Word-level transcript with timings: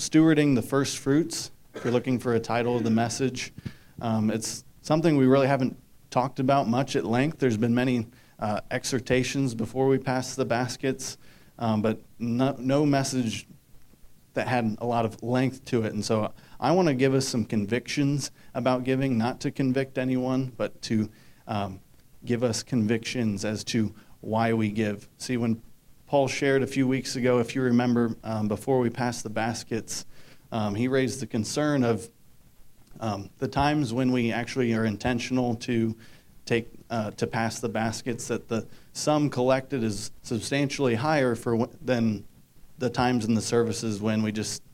stewarding 0.00 0.54
the 0.54 0.62
first 0.62 0.98
fruits. 0.98 1.50
If 1.74 1.84
you're 1.84 1.92
looking 1.92 2.18
for 2.18 2.34
a 2.34 2.40
title 2.40 2.74
of 2.74 2.84
the 2.84 2.90
message, 2.90 3.52
um, 4.00 4.30
it's 4.30 4.64
something 4.80 5.18
we 5.18 5.26
really 5.26 5.46
haven't 5.46 5.76
talked 6.10 6.40
about 6.40 6.66
much 6.66 6.96
at 6.96 7.04
length. 7.04 7.38
There's 7.38 7.58
been 7.58 7.74
many 7.74 8.06
uh, 8.38 8.62
exhortations 8.70 9.54
before 9.54 9.86
we 9.88 9.98
pass 9.98 10.34
the 10.34 10.46
baskets, 10.46 11.18
um, 11.58 11.82
but 11.82 12.00
no, 12.18 12.56
no 12.58 12.86
message 12.86 13.46
that 14.32 14.48
had 14.48 14.74
a 14.80 14.86
lot 14.86 15.04
of 15.04 15.22
length 15.22 15.66
to 15.66 15.82
it. 15.82 15.92
And 15.92 16.02
so 16.02 16.32
I 16.58 16.72
want 16.72 16.88
to 16.88 16.94
give 16.94 17.12
us 17.12 17.28
some 17.28 17.44
convictions 17.44 18.30
about 18.54 18.84
giving, 18.84 19.18
not 19.18 19.38
to 19.40 19.50
convict 19.50 19.98
anyone, 19.98 20.52
but 20.56 20.80
to 20.82 21.10
um, 21.46 21.78
give 22.24 22.42
us 22.42 22.62
convictions 22.62 23.44
as 23.44 23.64
to 23.64 23.94
why 24.22 24.54
we 24.54 24.70
give. 24.70 25.10
See, 25.18 25.36
when 25.36 25.60
Paul 26.10 26.26
shared 26.26 26.64
a 26.64 26.66
few 26.66 26.88
weeks 26.88 27.14
ago, 27.14 27.38
if 27.38 27.54
you 27.54 27.62
remember, 27.62 28.16
um, 28.24 28.48
before 28.48 28.80
we 28.80 28.90
passed 28.90 29.22
the 29.22 29.30
baskets, 29.30 30.06
um, 30.50 30.74
he 30.74 30.88
raised 30.88 31.20
the 31.20 31.26
concern 31.28 31.84
of 31.84 32.08
um, 32.98 33.30
the 33.38 33.46
times 33.46 33.92
when 33.92 34.10
we 34.10 34.32
actually 34.32 34.74
are 34.74 34.84
intentional 34.84 35.54
to 35.54 35.96
take 36.46 36.66
uh, 36.90 37.12
to 37.12 37.28
pass 37.28 37.60
the 37.60 37.68
baskets, 37.68 38.26
that 38.26 38.48
the 38.48 38.66
sum 38.92 39.30
collected 39.30 39.84
is 39.84 40.10
substantially 40.22 40.96
higher 40.96 41.36
for 41.36 41.68
than 41.80 42.24
the 42.78 42.90
times 42.90 43.24
in 43.24 43.34
the 43.36 43.40
services 43.40 44.00
when 44.00 44.20
we 44.20 44.32
just, 44.32 44.64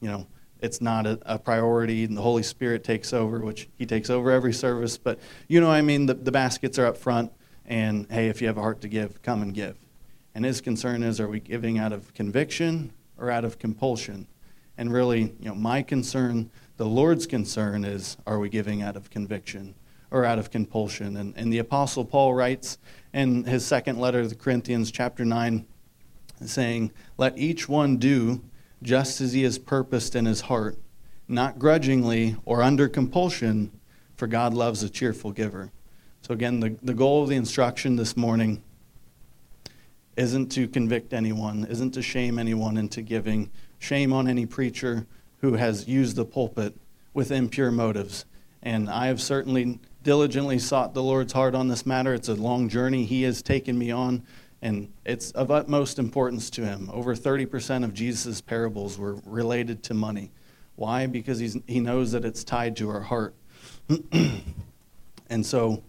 you 0.00 0.08
know, 0.08 0.26
it's 0.62 0.80
not 0.80 1.06
a, 1.06 1.18
a, 1.26 1.38
priority 1.38 2.04
and 2.04 2.16
the 2.16 2.22
Holy 2.22 2.42
Spirit 2.42 2.84
takes 2.84 3.12
over, 3.12 3.40
which 3.40 3.68
He 3.76 3.84
takes 3.84 4.08
over 4.08 4.30
every 4.30 4.54
service. 4.54 4.96
But 4.96 5.18
you 5.46 5.60
know, 5.60 5.70
I 5.70 5.82
mean, 5.82 6.06
the, 6.06 6.14
the 6.14 6.32
baskets 6.32 6.78
are 6.78 6.86
up 6.86 6.96
front, 6.96 7.32
and 7.66 8.10
hey, 8.10 8.28
if 8.28 8.40
you 8.40 8.46
have 8.46 8.56
a 8.56 8.62
heart 8.62 8.80
to 8.80 8.88
give, 8.88 9.20
come 9.20 9.42
and 9.42 9.52
give. 9.52 9.76
And 10.36 10.44
His 10.44 10.60
concern 10.60 11.02
is, 11.02 11.18
are 11.18 11.28
we 11.28 11.40
giving 11.40 11.78
out 11.78 11.94
of 11.94 12.12
conviction 12.12 12.92
or 13.16 13.30
out 13.30 13.46
of 13.46 13.58
compulsion? 13.58 14.26
And 14.76 14.92
really, 14.92 15.34
you 15.40 15.48
know, 15.48 15.54
my 15.54 15.80
concern, 15.80 16.50
the 16.76 16.84
Lord's 16.84 17.26
concern 17.26 17.86
is, 17.86 18.18
are 18.26 18.38
we 18.38 18.50
giving 18.50 18.82
out 18.82 18.96
of 18.96 19.08
conviction 19.08 19.74
or 20.10 20.26
out 20.26 20.38
of 20.38 20.50
compulsion? 20.50 21.16
And, 21.16 21.32
and 21.38 21.50
the 21.50 21.56
Apostle 21.56 22.04
Paul 22.04 22.34
writes 22.34 22.76
in 23.14 23.44
his 23.44 23.64
second 23.64 23.98
letter 23.98 24.24
to 24.24 24.28
the 24.28 24.34
Corinthians, 24.34 24.90
chapter 24.90 25.24
9, 25.24 25.64
saying, 26.44 26.92
Let 27.16 27.38
each 27.38 27.66
one 27.66 27.96
do 27.96 28.44
just 28.82 29.22
as 29.22 29.32
he 29.32 29.42
has 29.44 29.58
purposed 29.58 30.14
in 30.14 30.26
his 30.26 30.42
heart, 30.42 30.76
not 31.26 31.58
grudgingly 31.58 32.36
or 32.44 32.62
under 32.62 32.90
compulsion, 32.90 33.72
for 34.16 34.26
God 34.26 34.52
loves 34.52 34.82
a 34.82 34.90
cheerful 34.90 35.32
giver. 35.32 35.72
So, 36.20 36.34
again, 36.34 36.60
the, 36.60 36.76
the 36.82 36.92
goal 36.92 37.22
of 37.22 37.30
the 37.30 37.36
instruction 37.36 37.96
this 37.96 38.18
morning 38.18 38.62
isn't 40.16 40.48
to 40.52 40.66
convict 40.68 41.12
anyone, 41.12 41.66
isn't 41.68 41.92
to 41.92 42.02
shame 42.02 42.38
anyone 42.38 42.76
into 42.76 43.02
giving, 43.02 43.50
shame 43.78 44.12
on 44.12 44.28
any 44.28 44.46
preacher 44.46 45.06
who 45.40 45.54
has 45.54 45.86
used 45.86 46.16
the 46.16 46.24
pulpit 46.24 46.74
with 47.12 47.30
impure 47.30 47.70
motives. 47.70 48.24
And 48.62 48.88
I 48.88 49.06
have 49.06 49.20
certainly 49.20 49.78
diligently 50.02 50.58
sought 50.58 50.94
the 50.94 51.02
Lord's 51.02 51.32
heart 51.32 51.54
on 51.54 51.68
this 51.68 51.84
matter. 51.84 52.14
It's 52.14 52.28
a 52.28 52.34
long 52.34 52.68
journey 52.68 53.04
He 53.04 53.22
has 53.22 53.42
taken 53.42 53.78
me 53.78 53.90
on 53.90 54.22
and 54.62 54.92
it's 55.04 55.30
of 55.32 55.50
utmost 55.50 55.98
importance 55.98 56.50
to 56.50 56.64
him. 56.64 56.90
Over 56.92 57.14
30% 57.14 57.84
of 57.84 57.92
Jesus' 57.92 58.40
parables 58.40 58.98
were 58.98 59.16
related 59.24 59.82
to 59.84 59.94
money. 59.94 60.32
Why? 60.76 61.06
Because 61.06 61.38
he's, 61.38 61.56
he 61.66 61.80
knows 61.80 62.12
that 62.12 62.24
it's 62.24 62.42
tied 62.42 62.76
to 62.78 62.90
our 62.90 63.00
heart. 63.00 63.34
and 65.30 65.44
so, 65.44 65.82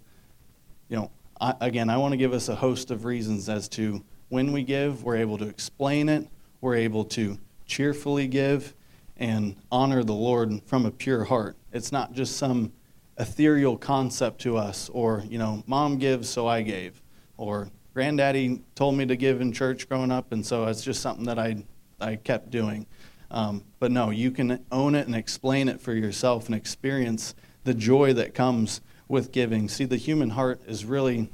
you 0.89 0.97
know, 0.97 1.11
I, 1.39 1.53
again, 1.61 1.89
I 1.89 1.97
want 1.97 2.11
to 2.11 2.17
give 2.17 2.33
us 2.33 2.49
a 2.49 2.55
host 2.55 2.91
of 2.91 3.05
reasons 3.05 3.49
as 3.49 3.67
to 3.69 4.03
when 4.29 4.51
we 4.51 4.63
give, 4.63 5.03
we're 5.03 5.17
able 5.17 5.37
to 5.37 5.47
explain 5.47 6.09
it, 6.09 6.27
we're 6.61 6.75
able 6.75 7.05
to 7.05 7.37
cheerfully 7.65 8.27
give, 8.27 8.73
and 9.17 9.55
honor 9.71 10.03
the 10.03 10.13
Lord 10.13 10.61
from 10.65 10.85
a 10.85 10.91
pure 10.91 11.23
heart. 11.23 11.55
It's 11.71 11.91
not 11.91 12.13
just 12.13 12.37
some 12.37 12.71
ethereal 13.17 13.77
concept 13.77 14.41
to 14.41 14.57
us, 14.57 14.89
or, 14.89 15.23
you 15.27 15.39
know, 15.39 15.63
mom 15.65 15.97
gives, 15.97 16.29
so 16.29 16.47
I 16.47 16.61
gave, 16.61 17.01
or 17.37 17.69
granddaddy 17.93 18.61
told 18.75 18.95
me 18.95 19.05
to 19.07 19.15
give 19.15 19.41
in 19.41 19.51
church 19.51 19.89
growing 19.89 20.11
up, 20.11 20.31
and 20.31 20.45
so 20.45 20.65
it's 20.65 20.83
just 20.83 21.01
something 21.01 21.25
that 21.25 21.39
I, 21.39 21.63
I 21.99 22.17
kept 22.17 22.51
doing. 22.51 22.85
Um, 23.31 23.63
but 23.79 23.91
no, 23.91 24.11
you 24.11 24.31
can 24.31 24.63
own 24.71 24.95
it 24.95 25.07
and 25.07 25.15
explain 25.15 25.67
it 25.67 25.81
for 25.81 25.93
yourself 25.93 26.45
and 26.45 26.55
experience 26.55 27.33
the 27.63 27.73
joy 27.73 28.13
that 28.13 28.33
comes 28.33 28.81
with 29.07 29.31
giving. 29.31 29.67
See, 29.67 29.85
the 29.85 29.97
human 29.97 30.29
heart 30.29 30.61
is 30.67 30.85
really 30.85 31.29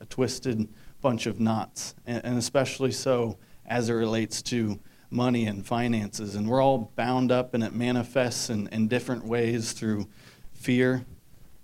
a 0.00 0.06
twisted 0.06 0.68
bunch 1.02 1.26
of 1.26 1.40
knots, 1.40 1.94
and, 2.06 2.38
especially 2.38 2.92
so 2.92 3.36
as 3.66 3.88
it 3.88 3.92
relates 3.92 4.40
to 4.42 4.78
money 5.10 5.46
and 5.46 5.66
finances. 5.66 6.36
And 6.36 6.48
we're 6.48 6.62
all 6.62 6.92
bound 6.96 7.30
up, 7.30 7.54
and 7.54 7.62
it 7.62 7.74
manifests 7.74 8.48
in, 8.48 8.68
in 8.68 8.88
different 8.88 9.26
ways 9.26 9.72
through 9.72 10.08
fear 10.54 11.04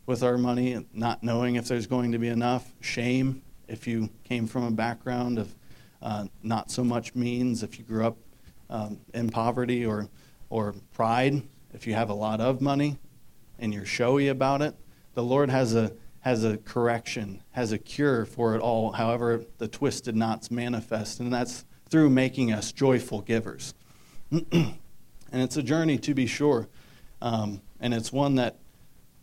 with 0.04 0.22
our 0.22 0.36
money, 0.36 0.84
not 0.92 1.22
knowing 1.22 1.56
if 1.56 1.68
there's 1.68 1.86
going 1.86 2.12
to 2.12 2.18
be 2.18 2.28
enough, 2.28 2.72
shame, 2.80 3.42
if 3.68 3.86
you 3.86 4.08
came 4.24 4.46
from 4.46 4.64
a 4.64 4.70
background 4.70 5.38
of 5.38 5.54
uh, 6.00 6.26
not 6.42 6.70
so 6.70 6.82
much 6.82 7.14
means, 7.14 7.62
if 7.62 7.78
you 7.78 7.84
grew 7.84 8.06
up 8.06 8.16
um, 8.70 8.98
in 9.14 9.28
poverty 9.28 9.84
or, 9.84 10.08
or 10.50 10.74
pride, 10.94 11.42
if 11.74 11.86
you 11.86 11.94
have 11.94 12.10
a 12.10 12.14
lot 12.14 12.40
of 12.40 12.60
money 12.60 12.98
and 13.58 13.74
you're 13.74 13.84
showy 13.84 14.28
about 14.28 14.62
it, 14.62 14.74
the 15.14 15.22
Lord 15.22 15.50
has 15.50 15.74
a, 15.74 15.92
has 16.20 16.44
a 16.44 16.58
correction, 16.58 17.42
has 17.52 17.72
a 17.72 17.78
cure 17.78 18.24
for 18.24 18.54
it 18.54 18.60
all, 18.60 18.92
however 18.92 19.44
the 19.58 19.68
twisted 19.68 20.16
knots 20.16 20.50
manifest, 20.50 21.20
and 21.20 21.32
that's 21.32 21.64
through 21.88 22.10
making 22.10 22.52
us 22.52 22.72
joyful 22.72 23.20
givers. 23.22 23.74
and 24.30 24.76
it's 25.32 25.56
a 25.56 25.62
journey, 25.62 25.98
to 25.98 26.14
be 26.14 26.26
sure, 26.26 26.68
um, 27.22 27.60
and 27.80 27.94
it's 27.94 28.12
one 28.12 28.34
that 28.34 28.56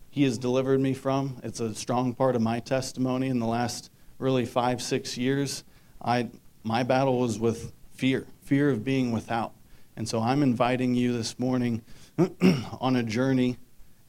He 0.10 0.24
has 0.24 0.38
delivered 0.38 0.80
me 0.80 0.94
from. 0.94 1.40
It's 1.44 1.60
a 1.60 1.76
strong 1.76 2.14
part 2.14 2.36
of 2.36 2.42
my 2.42 2.60
testimony 2.60 3.28
in 3.28 3.40
the 3.40 3.48
last 3.48 3.92
really 4.18 4.46
five, 4.46 4.82
six 4.82 5.18
years, 5.18 5.64
I, 6.02 6.30
my 6.64 6.84
battle 6.84 7.20
was 7.20 7.40
with 7.40 7.74
fear, 7.94 8.28
fear 8.44 8.70
of 8.70 8.84
being 8.84 9.12
without. 9.12 9.54
And 9.98 10.08
so 10.08 10.22
I'm 10.22 10.44
inviting 10.44 10.96
you 10.96 11.14
this 11.14 11.40
morning 11.40 11.82
on 12.80 12.96
a 12.96 13.04
journey 13.04 13.58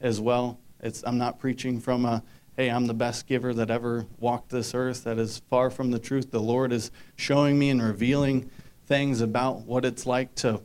as 0.01 0.19
well. 0.19 0.59
It's, 0.81 1.03
I'm 1.05 1.17
not 1.17 1.39
preaching 1.39 1.79
from 1.79 2.05
a, 2.05 2.23
hey, 2.57 2.69
I'm 2.69 2.87
the 2.87 2.93
best 2.95 3.27
giver 3.27 3.53
that 3.53 3.69
ever 3.69 4.07
walked 4.19 4.49
this 4.49 4.73
earth. 4.73 5.03
That 5.03 5.19
is 5.19 5.43
far 5.47 5.69
from 5.69 5.91
the 5.91 5.99
truth. 5.99 6.31
The 6.31 6.41
Lord 6.41 6.73
is 6.73 6.89
showing 7.15 7.59
me 7.59 7.69
and 7.69 7.81
revealing 7.81 8.49
things 8.87 9.21
about 9.21 9.61
what 9.61 9.85
it's 9.85 10.07
like 10.07 10.33
to 10.35 10.61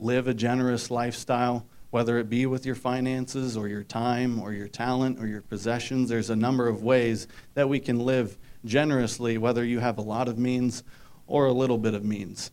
live 0.00 0.26
a 0.26 0.34
generous 0.34 0.90
lifestyle, 0.90 1.66
whether 1.90 2.18
it 2.18 2.28
be 2.28 2.46
with 2.46 2.66
your 2.66 2.74
finances 2.74 3.56
or 3.56 3.68
your 3.68 3.84
time 3.84 4.40
or 4.40 4.52
your 4.52 4.66
talent 4.66 5.20
or 5.20 5.28
your 5.28 5.42
possessions. 5.42 6.08
There's 6.08 6.30
a 6.30 6.36
number 6.36 6.66
of 6.66 6.82
ways 6.82 7.28
that 7.54 7.68
we 7.68 7.78
can 7.78 8.00
live 8.00 8.36
generously, 8.64 9.38
whether 9.38 9.64
you 9.64 9.78
have 9.78 9.98
a 9.98 10.02
lot 10.02 10.28
of 10.28 10.36
means 10.36 10.82
or 11.28 11.46
a 11.46 11.52
little 11.52 11.78
bit 11.78 11.94
of 11.94 12.04
means. 12.04 12.50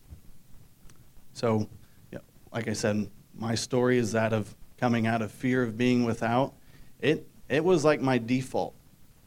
So, 1.33 1.67
yeah, 2.11 2.19
like 2.53 2.67
I 2.67 2.73
said, 2.73 3.09
my 3.33 3.55
story 3.55 3.97
is 3.97 4.11
that 4.11 4.33
of 4.33 4.55
coming 4.77 5.07
out 5.07 5.23
of 5.23 5.31
fear 5.31 5.63
of 5.63 5.79
being 5.79 6.05
without. 6.05 6.53
It, 6.99 7.27
it 7.51 7.65
was 7.65 7.83
like 7.83 7.99
my 7.99 8.17
default. 8.17 8.73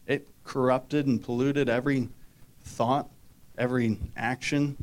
It 0.06 0.26
corrupted 0.44 1.06
and 1.06 1.22
polluted 1.22 1.68
every 1.68 2.08
thought, 2.62 3.10
every 3.58 3.98
action. 4.16 4.82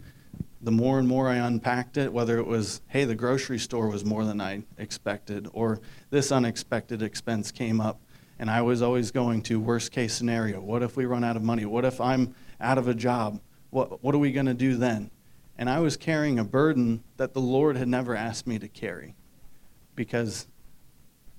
The 0.61 0.71
more 0.71 0.99
and 0.99 1.07
more 1.07 1.27
I 1.27 1.37
unpacked 1.37 1.97
it, 1.97 2.13
whether 2.13 2.37
it 2.37 2.45
was, 2.45 2.81
hey, 2.87 3.03
the 3.03 3.15
grocery 3.15 3.57
store 3.57 3.89
was 3.89 4.05
more 4.05 4.25
than 4.25 4.39
I 4.39 4.61
expected, 4.77 5.47
or 5.53 5.81
this 6.11 6.31
unexpected 6.31 7.01
expense 7.01 7.51
came 7.51 7.81
up, 7.81 7.99
and 8.37 8.47
I 8.49 8.61
was 8.61 8.83
always 8.83 9.09
going 9.09 9.41
to 9.43 9.59
worst 9.59 9.91
case 9.91 10.13
scenario. 10.13 10.61
What 10.61 10.83
if 10.83 10.95
we 10.95 11.05
run 11.05 11.23
out 11.23 11.35
of 11.35 11.41
money? 11.41 11.65
What 11.65 11.83
if 11.83 11.99
I'm 11.99 12.35
out 12.59 12.77
of 12.77 12.87
a 12.87 12.93
job? 12.93 13.41
What, 13.71 14.03
what 14.03 14.13
are 14.13 14.19
we 14.19 14.31
going 14.31 14.45
to 14.45 14.53
do 14.53 14.75
then? 14.75 15.09
And 15.57 15.67
I 15.67 15.79
was 15.79 15.97
carrying 15.97 16.37
a 16.37 16.43
burden 16.43 17.03
that 17.17 17.33
the 17.33 17.41
Lord 17.41 17.75
had 17.75 17.87
never 17.87 18.15
asked 18.15 18.45
me 18.45 18.59
to 18.59 18.67
carry. 18.67 19.15
Because 19.95 20.47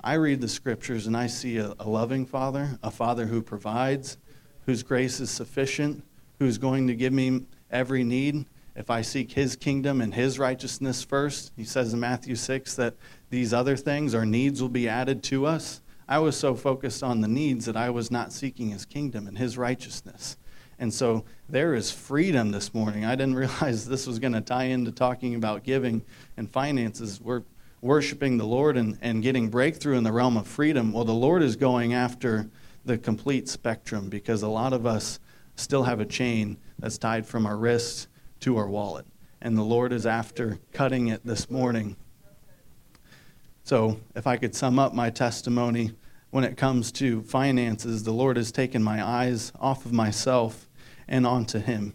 I 0.04 0.14
read 0.14 0.40
the 0.40 0.48
scriptures 0.48 1.06
and 1.06 1.16
I 1.16 1.28
see 1.28 1.58
a, 1.58 1.74
a 1.78 1.88
loving 1.88 2.26
father, 2.26 2.78
a 2.82 2.90
father 2.90 3.26
who 3.26 3.40
provides, 3.40 4.18
whose 4.66 4.82
grace 4.82 5.20
is 5.20 5.30
sufficient, 5.30 6.02
who's 6.40 6.58
going 6.58 6.88
to 6.88 6.94
give 6.96 7.12
me 7.12 7.42
every 7.70 8.02
need. 8.02 8.46
If 8.74 8.90
I 8.90 9.02
seek 9.02 9.32
his 9.32 9.54
kingdom 9.54 10.00
and 10.00 10.12
his 10.12 10.38
righteousness 10.38 11.04
first, 11.04 11.52
he 11.56 11.64
says 11.64 11.92
in 11.92 12.00
Matthew 12.00 12.34
6 12.34 12.74
that 12.76 12.94
these 13.30 13.54
other 13.54 13.76
things, 13.76 14.14
our 14.14 14.26
needs, 14.26 14.60
will 14.60 14.68
be 14.68 14.88
added 14.88 15.22
to 15.24 15.46
us. 15.46 15.82
I 16.08 16.18
was 16.18 16.36
so 16.36 16.54
focused 16.56 17.02
on 17.04 17.20
the 17.20 17.28
needs 17.28 17.64
that 17.66 17.76
I 17.76 17.90
was 17.90 18.10
not 18.10 18.32
seeking 18.32 18.70
his 18.70 18.84
kingdom 18.84 19.28
and 19.28 19.38
his 19.38 19.56
righteousness. 19.56 20.36
And 20.80 20.92
so 20.92 21.24
there 21.48 21.74
is 21.74 21.92
freedom 21.92 22.50
this 22.50 22.74
morning. 22.74 23.04
I 23.04 23.14
didn't 23.14 23.34
realize 23.36 23.86
this 23.86 24.06
was 24.06 24.18
going 24.18 24.32
to 24.32 24.40
tie 24.40 24.64
into 24.64 24.90
talking 24.90 25.36
about 25.36 25.62
giving 25.62 26.02
and 26.36 26.50
finances. 26.50 27.20
We're 27.20 27.44
worshiping 27.82 28.38
the 28.38 28.46
Lord 28.46 28.78
and, 28.78 28.96
and 29.02 29.22
getting 29.22 29.50
breakthrough 29.50 29.98
in 29.98 30.04
the 30.04 30.12
realm 30.12 30.38
of 30.38 30.46
freedom. 30.46 30.92
Well, 30.92 31.04
the 31.04 31.12
Lord 31.12 31.42
is 31.42 31.56
going 31.56 31.92
after 31.92 32.48
the 32.84 32.96
complete 32.96 33.48
spectrum 33.48 34.08
because 34.08 34.42
a 34.42 34.48
lot 34.48 34.72
of 34.72 34.86
us 34.86 35.20
still 35.56 35.82
have 35.82 36.00
a 36.00 36.06
chain 36.06 36.56
that's 36.78 36.96
tied 36.96 37.26
from 37.26 37.44
our 37.44 37.56
wrist 37.56 38.08
to 38.40 38.56
our 38.56 38.68
wallet. 38.68 39.04
And 39.42 39.58
the 39.58 39.62
Lord 39.62 39.92
is 39.92 40.06
after 40.06 40.58
cutting 40.72 41.08
it 41.08 41.26
this 41.26 41.50
morning 41.50 41.96
So, 43.64 44.00
if 44.16 44.26
I 44.26 44.36
could 44.38 44.54
sum 44.56 44.78
up 44.78 44.92
my 44.92 45.10
testimony 45.10 45.92
when 46.30 46.42
it 46.42 46.56
comes 46.56 46.90
to 46.92 47.22
finances, 47.22 48.02
the 48.02 48.12
Lord 48.12 48.36
has 48.36 48.50
taken 48.50 48.82
my 48.82 49.04
eyes 49.04 49.52
off 49.60 49.84
of 49.86 49.92
myself 49.92 50.68
and 51.06 51.24
onto 51.26 51.60
Him. 51.60 51.94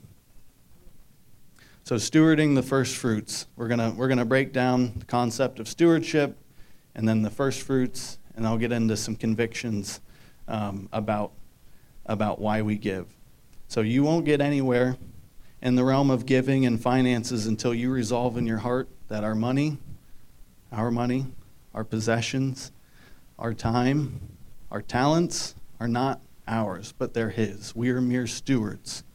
So, 1.87 1.95
stewarding 1.95 2.53
the 2.53 2.63
first 2.63 2.97
fruits. 2.97 3.47
We're 3.55 3.69
going 3.69 3.95
we're 3.95 4.09
going 4.09 4.17
to 4.17 4.25
break 4.25 4.51
down 4.51 4.91
the 4.99 5.05
concept 5.05 5.57
of 5.57 5.69
stewardship 5.69 6.37
and 6.95 7.07
then 7.07 7.21
the 7.21 7.29
first 7.29 7.61
fruits, 7.61 8.19
and 8.35 8.45
I'll 8.45 8.57
get 8.57 8.73
into 8.73 8.97
some 8.97 9.15
convictions 9.15 10.01
um, 10.49 10.89
about, 10.91 11.31
about 12.05 12.39
why 12.41 12.61
we 12.61 12.77
give. 12.77 13.05
So, 13.69 13.79
you 13.79 14.03
won't 14.03 14.25
get 14.25 14.41
anywhere 14.41 14.97
in 15.61 15.75
the 15.75 15.85
realm 15.85 16.09
of 16.09 16.25
giving 16.25 16.65
and 16.65 16.77
finances 16.77 17.47
until 17.47 17.73
you 17.73 17.89
resolve 17.89 18.35
in 18.35 18.45
your 18.45 18.57
heart 18.57 18.89
that 19.07 19.23
our 19.23 19.33
money, 19.33 19.77
our 20.73 20.91
money, 20.91 21.27
our 21.73 21.85
possessions, 21.85 22.73
our 23.39 23.53
time, 23.53 24.19
our 24.71 24.81
talents 24.81 25.55
are 25.79 25.87
not 25.87 26.19
ours, 26.49 26.93
but 26.97 27.13
they're 27.13 27.29
His. 27.29 27.73
We 27.73 27.91
are 27.91 28.01
mere 28.01 28.27
stewards. 28.27 29.05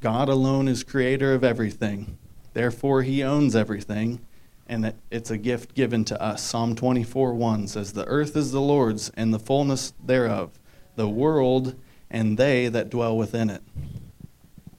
God 0.00 0.28
alone 0.28 0.68
is 0.68 0.82
creator 0.82 1.34
of 1.34 1.44
everything. 1.44 2.18
Therefore, 2.52 3.02
He 3.02 3.22
owns 3.22 3.54
everything, 3.54 4.20
and 4.66 4.84
that 4.84 4.96
it's 5.10 5.30
a 5.30 5.38
gift 5.38 5.74
given 5.74 6.04
to 6.06 6.20
us. 6.20 6.42
Psalm 6.42 6.74
24 6.74 7.34
1 7.34 7.68
says, 7.68 7.92
The 7.92 8.06
earth 8.06 8.36
is 8.36 8.52
the 8.52 8.60
Lord's, 8.60 9.10
and 9.10 9.32
the 9.32 9.38
fullness 9.38 9.92
thereof, 10.04 10.58
the 10.96 11.08
world 11.08 11.76
and 12.10 12.36
they 12.36 12.68
that 12.68 12.90
dwell 12.90 13.16
within 13.16 13.50
it. 13.50 13.62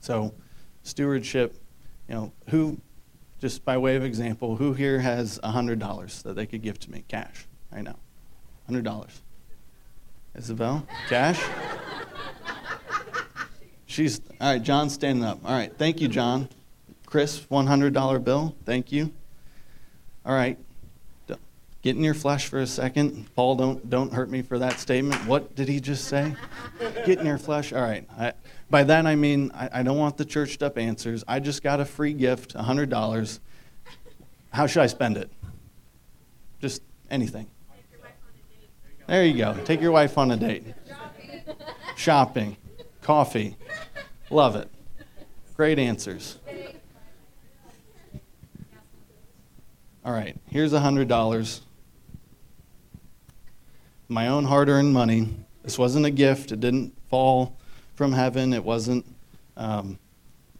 So, 0.01 0.33
stewardship, 0.83 1.56
you 2.09 2.15
know, 2.15 2.33
who 2.50 2.81
just 3.41 3.65
by 3.65 3.75
way 3.77 3.95
of 3.95 4.03
example, 4.03 4.56
who 4.56 4.74
here 4.74 5.00
has 5.00 5.39
$100 5.39 6.24
that 6.24 6.35
they 6.35 6.45
could 6.45 6.62
give 6.62 6.79
to 6.79 6.91
me, 6.91 7.03
cash, 7.07 7.47
right 7.71 7.83
now? 7.83 7.97
$100. 8.69 9.07
Isabel, 10.35 10.85
cash? 11.09 11.41
She's, 13.91 14.21
all 14.39 14.53
right, 14.53 14.63
John's 14.63 14.93
standing 14.93 15.25
up. 15.25 15.39
All 15.43 15.51
right, 15.51 15.69
thank 15.77 15.99
you, 15.99 16.07
John. 16.07 16.47
Chris, 17.05 17.41
$100 17.51 18.23
bill, 18.23 18.55
thank 18.63 18.89
you. 18.93 19.11
All 20.25 20.33
right, 20.33 20.57
get 21.81 21.97
in 21.97 22.01
your 22.01 22.13
flesh 22.13 22.47
for 22.47 22.59
a 22.59 22.67
second. 22.67 23.27
Paul, 23.35 23.55
don't, 23.55 23.89
don't 23.89 24.13
hurt 24.13 24.29
me 24.29 24.43
for 24.43 24.59
that 24.59 24.79
statement. 24.79 25.25
What 25.25 25.57
did 25.57 25.67
he 25.67 25.81
just 25.81 26.05
say? 26.05 26.33
Get 27.05 27.19
in 27.19 27.25
your 27.25 27.38
flesh. 27.38 27.73
All 27.73 27.81
right. 27.81 28.07
I, 28.17 28.31
by 28.69 28.85
that 28.85 29.05
I 29.05 29.15
mean 29.15 29.51
I, 29.53 29.69
I 29.73 29.83
don't 29.83 29.97
want 29.97 30.15
the 30.15 30.23
churched 30.23 30.63
up 30.63 30.77
answers. 30.77 31.25
I 31.27 31.41
just 31.41 31.61
got 31.61 31.81
a 31.81 31.85
free 31.85 32.13
gift, 32.13 32.53
$100. 32.55 33.39
How 34.51 34.67
should 34.67 34.83
I 34.83 34.88
spend 34.88 35.17
it? 35.17 35.29
Just 36.61 36.81
anything. 37.09 37.47
There 39.07 39.25
you 39.25 39.38
go. 39.38 39.57
Take 39.65 39.81
your 39.81 39.91
wife 39.91 40.17
on 40.17 40.31
a 40.31 40.38
date. 40.38 40.63
Shopping. 41.97 42.55
Coffee. 43.01 43.57
Love 44.30 44.56
it. 44.56 44.69
Great 45.56 45.80
answers. 45.80 46.38
All 50.03 50.13
right, 50.13 50.36
here's 50.50 50.74
$100. 50.74 51.62
My 54.07 54.27
own 54.27 54.45
hard 54.45 54.69
earned 54.69 54.94
money. 54.94 55.30
This 55.63 55.77
wasn't 55.77 56.06
a 56.06 56.12
gift, 56.12 56.51
it 56.51 56.59
didn't 56.59 56.98
fall 57.09 57.57
from 57.95 58.13
heaven. 58.13 58.51
It 58.53 58.63
wasn't 58.63 59.06
um, 59.56 60.00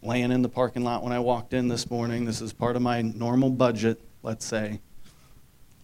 laying 0.00 0.30
in 0.30 0.42
the 0.42 0.48
parking 0.48 0.84
lot 0.84 1.02
when 1.02 1.12
I 1.12 1.18
walked 1.18 1.54
in 1.54 1.66
this 1.66 1.90
morning. 1.90 2.24
This 2.24 2.40
is 2.40 2.52
part 2.52 2.76
of 2.76 2.82
my 2.82 3.02
normal 3.02 3.50
budget, 3.50 4.00
let's 4.22 4.44
say. 4.44 4.80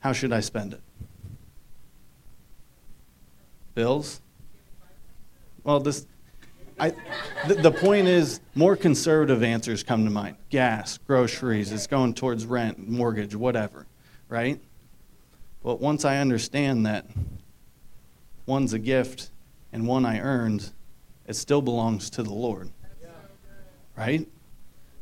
How 0.01 0.13
should 0.13 0.33
I 0.33 0.39
spend 0.39 0.75
it? 0.75 0.81
Bills? 3.75 4.21
Well, 5.65 5.81
this. 5.81 6.07
I, 6.81 6.93
the, 7.47 7.55
the 7.55 7.71
point 7.73 8.09
is, 8.09 8.41
more 8.55 8.77
conservative 8.77 9.43
answers 9.43 9.83
come 9.83 10.05
to 10.05 10.11
mind. 10.11 10.37
Gas, 10.51 10.99
groceries, 10.99 11.73
it's 11.73 11.87
going 11.87 12.15
towards 12.15 12.47
rent, 12.47 12.89
mortgage, 12.89 13.35
whatever, 13.35 13.87
right? 14.29 14.61
But 15.63 15.81
once 15.81 16.05
I 16.05 16.19
understand 16.19 16.87
that 16.87 17.07
one's 18.47 18.73
a 18.73 18.79
gift 18.79 19.31
and 19.73 19.87
one 19.87 20.07
I 20.07 20.21
earned, 20.21 20.71
it 21.27 21.35
still 21.37 21.63
belongs 21.63 22.11
to 22.11 22.23
the 22.23 22.33
Lord. 22.33 22.71
Right? 23.97 24.29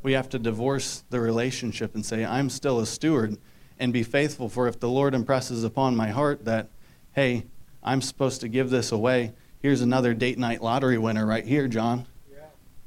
We 0.02 0.12
have 0.12 0.30
to 0.30 0.38
divorce 0.38 1.04
the 1.10 1.20
relationship 1.20 1.94
and 1.94 2.04
say, 2.04 2.24
I'm 2.24 2.48
still 2.48 2.80
a 2.80 2.86
steward 2.86 3.36
and 3.78 3.92
be 3.92 4.02
faithful. 4.02 4.48
For 4.48 4.66
if 4.68 4.80
the 4.80 4.88
Lord 4.88 5.14
impresses 5.14 5.64
upon 5.64 5.94
my 5.94 6.08
heart 6.08 6.46
that, 6.46 6.70
hey, 7.12 7.44
I'm 7.82 8.00
supposed 8.00 8.40
to 8.40 8.48
give 8.48 8.70
this 8.70 8.90
away, 8.92 9.32
here's 9.66 9.80
another 9.80 10.14
date 10.14 10.38
night 10.38 10.62
lottery 10.62 10.96
winner 10.96 11.26
right 11.26 11.44
here, 11.44 11.66
John. 11.66 12.06
Yeah. 12.30 12.38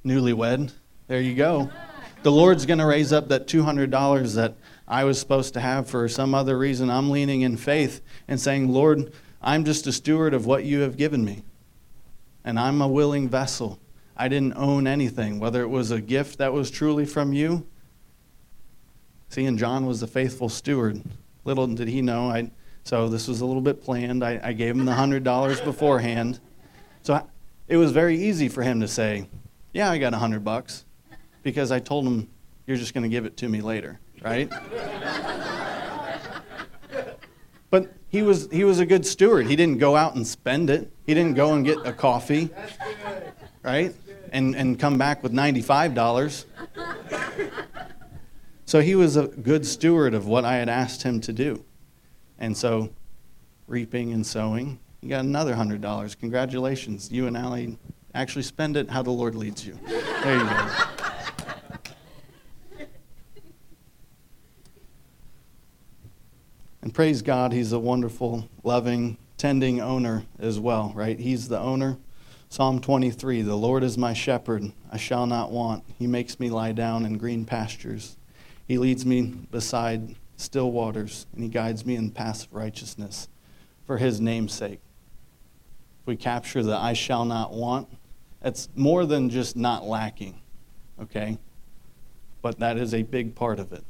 Newlywed. 0.05 0.71
There 1.07 1.19
you 1.19 1.35
go. 1.35 1.69
The 2.23 2.31
Lord's 2.31 2.65
going 2.65 2.77
to 2.79 2.85
raise 2.85 3.11
up 3.11 3.27
that 3.27 3.47
$200 3.47 4.35
that 4.35 4.55
I 4.87 5.03
was 5.03 5.19
supposed 5.19 5.53
to 5.55 5.59
have 5.59 5.89
for 5.89 6.07
some 6.07 6.33
other 6.33 6.57
reason. 6.57 6.89
I'm 6.89 7.09
leaning 7.09 7.41
in 7.41 7.57
faith 7.57 7.99
and 8.29 8.39
saying, 8.39 8.69
Lord, 8.69 9.11
I'm 9.41 9.65
just 9.65 9.87
a 9.87 9.91
steward 9.91 10.33
of 10.33 10.45
what 10.45 10.63
you 10.63 10.79
have 10.79 10.95
given 10.95 11.25
me 11.25 11.43
and 12.45 12.57
I'm 12.57 12.81
a 12.81 12.87
willing 12.87 13.27
vessel. 13.27 13.77
I 14.15 14.29
didn't 14.29 14.53
own 14.55 14.87
anything, 14.87 15.37
whether 15.37 15.61
it 15.61 15.67
was 15.67 15.91
a 15.91 15.99
gift 15.99 16.37
that 16.37 16.53
was 16.53 16.71
truly 16.71 17.05
from 17.05 17.33
you. 17.33 17.67
See, 19.27 19.43
and 19.43 19.59
John 19.59 19.85
was 19.85 20.01
a 20.01 20.07
faithful 20.07 20.47
steward. 20.47 21.01
Little 21.43 21.67
did 21.67 21.89
he 21.89 22.01
know, 22.01 22.29
I, 22.29 22.51
so 22.85 23.09
this 23.09 23.27
was 23.27 23.41
a 23.41 23.45
little 23.45 23.61
bit 23.61 23.83
planned. 23.83 24.23
I, 24.23 24.39
I 24.41 24.53
gave 24.53 24.75
him 24.75 24.85
the 24.85 24.93
$100 24.93 25.65
beforehand. 25.65 26.39
So 27.03 27.25
it 27.67 27.77
was 27.77 27.91
very 27.91 28.17
easy 28.17 28.49
for 28.49 28.63
him 28.63 28.81
to 28.81 28.87
say, 28.87 29.27
Yeah, 29.73 29.89
I 29.89 29.97
got 29.97 30.13
a 30.13 30.17
100 30.17 30.43
bucks, 30.43 30.85
because 31.43 31.71
I 31.71 31.79
told 31.79 32.05
him, 32.05 32.29
You're 32.67 32.77
just 32.77 32.93
going 32.93 33.03
to 33.03 33.09
give 33.09 33.25
it 33.25 33.37
to 33.37 33.49
me 33.49 33.61
later, 33.61 33.99
right? 34.21 34.51
but 37.69 37.93
he 38.09 38.21
was, 38.21 38.49
he 38.51 38.63
was 38.63 38.79
a 38.79 38.85
good 38.85 39.05
steward. 39.05 39.47
He 39.47 39.55
didn't 39.55 39.77
go 39.77 39.95
out 39.95 40.15
and 40.15 40.25
spend 40.25 40.69
it. 40.69 40.91
He 41.05 41.13
didn't 41.13 41.35
go 41.35 41.53
and 41.53 41.63
get 41.63 41.77
a 41.85 41.93
coffee, 41.93 42.49
right? 43.63 43.93
And, 44.31 44.55
and 44.55 44.79
come 44.79 44.97
back 44.97 45.23
with 45.23 45.31
$95. 45.31 46.45
So 48.65 48.81
he 48.81 48.93
was 48.93 49.17
a 49.17 49.27
good 49.27 49.65
steward 49.65 50.13
of 50.13 50.27
what 50.27 50.45
I 50.45 50.57
had 50.57 50.69
asked 50.69 51.01
him 51.01 51.21
to 51.21 51.33
do. 51.33 51.65
And 52.37 52.55
so, 52.55 52.91
reaping 53.65 54.13
and 54.13 54.25
sowing, 54.25 54.79
you 55.01 55.09
got 55.09 55.23
another 55.23 55.53
$100. 55.53 56.19
Congratulations. 56.19 57.11
You 57.11 57.27
and 57.27 57.37
Allie 57.37 57.77
actually 58.13 58.43
spend 58.43 58.75
it 58.75 58.89
how 58.89 59.01
the 59.01 59.11
Lord 59.11 59.35
leads 59.35 59.65
you. 59.65 59.79
There 59.85 60.37
you 60.37 60.43
go. 60.43 60.69
And 66.81 66.93
praise 66.93 67.21
God, 67.21 67.53
He's 67.53 67.71
a 67.71 67.79
wonderful, 67.79 68.49
loving, 68.63 69.17
tending 69.37 69.79
owner 69.79 70.25
as 70.39 70.59
well, 70.59 70.91
right? 70.95 71.19
He's 71.19 71.47
the 71.47 71.59
owner. 71.59 71.97
Psalm 72.49 72.81
23 72.81 73.41
The 73.41 73.55
Lord 73.55 73.83
is 73.83 73.97
my 73.97 74.13
shepherd, 74.13 74.71
I 74.91 74.97
shall 74.97 75.25
not 75.25 75.51
want. 75.51 75.83
He 75.97 76.07
makes 76.07 76.39
me 76.39 76.49
lie 76.49 76.71
down 76.71 77.05
in 77.05 77.17
green 77.17 77.45
pastures. 77.45 78.17
He 78.67 78.77
leads 78.77 79.05
me 79.05 79.21
beside 79.21 80.15
still 80.35 80.71
waters, 80.71 81.27
and 81.33 81.43
He 81.43 81.49
guides 81.49 81.85
me 81.85 81.95
in 81.95 82.11
paths 82.11 82.45
of 82.45 82.53
righteousness 82.53 83.27
for 83.85 83.97
His 83.97 84.19
name's 84.19 84.53
sake. 84.53 84.79
If 86.01 86.07
we 86.07 86.15
capture 86.15 86.63
the 86.63 86.75
I 86.75 86.93
shall 86.93 87.25
not 87.25 87.53
want, 87.53 87.87
it's 88.41 88.69
more 88.75 89.05
than 89.05 89.29
just 89.29 89.55
not 89.55 89.85
lacking, 89.85 90.41
okay? 91.01 91.37
But 92.41 92.59
that 92.59 92.77
is 92.77 92.93
a 92.93 93.03
big 93.03 93.35
part 93.35 93.59
of 93.59 93.73
it. 93.73 93.83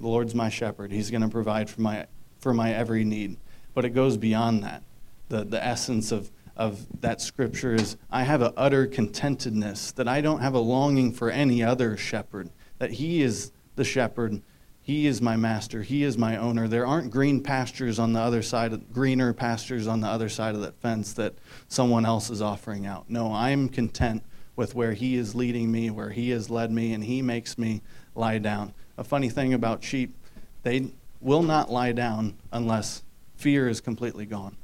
The 0.00 0.08
Lord's 0.08 0.34
my 0.34 0.48
shepherd. 0.48 0.90
He's 0.92 1.10
going 1.10 1.22
to 1.22 1.28
provide 1.28 1.70
for 1.70 1.80
my, 1.80 2.06
for 2.40 2.52
my 2.52 2.72
every 2.72 3.04
need 3.04 3.36
but 3.78 3.84
it 3.84 3.90
goes 3.90 4.16
beyond 4.16 4.64
that. 4.64 4.82
The, 5.28 5.44
the 5.44 5.64
essence 5.64 6.10
of, 6.10 6.32
of 6.56 6.84
that 7.00 7.20
scripture 7.20 7.76
is 7.76 7.96
I 8.10 8.24
have 8.24 8.42
an 8.42 8.52
utter 8.56 8.88
contentedness, 8.88 9.94
that 9.94 10.08
I 10.08 10.20
don't 10.20 10.40
have 10.40 10.54
a 10.54 10.58
longing 10.58 11.12
for 11.12 11.30
any 11.30 11.62
other 11.62 11.96
shepherd, 11.96 12.50
that 12.78 12.90
He 12.90 13.22
is 13.22 13.52
the 13.76 13.84
shepherd. 13.84 14.42
He 14.88 15.06
is 15.06 15.20
my 15.20 15.36
master. 15.36 15.82
He 15.82 16.02
is 16.02 16.16
my 16.16 16.38
owner. 16.38 16.66
There 16.66 16.86
aren't 16.86 17.10
green 17.10 17.42
pastures 17.42 17.98
on 17.98 18.14
the 18.14 18.20
other 18.20 18.40
side, 18.40 18.72
of, 18.72 18.90
greener 18.90 19.34
pastures 19.34 19.86
on 19.86 20.00
the 20.00 20.06
other 20.06 20.30
side 20.30 20.54
of 20.54 20.62
that 20.62 20.80
fence 20.80 21.12
that 21.12 21.34
someone 21.68 22.06
else 22.06 22.30
is 22.30 22.40
offering 22.40 22.86
out. 22.86 23.10
No, 23.10 23.30
I'm 23.30 23.68
content 23.68 24.24
with 24.56 24.74
where 24.74 24.94
He 24.94 25.16
is 25.16 25.34
leading 25.34 25.70
me, 25.70 25.90
where 25.90 26.08
He 26.08 26.30
has 26.30 26.48
led 26.48 26.72
me, 26.72 26.94
and 26.94 27.04
He 27.04 27.20
makes 27.20 27.58
me 27.58 27.82
lie 28.14 28.38
down. 28.38 28.72
A 28.96 29.04
funny 29.04 29.28
thing 29.28 29.52
about 29.52 29.84
sheep, 29.84 30.16
they 30.62 30.90
will 31.20 31.42
not 31.42 31.70
lie 31.70 31.92
down 31.92 32.38
unless 32.50 33.02
fear 33.36 33.68
is 33.68 33.82
completely 33.82 34.24
gone. 34.24 34.56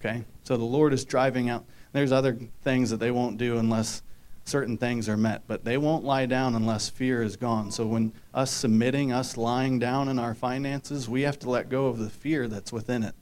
Okay? 0.00 0.24
So 0.42 0.56
the 0.56 0.64
Lord 0.64 0.92
is 0.92 1.04
driving 1.04 1.48
out. 1.48 1.64
There's 1.92 2.10
other 2.10 2.36
things 2.64 2.90
that 2.90 2.98
they 2.98 3.12
won't 3.12 3.38
do 3.38 3.58
unless 3.58 4.02
certain 4.50 4.76
things 4.76 5.08
are 5.08 5.16
met, 5.16 5.42
but 5.46 5.64
they 5.64 5.78
won't 5.78 6.04
lie 6.04 6.26
down 6.26 6.54
unless 6.54 6.88
fear 6.88 7.22
is 7.22 7.36
gone. 7.36 7.70
So 7.70 7.86
when 7.86 8.12
us 8.34 8.50
submitting, 8.50 9.12
us 9.12 9.36
lying 9.36 9.78
down 9.78 10.08
in 10.08 10.18
our 10.18 10.34
finances, 10.34 11.08
we 11.08 11.22
have 11.22 11.38
to 11.38 11.50
let 11.50 11.68
go 11.68 11.86
of 11.86 11.98
the 11.98 12.10
fear 12.10 12.48
that's 12.48 12.72
within 12.72 13.04
it. 13.04 13.14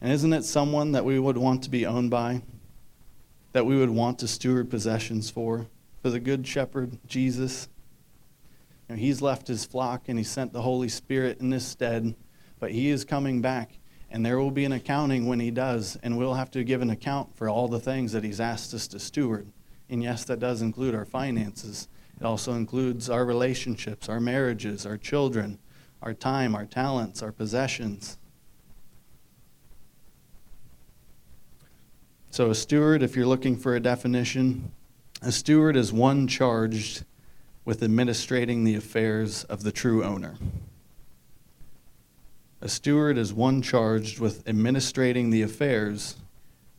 And 0.00 0.12
isn't 0.12 0.32
it 0.32 0.44
someone 0.44 0.92
that 0.92 1.04
we 1.04 1.18
would 1.18 1.38
want 1.38 1.62
to 1.64 1.70
be 1.70 1.86
owned 1.86 2.10
by? 2.10 2.42
That 3.52 3.64
we 3.64 3.78
would 3.78 3.90
want 3.90 4.18
to 4.18 4.28
steward 4.28 4.70
possessions 4.70 5.30
for? 5.30 5.66
For 6.02 6.10
the 6.10 6.20
Good 6.20 6.46
Shepherd, 6.46 6.98
Jesus? 7.06 7.68
You 8.88 8.94
know, 8.94 9.00
he's 9.00 9.22
left 9.22 9.48
his 9.48 9.64
flock 9.64 10.08
and 10.08 10.18
he 10.18 10.24
sent 10.24 10.52
the 10.52 10.62
Holy 10.62 10.88
Spirit 10.88 11.40
in 11.40 11.50
his 11.50 11.66
stead, 11.66 12.14
but 12.60 12.70
he 12.70 12.90
is 12.90 13.04
coming 13.04 13.40
back. 13.40 13.78
And 14.10 14.24
there 14.24 14.38
will 14.38 14.50
be 14.50 14.64
an 14.64 14.72
accounting 14.72 15.26
when 15.26 15.40
he 15.40 15.50
does, 15.50 15.98
and 16.02 16.16
we'll 16.16 16.34
have 16.34 16.50
to 16.52 16.64
give 16.64 16.80
an 16.80 16.90
account 16.90 17.36
for 17.36 17.48
all 17.48 17.68
the 17.68 17.80
things 17.80 18.12
that 18.12 18.24
he's 18.24 18.40
asked 18.40 18.72
us 18.72 18.86
to 18.88 18.98
steward. 18.98 19.48
And 19.88 20.02
yes, 20.02 20.24
that 20.24 20.40
does 20.40 20.62
include 20.62 20.94
our 20.94 21.04
finances. 21.04 21.88
It 22.20 22.24
also 22.24 22.54
includes 22.54 23.10
our 23.10 23.24
relationships, 23.24 24.08
our 24.08 24.20
marriages, 24.20 24.86
our 24.86 24.96
children, 24.96 25.58
our 26.02 26.14
time, 26.14 26.54
our 26.54 26.64
talents, 26.64 27.22
our 27.22 27.32
possessions. 27.32 28.18
So, 32.30 32.50
a 32.50 32.54
steward, 32.54 33.02
if 33.02 33.16
you're 33.16 33.26
looking 33.26 33.56
for 33.56 33.76
a 33.76 33.80
definition, 33.80 34.70
a 35.22 35.32
steward 35.32 35.76
is 35.76 35.92
one 35.92 36.28
charged 36.28 37.04
with 37.64 37.82
administrating 37.82 38.64
the 38.64 38.74
affairs 38.74 39.44
of 39.44 39.62
the 39.62 39.72
true 39.72 40.04
owner. 40.04 40.36
A 42.66 42.68
steward 42.68 43.16
is 43.16 43.32
one 43.32 43.62
charged 43.62 44.18
with 44.18 44.42
administrating 44.48 45.30
the 45.30 45.42
affairs 45.42 46.16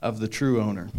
of 0.02 0.20
the 0.20 0.28
true 0.28 0.60
owner. 0.60 0.90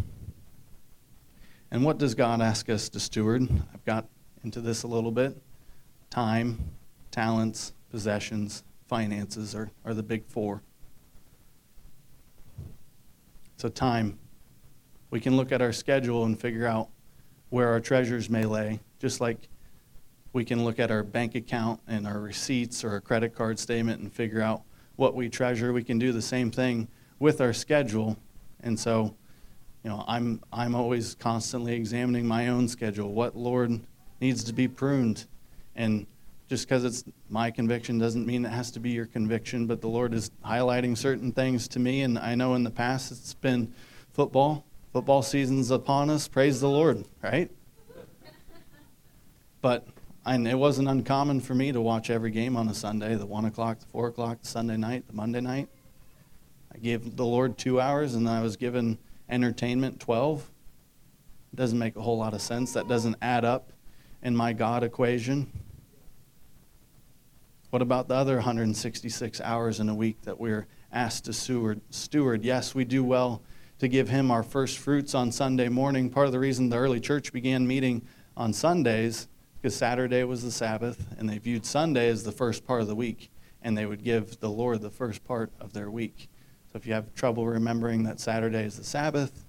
And 1.70 1.84
what 1.84 1.98
does 1.98 2.14
God 2.14 2.40
ask 2.40 2.70
us 2.70 2.88
to 2.88 2.98
steward? 2.98 3.46
I've 3.74 3.84
got 3.84 4.06
into 4.44 4.62
this 4.62 4.84
a 4.84 4.86
little 4.86 5.10
bit. 5.10 5.36
Time, 6.08 6.70
talents, 7.10 7.74
possessions, 7.90 8.64
finances 8.86 9.54
are, 9.54 9.70
are 9.84 9.92
the 9.92 10.02
big 10.02 10.24
four. 10.24 10.62
So, 13.58 13.68
time. 13.68 14.18
We 15.10 15.20
can 15.20 15.36
look 15.36 15.52
at 15.52 15.60
our 15.60 15.74
schedule 15.74 16.24
and 16.24 16.40
figure 16.40 16.66
out 16.66 16.88
where 17.50 17.68
our 17.68 17.80
treasures 17.80 18.30
may 18.30 18.46
lay, 18.46 18.80
just 18.98 19.20
like 19.20 19.50
we 20.32 20.46
can 20.46 20.64
look 20.64 20.78
at 20.78 20.90
our 20.90 21.02
bank 21.02 21.34
account 21.34 21.78
and 21.86 22.06
our 22.06 22.20
receipts 22.20 22.84
or 22.84 22.96
a 22.96 23.02
credit 23.02 23.34
card 23.34 23.58
statement 23.58 24.00
and 24.00 24.10
figure 24.10 24.40
out 24.40 24.62
what 24.98 25.14
we 25.14 25.28
treasure. 25.28 25.72
We 25.72 25.84
can 25.84 25.98
do 26.00 26.10
the 26.10 26.20
same 26.20 26.50
thing 26.50 26.88
with 27.20 27.40
our 27.40 27.52
schedule. 27.52 28.18
And 28.64 28.78
so, 28.78 29.14
you 29.84 29.90
know, 29.90 30.04
I'm 30.08 30.42
I'm 30.52 30.74
always 30.74 31.14
constantly 31.14 31.74
examining 31.74 32.26
my 32.26 32.48
own 32.48 32.66
schedule. 32.66 33.12
What 33.12 33.36
Lord 33.36 33.80
needs 34.20 34.42
to 34.44 34.52
be 34.52 34.66
pruned. 34.66 35.24
And 35.76 36.04
just 36.48 36.66
because 36.66 36.84
it's 36.84 37.04
my 37.30 37.52
conviction 37.52 37.98
doesn't 37.98 38.26
mean 38.26 38.44
it 38.44 38.48
has 38.48 38.72
to 38.72 38.80
be 38.80 38.90
your 38.90 39.06
conviction, 39.06 39.66
but 39.66 39.80
the 39.80 39.86
Lord 39.86 40.14
is 40.14 40.32
highlighting 40.44 40.98
certain 40.98 41.30
things 41.30 41.68
to 41.68 41.78
me 41.78 42.02
and 42.02 42.18
I 42.18 42.34
know 42.34 42.54
in 42.54 42.64
the 42.64 42.70
past 42.70 43.12
it's 43.12 43.34
been 43.34 43.72
football. 44.10 44.64
Football 44.92 45.22
season's 45.22 45.70
upon 45.70 46.10
us. 46.10 46.26
Praise 46.26 46.60
the 46.60 46.68
Lord, 46.68 47.04
right? 47.22 47.52
But 49.60 49.86
and 50.26 50.46
it 50.46 50.58
wasn't 50.58 50.88
uncommon 50.88 51.40
for 51.40 51.54
me 51.54 51.72
to 51.72 51.80
watch 51.80 52.10
every 52.10 52.30
game 52.30 52.56
on 52.56 52.68
a 52.68 52.74
Sunday, 52.74 53.14
the 53.14 53.26
1 53.26 53.46
o'clock, 53.46 53.80
the 53.80 53.86
4 53.86 54.08
o'clock, 54.08 54.42
the 54.42 54.48
Sunday 54.48 54.76
night, 54.76 55.06
the 55.06 55.14
Monday 55.14 55.40
night. 55.40 55.68
I 56.74 56.78
gave 56.78 57.16
the 57.16 57.24
Lord 57.24 57.56
two 57.58 57.80
hours 57.80 58.14
and 58.14 58.28
I 58.28 58.42
was 58.42 58.56
given 58.56 58.98
entertainment 59.28 60.00
12. 60.00 60.50
It 61.52 61.56
doesn't 61.56 61.78
make 61.78 61.96
a 61.96 62.00
whole 62.00 62.18
lot 62.18 62.34
of 62.34 62.42
sense. 62.42 62.72
That 62.74 62.88
doesn't 62.88 63.16
add 63.22 63.44
up 63.44 63.72
in 64.22 64.36
my 64.36 64.52
God 64.52 64.84
equation. 64.84 65.50
What 67.70 67.82
about 67.82 68.08
the 68.08 68.14
other 68.14 68.36
166 68.36 69.40
hours 69.40 69.80
in 69.80 69.88
a 69.88 69.94
week 69.94 70.22
that 70.22 70.38
we're 70.38 70.66
asked 70.92 71.24
to 71.26 71.32
steward? 71.32 71.80
steward? 71.90 72.44
Yes, 72.44 72.74
we 72.74 72.84
do 72.84 73.04
well 73.04 73.42
to 73.78 73.88
give 73.88 74.08
Him 74.08 74.30
our 74.30 74.42
first 74.42 74.78
fruits 74.78 75.14
on 75.14 75.30
Sunday 75.32 75.68
morning. 75.68 76.10
Part 76.10 76.26
of 76.26 76.32
the 76.32 76.38
reason 76.38 76.68
the 76.68 76.78
early 76.78 77.00
church 77.00 77.32
began 77.32 77.66
meeting 77.66 78.02
on 78.36 78.52
Sundays 78.52 79.28
because 79.60 79.76
Saturday 79.76 80.24
was 80.24 80.42
the 80.42 80.50
Sabbath, 80.50 81.06
and 81.18 81.28
they 81.28 81.38
viewed 81.38 81.66
Sunday 81.66 82.08
as 82.08 82.22
the 82.22 82.32
first 82.32 82.66
part 82.66 82.80
of 82.80 82.86
the 82.86 82.94
week, 82.94 83.30
and 83.62 83.76
they 83.76 83.86
would 83.86 84.04
give 84.04 84.38
the 84.40 84.50
Lord 84.50 84.80
the 84.80 84.90
first 84.90 85.24
part 85.24 85.50
of 85.60 85.72
their 85.72 85.90
week. 85.90 86.28
So 86.72 86.76
if 86.76 86.86
you 86.86 86.92
have 86.94 87.14
trouble 87.14 87.46
remembering 87.46 88.04
that 88.04 88.20
Saturday 88.20 88.64
is 88.64 88.76
the 88.76 88.84
Sabbath, 88.84 89.44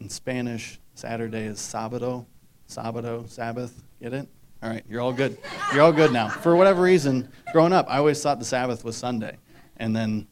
in 0.00 0.08
Spanish, 0.08 0.78
Saturday 0.94 1.44
is 1.44 1.58
Sabado, 1.58 2.26
Sabado, 2.68 3.28
Sabbath. 3.28 3.82
Get 4.00 4.12
it? 4.12 4.28
All 4.62 4.70
right, 4.70 4.84
you're 4.88 5.00
all 5.00 5.12
good. 5.12 5.38
You're 5.72 5.82
all 5.82 5.92
good 5.92 6.12
now. 6.12 6.28
For 6.28 6.56
whatever 6.56 6.82
reason, 6.82 7.28
growing 7.52 7.72
up, 7.72 7.86
I 7.88 7.98
always 7.98 8.22
thought 8.22 8.38
the 8.38 8.44
Sabbath 8.44 8.84
was 8.84 8.96
Sunday. 8.96 9.38
And 9.76 9.94
then, 9.94 10.26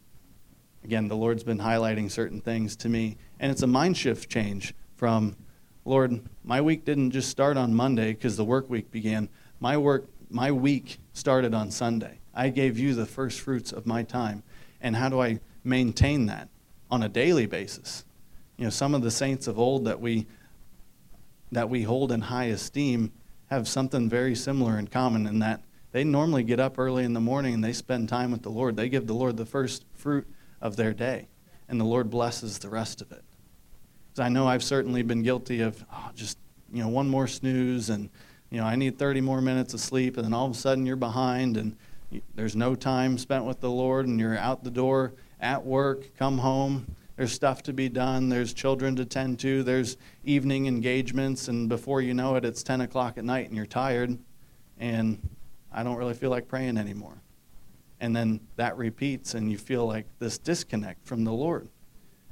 again, 0.84 1.08
the 1.08 1.16
Lord's 1.16 1.44
been 1.44 1.58
highlighting 1.58 2.10
certain 2.10 2.40
things 2.40 2.76
to 2.76 2.88
me. 2.88 3.16
And 3.38 3.52
it's 3.52 3.62
a 3.62 3.66
mind 3.66 3.96
shift 3.96 4.28
change 4.28 4.74
from 4.96 5.36
Lord, 5.86 6.20
my 6.42 6.60
week 6.60 6.84
didn't 6.84 7.12
just 7.12 7.30
start 7.30 7.56
on 7.56 7.72
Monday 7.72 8.12
because 8.12 8.36
the 8.36 8.44
work 8.44 8.68
week 8.68 8.90
began. 8.90 9.28
My 9.60 9.76
work, 9.76 10.08
my 10.28 10.50
week 10.50 10.98
started 11.12 11.54
on 11.54 11.70
Sunday. 11.70 12.18
I 12.34 12.48
gave 12.48 12.76
you 12.76 12.92
the 12.92 13.06
first 13.06 13.40
fruits 13.40 13.70
of 13.70 13.86
my 13.86 14.02
time. 14.02 14.42
And 14.80 14.96
how 14.96 15.08
do 15.08 15.20
I 15.20 15.38
maintain 15.62 16.26
that 16.26 16.48
on 16.90 17.04
a 17.04 17.08
daily 17.08 17.46
basis? 17.46 18.04
You 18.56 18.64
know, 18.64 18.70
some 18.70 18.96
of 18.96 19.02
the 19.02 19.12
saints 19.12 19.46
of 19.46 19.60
old 19.60 19.84
that 19.84 20.00
we 20.00 20.26
that 21.52 21.70
we 21.70 21.84
hold 21.84 22.10
in 22.10 22.22
high 22.22 22.46
esteem 22.46 23.12
have 23.50 23.68
something 23.68 24.08
very 24.08 24.34
similar 24.34 24.80
in 24.80 24.88
common 24.88 25.24
in 25.24 25.38
that 25.38 25.62
they 25.92 26.02
normally 26.02 26.42
get 26.42 26.58
up 26.58 26.80
early 26.80 27.04
in 27.04 27.12
the 27.12 27.20
morning 27.20 27.54
and 27.54 27.62
they 27.62 27.72
spend 27.72 28.08
time 28.08 28.32
with 28.32 28.42
the 28.42 28.50
Lord. 28.50 28.74
They 28.74 28.88
give 28.88 29.06
the 29.06 29.14
Lord 29.14 29.36
the 29.36 29.46
first 29.46 29.84
fruit 29.94 30.26
of 30.60 30.74
their 30.74 30.92
day, 30.92 31.28
and 31.68 31.80
the 31.80 31.84
Lord 31.84 32.10
blesses 32.10 32.58
the 32.58 32.68
rest 32.68 33.00
of 33.00 33.12
it. 33.12 33.22
I 34.18 34.28
know 34.28 34.46
I've 34.46 34.64
certainly 34.64 35.02
been 35.02 35.22
guilty 35.22 35.60
of 35.60 35.84
oh, 35.92 36.10
just, 36.14 36.38
you 36.72 36.82
know, 36.82 36.88
one 36.88 37.08
more 37.08 37.26
snooze 37.26 37.90
and, 37.90 38.08
you 38.50 38.58
know, 38.58 38.66
I 38.66 38.76
need 38.76 38.98
30 38.98 39.20
more 39.20 39.40
minutes 39.40 39.74
of 39.74 39.80
sleep, 39.80 40.16
and 40.16 40.24
then 40.24 40.32
all 40.32 40.46
of 40.46 40.52
a 40.52 40.54
sudden 40.54 40.86
you're 40.86 40.96
behind 40.96 41.56
and 41.56 41.76
there's 42.34 42.54
no 42.54 42.74
time 42.74 43.18
spent 43.18 43.44
with 43.44 43.60
the 43.60 43.70
Lord, 43.70 44.06
and 44.06 44.20
you're 44.20 44.38
out 44.38 44.64
the 44.64 44.70
door 44.70 45.14
at 45.40 45.64
work, 45.64 46.16
come 46.16 46.38
home. 46.38 46.96
There's 47.16 47.32
stuff 47.32 47.62
to 47.64 47.72
be 47.72 47.88
done. 47.88 48.28
There's 48.28 48.52
children 48.52 48.94
to 48.96 49.04
tend 49.04 49.38
to. 49.40 49.62
There's 49.62 49.96
evening 50.24 50.66
engagements. 50.66 51.48
And 51.48 51.68
before 51.68 52.02
you 52.02 52.12
know 52.12 52.36
it, 52.36 52.44
it's 52.44 52.62
10 52.62 52.82
o'clock 52.82 53.16
at 53.16 53.24
night 53.24 53.46
and 53.46 53.56
you're 53.56 53.66
tired. 53.66 54.18
And 54.78 55.26
I 55.72 55.82
don't 55.82 55.96
really 55.96 56.14
feel 56.14 56.30
like 56.30 56.46
praying 56.46 56.76
anymore. 56.76 57.22
And 58.00 58.14
then 58.14 58.40
that 58.56 58.76
repeats, 58.76 59.32
and 59.32 59.50
you 59.50 59.56
feel 59.56 59.86
like 59.86 60.04
this 60.18 60.36
disconnect 60.36 61.06
from 61.06 61.24
the 61.24 61.32
Lord. 61.32 61.68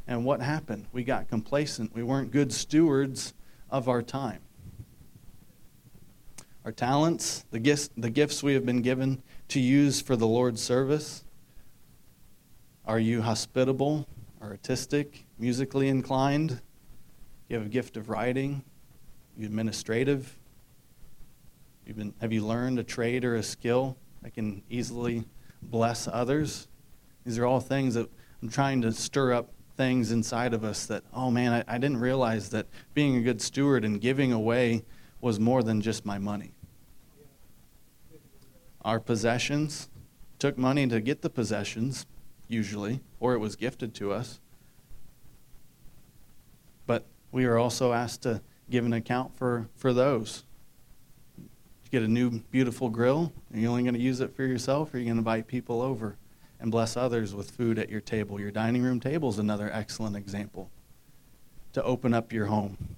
And 0.06 0.24
what 0.24 0.40
happened? 0.40 0.86
We 0.92 1.04
got 1.04 1.28
complacent. 1.28 1.94
We 1.94 2.02
weren't 2.02 2.30
good 2.30 2.52
stewards 2.52 3.32
of 3.70 3.88
our 3.88 4.02
time. 4.02 4.40
Our 6.64 6.72
talents, 6.72 7.44
the 7.50 7.58
gifts, 7.58 7.90
the 7.96 8.10
gifts 8.10 8.42
we 8.42 8.54
have 8.54 8.64
been 8.64 8.82
given 8.82 9.22
to 9.48 9.60
use 9.60 10.00
for 10.00 10.16
the 10.16 10.26
Lord's 10.26 10.62
service. 10.62 11.24
Are 12.86 12.98
you 12.98 13.22
hospitable, 13.22 14.06
artistic, 14.42 15.26
musically 15.38 15.88
inclined? 15.88 16.60
You 17.48 17.56
have 17.56 17.66
a 17.66 17.70
gift 17.70 17.96
of 17.96 18.08
writing? 18.08 18.62
You 19.36 19.46
administrative? 19.46 20.38
You've 21.86 21.96
been, 21.96 22.14
have 22.20 22.32
you 22.32 22.46
learned 22.46 22.78
a 22.78 22.84
trade 22.84 23.24
or 23.24 23.36
a 23.36 23.42
skill 23.42 23.96
that 24.22 24.34
can 24.34 24.62
easily 24.70 25.24
bless 25.62 26.08
others? 26.08 26.68
These 27.24 27.38
are 27.38 27.44
all 27.44 27.60
things 27.60 27.94
that 27.94 28.08
I'm 28.40 28.48
trying 28.48 28.82
to 28.82 28.92
stir 28.92 29.34
up 29.34 29.50
things 29.76 30.12
inside 30.12 30.54
of 30.54 30.64
us 30.64 30.86
that, 30.86 31.02
oh 31.12 31.30
man, 31.30 31.52
I, 31.52 31.74
I 31.74 31.78
didn't 31.78 31.98
realize 31.98 32.50
that 32.50 32.66
being 32.94 33.16
a 33.16 33.20
good 33.20 33.40
steward 33.40 33.84
and 33.84 34.00
giving 34.00 34.32
away 34.32 34.84
was 35.20 35.40
more 35.40 35.62
than 35.62 35.80
just 35.80 36.04
my 36.04 36.18
money. 36.18 36.52
Our 38.84 39.00
possessions 39.00 39.88
took 40.38 40.58
money 40.58 40.86
to 40.86 41.00
get 41.00 41.22
the 41.22 41.30
possessions, 41.30 42.06
usually, 42.48 43.00
or 43.18 43.34
it 43.34 43.38
was 43.38 43.56
gifted 43.56 43.94
to 43.94 44.12
us. 44.12 44.40
But 46.86 47.06
we 47.32 47.46
are 47.46 47.56
also 47.56 47.92
asked 47.92 48.22
to 48.22 48.42
give 48.70 48.84
an 48.84 48.92
account 48.92 49.34
for, 49.36 49.68
for 49.74 49.92
those. 49.92 50.44
You 51.38 51.90
get 51.90 52.02
a 52.02 52.08
new, 52.08 52.40
beautiful 52.50 52.90
grill, 52.90 53.32
are 53.52 53.58
you 53.58 53.68
only 53.68 53.82
going 53.82 53.94
to 53.94 54.00
use 54.00 54.20
it 54.20 54.36
for 54.36 54.44
yourself, 54.44 54.92
or 54.92 54.98
are 54.98 55.00
you 55.00 55.06
going 55.06 55.16
to 55.16 55.20
invite 55.20 55.46
people 55.46 55.80
over? 55.80 56.16
And 56.64 56.72
bless 56.72 56.96
others 56.96 57.34
with 57.34 57.50
food 57.50 57.78
at 57.78 57.90
your 57.90 58.00
table. 58.00 58.40
Your 58.40 58.50
dining 58.50 58.80
room 58.80 58.98
table 58.98 59.28
is 59.28 59.38
another 59.38 59.70
excellent 59.70 60.16
example 60.16 60.70
to 61.74 61.82
open 61.82 62.14
up 62.14 62.32
your 62.32 62.46
home, 62.46 62.96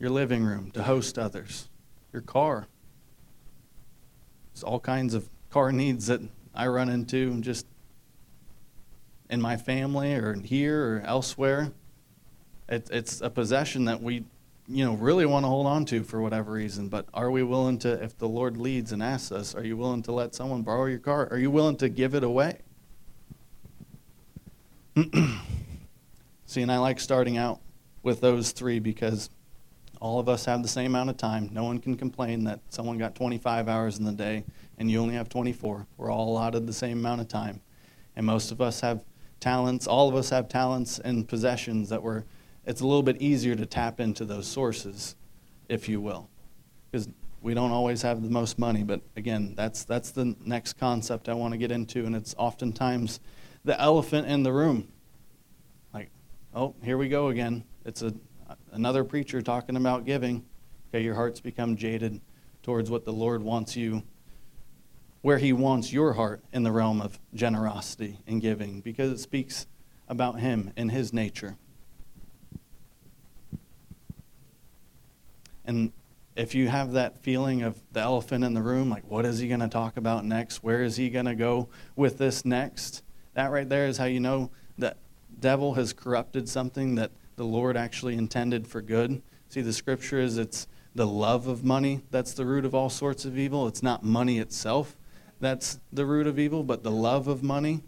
your 0.00 0.08
living 0.08 0.42
room, 0.42 0.70
to 0.70 0.82
host 0.82 1.18
others, 1.18 1.68
your 2.10 2.22
car. 2.22 2.68
There's 4.54 4.64
all 4.64 4.80
kinds 4.80 5.12
of 5.12 5.28
car 5.50 5.72
needs 5.72 6.06
that 6.06 6.22
I 6.54 6.68
run 6.68 6.88
into 6.88 7.38
just 7.42 7.66
in 9.28 9.42
my 9.42 9.58
family 9.58 10.14
or 10.14 10.32
here 10.32 10.96
or 10.96 11.02
elsewhere. 11.04 11.72
It, 12.66 12.88
it's 12.90 13.20
a 13.20 13.28
possession 13.28 13.84
that 13.84 14.02
we, 14.02 14.24
you 14.68 14.86
know, 14.86 14.94
really 14.94 15.26
want 15.26 15.44
to 15.44 15.48
hold 15.48 15.66
on 15.66 15.84
to 15.84 16.02
for 16.02 16.22
whatever 16.22 16.52
reason. 16.52 16.88
But 16.88 17.08
are 17.12 17.30
we 17.30 17.42
willing 17.42 17.78
to, 17.80 18.02
if 18.02 18.16
the 18.16 18.26
Lord 18.26 18.56
leads 18.56 18.90
and 18.92 19.02
asks 19.02 19.32
us, 19.32 19.54
are 19.54 19.64
you 19.64 19.76
willing 19.76 20.02
to 20.04 20.12
let 20.12 20.34
someone 20.34 20.62
borrow 20.62 20.86
your 20.86 20.98
car? 20.98 21.28
Are 21.30 21.38
you 21.38 21.50
willing 21.50 21.76
to 21.76 21.90
give 21.90 22.14
it 22.14 22.24
away? 22.24 22.60
See, 26.46 26.62
and 26.62 26.72
I 26.72 26.78
like 26.78 26.98
starting 27.00 27.36
out 27.36 27.60
with 28.02 28.20
those 28.22 28.52
three 28.52 28.78
because 28.78 29.28
all 30.00 30.18
of 30.18 30.28
us 30.28 30.46
have 30.46 30.62
the 30.62 30.68
same 30.68 30.86
amount 30.86 31.10
of 31.10 31.18
time. 31.18 31.50
No 31.52 31.64
one 31.64 31.78
can 31.80 31.96
complain 31.96 32.44
that 32.44 32.60
someone 32.70 32.96
got 32.96 33.14
25 33.14 33.68
hours 33.68 33.98
in 33.98 34.04
the 34.04 34.12
day 34.12 34.44
and 34.78 34.90
you 34.90 34.98
only 35.00 35.14
have 35.14 35.28
24. 35.28 35.86
We're 35.98 36.10
all 36.10 36.30
allotted 36.30 36.66
the 36.66 36.72
same 36.72 36.98
amount 36.98 37.20
of 37.20 37.28
time. 37.28 37.60
And 38.14 38.24
most 38.24 38.50
of 38.50 38.62
us 38.62 38.80
have 38.80 39.04
talents, 39.38 39.86
all 39.86 40.08
of 40.08 40.14
us 40.14 40.30
have 40.30 40.48
talents 40.48 40.98
and 40.98 41.28
possessions 41.28 41.90
that 41.90 42.02
we're, 42.02 42.24
it's 42.64 42.80
a 42.80 42.86
little 42.86 43.02
bit 43.02 43.20
easier 43.20 43.54
to 43.54 43.66
tap 43.66 44.00
into 44.00 44.24
those 44.24 44.46
sources, 44.46 45.14
if 45.68 45.90
you 45.90 46.00
will. 46.00 46.30
Because 46.90 47.08
we 47.42 47.52
don't 47.52 47.70
always 47.70 48.00
have 48.00 48.22
the 48.22 48.30
most 48.30 48.58
money, 48.58 48.82
but 48.82 49.02
again, 49.14 49.54
that's, 49.56 49.84
that's 49.84 50.10
the 50.10 50.34
next 50.46 50.74
concept 50.74 51.28
I 51.28 51.34
want 51.34 51.52
to 51.52 51.58
get 51.58 51.70
into, 51.70 52.06
and 52.06 52.16
it's 52.16 52.34
oftentimes 52.38 53.20
the 53.66 53.78
elephant 53.80 54.26
in 54.28 54.42
the 54.42 54.52
room. 54.52 54.88
Like, 55.92 56.10
oh, 56.54 56.74
here 56.82 56.96
we 56.96 57.08
go 57.08 57.28
again. 57.28 57.64
It's 57.84 58.00
a, 58.02 58.14
another 58.72 59.04
preacher 59.04 59.42
talking 59.42 59.76
about 59.76 60.06
giving. 60.06 60.44
Okay, 60.88 61.04
your 61.04 61.14
heart's 61.14 61.40
become 61.40 61.76
jaded 61.76 62.20
towards 62.62 62.90
what 62.90 63.04
the 63.04 63.12
Lord 63.12 63.42
wants 63.42 63.76
you 63.76 64.02
where 65.26 65.38
He 65.38 65.52
wants 65.52 65.92
your 65.92 66.12
heart 66.12 66.40
in 66.52 66.62
the 66.62 66.70
realm 66.70 67.00
of 67.00 67.18
generosity 67.34 68.20
and 68.28 68.40
giving 68.40 68.80
because 68.80 69.10
it 69.10 69.18
speaks 69.18 69.66
about 70.06 70.38
Him 70.38 70.72
and 70.76 70.88
His 70.88 71.12
nature. 71.12 71.56
And 75.64 75.92
if 76.36 76.54
you 76.54 76.68
have 76.68 76.92
that 76.92 77.18
feeling 77.18 77.62
of 77.62 77.82
the 77.90 77.98
elephant 77.98 78.44
in 78.44 78.54
the 78.54 78.62
room, 78.62 78.88
like 78.88 79.02
what 79.10 79.24
is 79.24 79.40
he 79.40 79.48
going 79.48 79.58
to 79.58 79.68
talk 79.68 79.96
about 79.96 80.24
next? 80.24 80.62
Where 80.62 80.84
is 80.84 80.94
he 80.96 81.10
going 81.10 81.26
to 81.26 81.34
go 81.34 81.70
with 81.96 82.18
this 82.18 82.44
next? 82.44 83.02
That 83.36 83.50
right 83.50 83.68
there 83.68 83.86
is 83.86 83.98
how 83.98 84.06
you 84.06 84.18
know 84.18 84.50
that 84.78 84.96
devil 85.40 85.74
has 85.74 85.92
corrupted 85.92 86.48
something 86.48 86.94
that 86.94 87.10
the 87.36 87.44
Lord 87.44 87.76
actually 87.76 88.14
intended 88.14 88.66
for 88.66 88.80
good. 88.80 89.20
See, 89.50 89.60
the 89.60 89.74
scripture 89.74 90.18
is 90.18 90.38
it's 90.38 90.66
the 90.94 91.06
love 91.06 91.46
of 91.46 91.62
money 91.62 92.00
that's 92.10 92.32
the 92.32 92.46
root 92.46 92.64
of 92.64 92.74
all 92.74 92.88
sorts 92.88 93.26
of 93.26 93.36
evil. 93.36 93.68
It's 93.68 93.82
not 93.82 94.02
money 94.02 94.38
itself, 94.38 94.96
that's 95.38 95.78
the 95.92 96.06
root 96.06 96.26
of 96.26 96.38
evil, 96.38 96.62
but 96.62 96.82
the 96.82 96.90
love 96.90 97.28
of 97.28 97.42
money. 97.42 97.82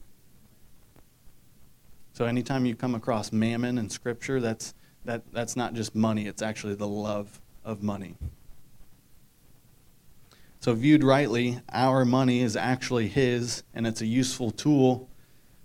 So 2.12 2.26
anytime 2.26 2.67
you 2.67 2.75
come 2.75 2.95
across 2.95 3.33
mammon 3.33 3.78
in 3.78 3.88
Scripture, 3.88 4.40
that's, 4.40 4.75
that, 5.07 5.23
that's 5.33 5.57
not 5.57 5.73
just 5.73 5.95
money, 5.95 6.26
it's 6.26 6.43
actually 6.43 6.75
the 6.75 6.87
love 6.87 7.40
of 7.64 7.83
money. 7.83 8.17
So, 10.61 10.75
viewed 10.75 11.05
rightly, 11.05 11.61
our 11.73 12.05
money 12.05 12.40
is 12.40 12.57
actually 12.57 13.07
His, 13.07 13.62
and 13.73 13.87
it's 13.87 14.00
a 14.00 14.07
useful 14.07 14.50
tool 14.50 15.09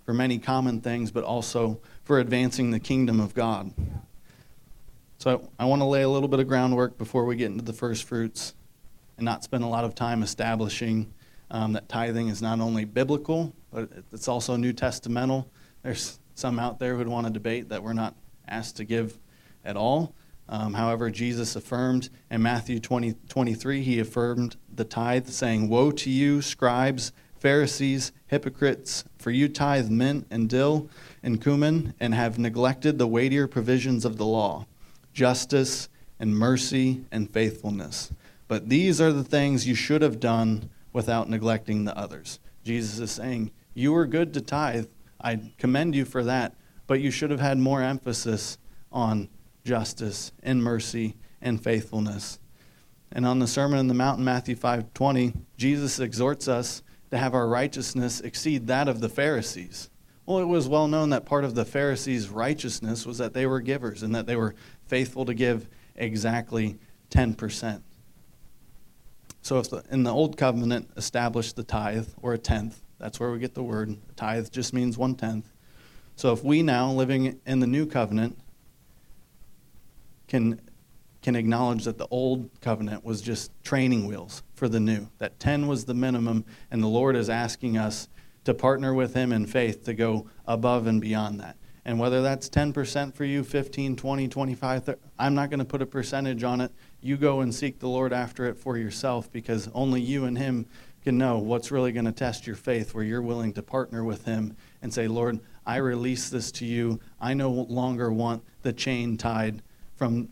for 0.06 0.14
many 0.14 0.40
common 0.40 0.82
things, 0.82 1.12
but 1.12 1.24
also 1.24 1.80
for 2.04 2.20
advancing 2.20 2.72
the 2.72 2.80
kingdom 2.80 3.20
of 3.20 3.34
God. 3.34 3.74
So, 5.18 5.50
I 5.58 5.66
want 5.66 5.82
to 5.82 5.86
lay 5.86 6.02
a 6.02 6.10
little 6.10 6.28
bit 6.28 6.42
of 6.42 6.48
groundwork 6.48 6.98
before 6.98 7.24
we 7.24 7.38
get 7.38 7.52
into 7.52 7.64
the 7.64 7.74
first 7.74 8.04
fruits 8.04 8.54
and 9.18 9.24
not 9.24 9.44
spend 9.44 9.64
a 9.64 9.68
lot 9.68 9.86
of 9.86 9.96
time 9.96 10.22
establishing 10.22 11.14
um, 11.50 11.74
that 11.74 11.88
tithing 11.88 12.28
is 12.28 12.42
not 12.42 12.60
only 12.60 12.84
biblical, 12.84 13.54
but 13.72 13.90
it's 14.12 14.28
also 14.28 14.56
New 14.58 14.74
Testamental. 14.74 15.46
There's 15.84 16.20
some 16.36 16.60
out 16.60 16.80
there 16.80 16.94
who 16.94 16.98
would 16.98 17.08
want 17.08 17.28
to 17.28 17.34
debate 17.34 17.70
that 17.70 17.84
we're 17.84 17.94
not 17.94 18.16
asked 18.48 18.78
to 18.78 18.84
give 18.84 19.18
at 19.64 19.78
all. 19.78 20.14
Um, 20.50 20.74
however, 20.74 21.10
Jesus 21.10 21.56
affirmed 21.56 22.10
in 22.30 22.42
Matthew 22.42 22.80
20, 22.80 23.16
23, 23.30 23.82
he 23.82 24.00
affirmed 24.00 24.58
the 24.74 24.84
tithe, 24.84 25.28
saying, 25.28 25.70
Woe 25.70 25.92
to 25.92 26.10
you, 26.10 26.42
scribes, 26.42 27.14
Pharisees, 27.44 28.14
hypocrites, 28.28 29.04
for 29.18 29.30
you 29.30 29.50
tithe 29.50 29.90
mint 29.90 30.26
and 30.32 30.48
dill 30.48 30.90
and 31.22 31.42
cumin, 31.42 31.94
and 32.00 32.14
have 32.14 32.40
neglected 32.40 32.98
the 32.98 33.06
weightier 33.06 33.48
provisions 33.48 34.06
of 34.06 34.16
the 34.16 34.26
law, 34.26 34.66
justice 35.12 35.90
and 36.22 36.38
mercy 36.38 37.04
and 37.12 37.30
faithfulness. 37.30 38.14
But 38.48 38.70
these 38.70 39.02
are 39.02 39.12
the 39.12 39.26
things 39.26 39.68
you 39.68 39.76
should 39.76 40.02
have 40.02 40.22
done 40.22 40.70
without 40.94 41.30
neglecting 41.30 41.84
the 41.84 41.98
others. 41.98 42.40
Jesus 42.64 42.98
is 43.00 43.12
saying, 43.12 43.52
You 43.74 43.92
were 43.92 44.06
good 44.06 44.34
to 44.36 44.42
tithe. 44.42 44.88
I 45.20 45.52
commend 45.58 45.96
you 45.96 46.06
for 46.06 46.24
that, 46.24 46.56
but 46.88 47.02
you 47.02 47.12
should 47.12 47.30
have 47.30 47.42
had 47.42 47.58
more 47.58 47.82
emphasis 47.82 48.58
on 48.90 49.28
justice 49.66 50.32
and 50.42 50.64
mercy 50.64 51.18
and 51.42 51.62
faithfulness. 51.62 52.40
And 53.12 53.26
on 53.26 53.40
the 53.40 53.48
Sermon 53.48 53.80
on 53.80 53.90
the 53.90 53.94
Mount 53.94 54.20
in 54.20 54.24
Matthew 54.24 54.56
5:20, 54.56 55.34
Jesus 55.58 56.00
exhorts 56.00 56.48
us 56.48 56.82
to 57.14 57.20
have 57.20 57.36
our 57.36 57.48
righteousness 57.48 58.22
exceed 58.22 58.66
that 58.66 58.88
of 58.88 59.00
the 59.00 59.08
Pharisees. 59.08 59.92
Well, 60.26 60.40
it 60.40 60.46
was 60.46 60.68
well 60.68 60.88
known 60.88 61.12
that 61.12 61.26
part 61.26 61.44
of 61.44 61.54
the 61.54 61.64
Pharisees' 61.64 62.28
righteousness 62.28 63.06
was 63.06 63.20
that 63.20 63.34
they 63.34 63.46
were 63.46 63.60
givers 63.60 64.02
and 64.02 64.16
that 64.16 64.26
they 64.26 64.36
were 64.36 64.56
faithful 64.88 65.24
to 65.26 65.36
give 65.36 65.70
exactly 65.96 66.80
10%. 67.12 67.84
So 69.44 69.60
if 69.60 69.70
the, 69.70 69.84
in 69.92 70.02
the 70.02 70.12
old 70.12 70.38
covenant 70.38 70.90
established 70.98 71.56
the 71.56 71.64
tithe 71.64 72.08
or 72.20 72.34
a 72.34 72.40
tenth, 72.40 72.82
that's 72.98 73.20
where 73.20 73.32
we 73.32 73.38
get 73.38 73.54
the 73.54 73.62
word. 73.62 73.96
Tithe 74.16 74.50
just 74.50 74.74
means 74.74 74.98
one 74.98 75.14
tenth. 75.14 75.52
So 76.16 76.34
if 76.34 76.44
we 76.44 76.64
now 76.64 76.90
living 76.90 77.40
in 77.46 77.60
the 77.60 77.68
new 77.68 77.86
covenant 77.86 78.40
can 80.28 80.60
can 81.24 81.36
acknowledge 81.36 81.86
that 81.86 81.98
the 81.98 82.08
old 82.12 82.50
covenant 82.62 83.04
was 83.04 83.22
just 83.22 83.52
training 83.64 84.06
wheels 84.06 84.44
for 84.54 84.70
the 84.70 84.80
new, 84.80 85.10
that 85.18 85.40
10 85.40 85.68
was 85.68 85.86
the 85.86 85.94
minimum, 85.96 86.46
and 86.70 86.84
the 86.84 86.88
Lord 86.88 87.16
is 87.16 87.30
asking 87.30 87.78
us 87.78 88.08
to 88.44 88.54
partner 88.54 88.94
with 88.94 89.16
Him 89.16 89.32
in 89.32 89.48
faith 89.48 89.84
to 89.86 89.96
go 89.96 90.28
above 90.46 90.86
and 90.86 91.02
beyond 91.02 91.40
that. 91.40 91.58
And 91.86 92.00
whether 92.00 92.22
that's 92.22 92.50
10% 92.50 93.14
for 93.14 93.26
you, 93.26 93.44
15, 93.44 93.96
20, 93.96 94.28
25, 94.28 94.84
30, 94.84 95.00
I'm 95.18 95.34
not 95.34 95.50
going 95.50 95.60
to 95.60 95.66
put 95.66 95.82
a 95.82 95.86
percentage 95.86 96.44
on 96.44 96.62
it 96.62 96.72
you 97.04 97.18
go 97.18 97.42
and 97.42 97.54
seek 97.54 97.80
the 97.80 97.90
Lord 97.90 98.14
after 98.14 98.46
it 98.46 98.58
for 98.58 98.78
yourself 98.78 99.32
because 99.32 99.70
only 99.74 100.00
you 100.00 100.24
and 100.24 100.38
Him 100.38 100.66
can 101.04 101.18
know 101.18 101.38
what's 101.38 101.70
really 101.70 101.92
going 101.92 102.06
to 102.06 102.14
test 102.14 102.48
your 102.48 102.56
faith, 102.56 102.96
where 102.96 103.04
you're 103.04 103.22
willing 103.22 103.52
to 103.54 103.62
partner 103.62 104.06
with 104.06 104.24
Him 104.24 104.56
and 104.82 104.94
say, 104.94 105.10
Lord, 105.10 105.42
I 105.66 105.78
release 105.78 106.30
this 106.30 106.50
to 106.54 106.66
you. 106.66 107.02
I 107.20 107.34
no 107.34 107.52
longer 107.52 108.12
want 108.12 108.44
the 108.62 108.72
chain 108.72 109.18
tied 109.18 109.62
from 109.96 110.30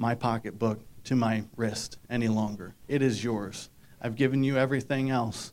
my 0.00 0.14
pocketbook 0.14 0.80
to 1.04 1.14
my 1.14 1.44
wrist 1.56 1.98
any 2.08 2.26
longer. 2.26 2.74
It 2.88 3.02
is 3.02 3.22
yours. 3.22 3.68
I've 4.00 4.16
given 4.16 4.42
you 4.42 4.56
everything 4.56 5.10
else. 5.10 5.52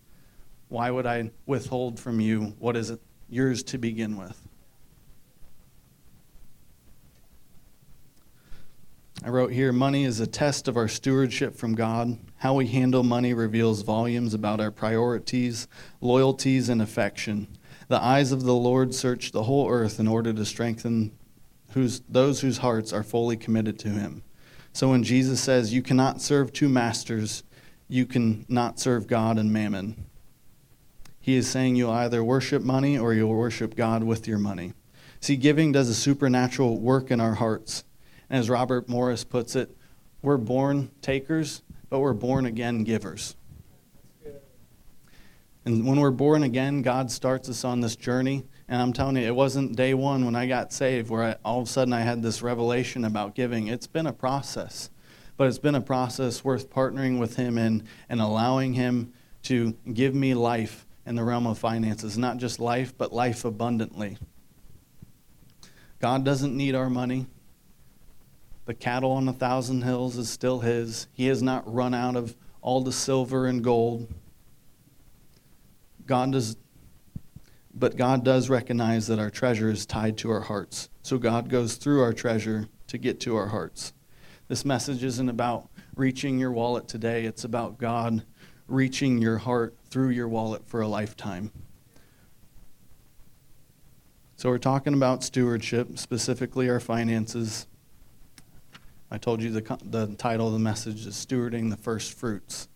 Why 0.69 0.89
would 0.89 1.05
I 1.05 1.31
withhold 1.45 1.99
from 1.99 2.21
you 2.21 2.55
what 2.57 2.77
is 2.77 2.93
yours 3.29 3.61
to 3.63 3.77
begin 3.77 4.15
with? 4.15 4.41
I 9.21 9.29
wrote 9.29 9.51
here 9.51 9.73
money 9.73 10.05
is 10.05 10.21
a 10.21 10.27
test 10.27 10.69
of 10.69 10.77
our 10.77 10.87
stewardship 10.87 11.57
from 11.57 11.75
God. 11.75 12.17
How 12.37 12.53
we 12.53 12.67
handle 12.67 13.03
money 13.03 13.33
reveals 13.33 13.81
volumes 13.81 14.33
about 14.33 14.61
our 14.61 14.71
priorities, 14.71 15.67
loyalties, 15.99 16.69
and 16.69 16.81
affection. 16.81 17.47
The 17.89 18.01
eyes 18.01 18.31
of 18.31 18.43
the 18.43 18.55
Lord 18.55 18.95
search 18.95 19.33
the 19.33 19.43
whole 19.43 19.69
earth 19.69 19.99
in 19.99 20.07
order 20.07 20.31
to 20.31 20.45
strengthen 20.45 21.11
whose, 21.71 22.01
those 22.07 22.39
whose 22.39 22.59
hearts 22.59 22.93
are 22.93 23.03
fully 23.03 23.35
committed 23.35 23.77
to 23.79 23.89
Him. 23.89 24.23
So 24.77 24.89
when 24.89 25.01
Jesus 25.01 25.41
says, 25.41 25.73
You 25.73 25.81
cannot 25.81 26.21
serve 26.21 26.53
two 26.53 26.69
masters, 26.69 27.41
you 27.87 28.05
cannot 28.05 28.79
serve 28.79 29.07
God 29.07 29.39
and 29.39 29.51
mammon. 29.51 30.05
He 31.19 31.35
is 31.35 31.49
saying 31.49 31.75
you'll 31.75 31.89
either 31.89 32.23
worship 32.23 32.61
money 32.61 32.95
or 32.95 33.11
you'll 33.11 33.33
worship 33.33 33.75
God 33.75 34.03
with 34.03 34.27
your 34.27 34.37
money. 34.37 34.73
See, 35.19 35.35
giving 35.35 35.71
does 35.71 35.89
a 35.89 35.95
supernatural 35.95 36.77
work 36.77 37.09
in 37.09 37.19
our 37.19 37.33
hearts. 37.33 37.85
And 38.29 38.39
as 38.39 38.51
Robert 38.51 38.87
Morris 38.87 39.23
puts 39.23 39.55
it, 39.55 39.75
we're 40.21 40.37
born 40.37 40.91
takers, 41.01 41.63
but 41.89 41.97
we're 41.97 42.13
born 42.13 42.45
again 42.45 42.83
givers. 42.83 43.35
And 45.65 45.87
when 45.87 45.99
we're 45.99 46.11
born 46.11 46.43
again, 46.43 46.83
God 46.83 47.09
starts 47.09 47.49
us 47.49 47.65
on 47.65 47.79
this 47.79 47.95
journey. 47.95 48.45
And 48.69 48.81
I'm 48.81 48.91
telling 48.91 49.15
you, 49.15 49.23
it 49.23 49.35
wasn't 49.35 49.75
day 49.75 49.93
one 49.93 50.25
when 50.25 50.35
I 50.35 50.47
got 50.47 50.73
saved 50.73 51.09
where 51.09 51.23
I, 51.23 51.35
all 51.45 51.61
of 51.61 51.67
a 51.67 51.69
sudden 51.69 51.93
I 51.93 52.01
had 52.01 52.21
this 52.21 52.41
revelation 52.41 53.05
about 53.05 53.33
giving. 53.33 53.67
It's 53.67 53.87
been 53.87 54.07
a 54.07 54.13
process, 54.13 54.89
but 55.37 55.47
it's 55.47 55.59
been 55.59 55.75
a 55.75 55.81
process 55.81 56.43
worth 56.43 56.69
partnering 56.69 57.17
with 57.19 57.37
Him 57.37 57.57
in 57.57 57.87
and 58.09 58.19
allowing 58.19 58.73
Him 58.73 59.13
to 59.43 59.73
give 59.93 60.13
me 60.13 60.33
life 60.33 60.85
in 61.05 61.15
the 61.15 61.23
realm 61.23 61.47
of 61.47 61.57
finances. 61.57 62.17
Not 62.17 62.37
just 62.37 62.59
life, 62.59 62.93
but 62.97 63.13
life 63.13 63.45
abundantly. 63.45 64.17
God 65.99 66.25
doesn't 66.25 66.55
need 66.55 66.75
our 66.75 66.89
money. 66.89 67.25
The 68.65 68.73
cattle 68.73 69.11
on 69.11 69.29
a 69.29 69.33
thousand 69.33 69.83
hills 69.83 70.17
is 70.17 70.29
still 70.29 70.59
his. 70.59 71.07
He 71.13 71.27
has 71.27 71.41
not 71.41 71.73
run 71.73 71.93
out 71.93 72.17
of 72.17 72.35
all 72.61 72.81
the 72.81 72.91
silver 72.91 73.47
and 73.47 73.63
gold. 73.63 74.13
God 76.05 76.33
does 76.33 76.57
but 77.77 77.95
God 77.95 78.23
does 78.23 78.49
recognize 78.49 79.05
that 79.07 79.19
our 79.19 79.29
treasure 79.29 79.69
is 79.69 79.85
tied 79.85 80.17
to 80.19 80.31
our 80.31 80.41
hearts. 80.41 80.89
So 81.03 81.19
God 81.19 81.47
goes 81.47 81.75
through 81.75 82.01
our 82.01 82.13
treasure 82.13 82.69
to 82.87 82.97
get 82.97 83.19
to 83.21 83.35
our 83.35 83.47
hearts. 83.47 83.93
This 84.47 84.65
message 84.65 85.03
isn't 85.03 85.29
about 85.29 85.69
reaching 85.95 86.39
your 86.39 86.51
wallet 86.51 86.87
today, 86.87 87.25
it's 87.25 87.43
about 87.43 87.77
God 87.77 88.25
reaching 88.67 89.19
your 89.19 89.37
heart 89.37 89.75
through 89.89 90.09
your 90.09 90.27
wallet 90.27 90.67
for 90.67 90.81
a 90.81 90.87
lifetime. 90.87 91.51
So, 94.37 94.49
we're 94.49 94.59
talking 94.59 94.93
about 94.93 95.23
stewardship, 95.23 95.97
specifically 95.97 96.69
our 96.69 96.79
finances. 96.79 97.65
I 99.09 99.17
told 99.17 99.41
you 99.41 99.49
the, 99.49 99.79
the 99.83 100.15
title 100.15 100.47
of 100.47 100.53
the 100.53 100.59
message 100.59 101.07
is 101.07 101.15
Stewarding 101.15 101.69
the 101.71 101.77
First 101.77 102.13
Fruits. 102.13 102.67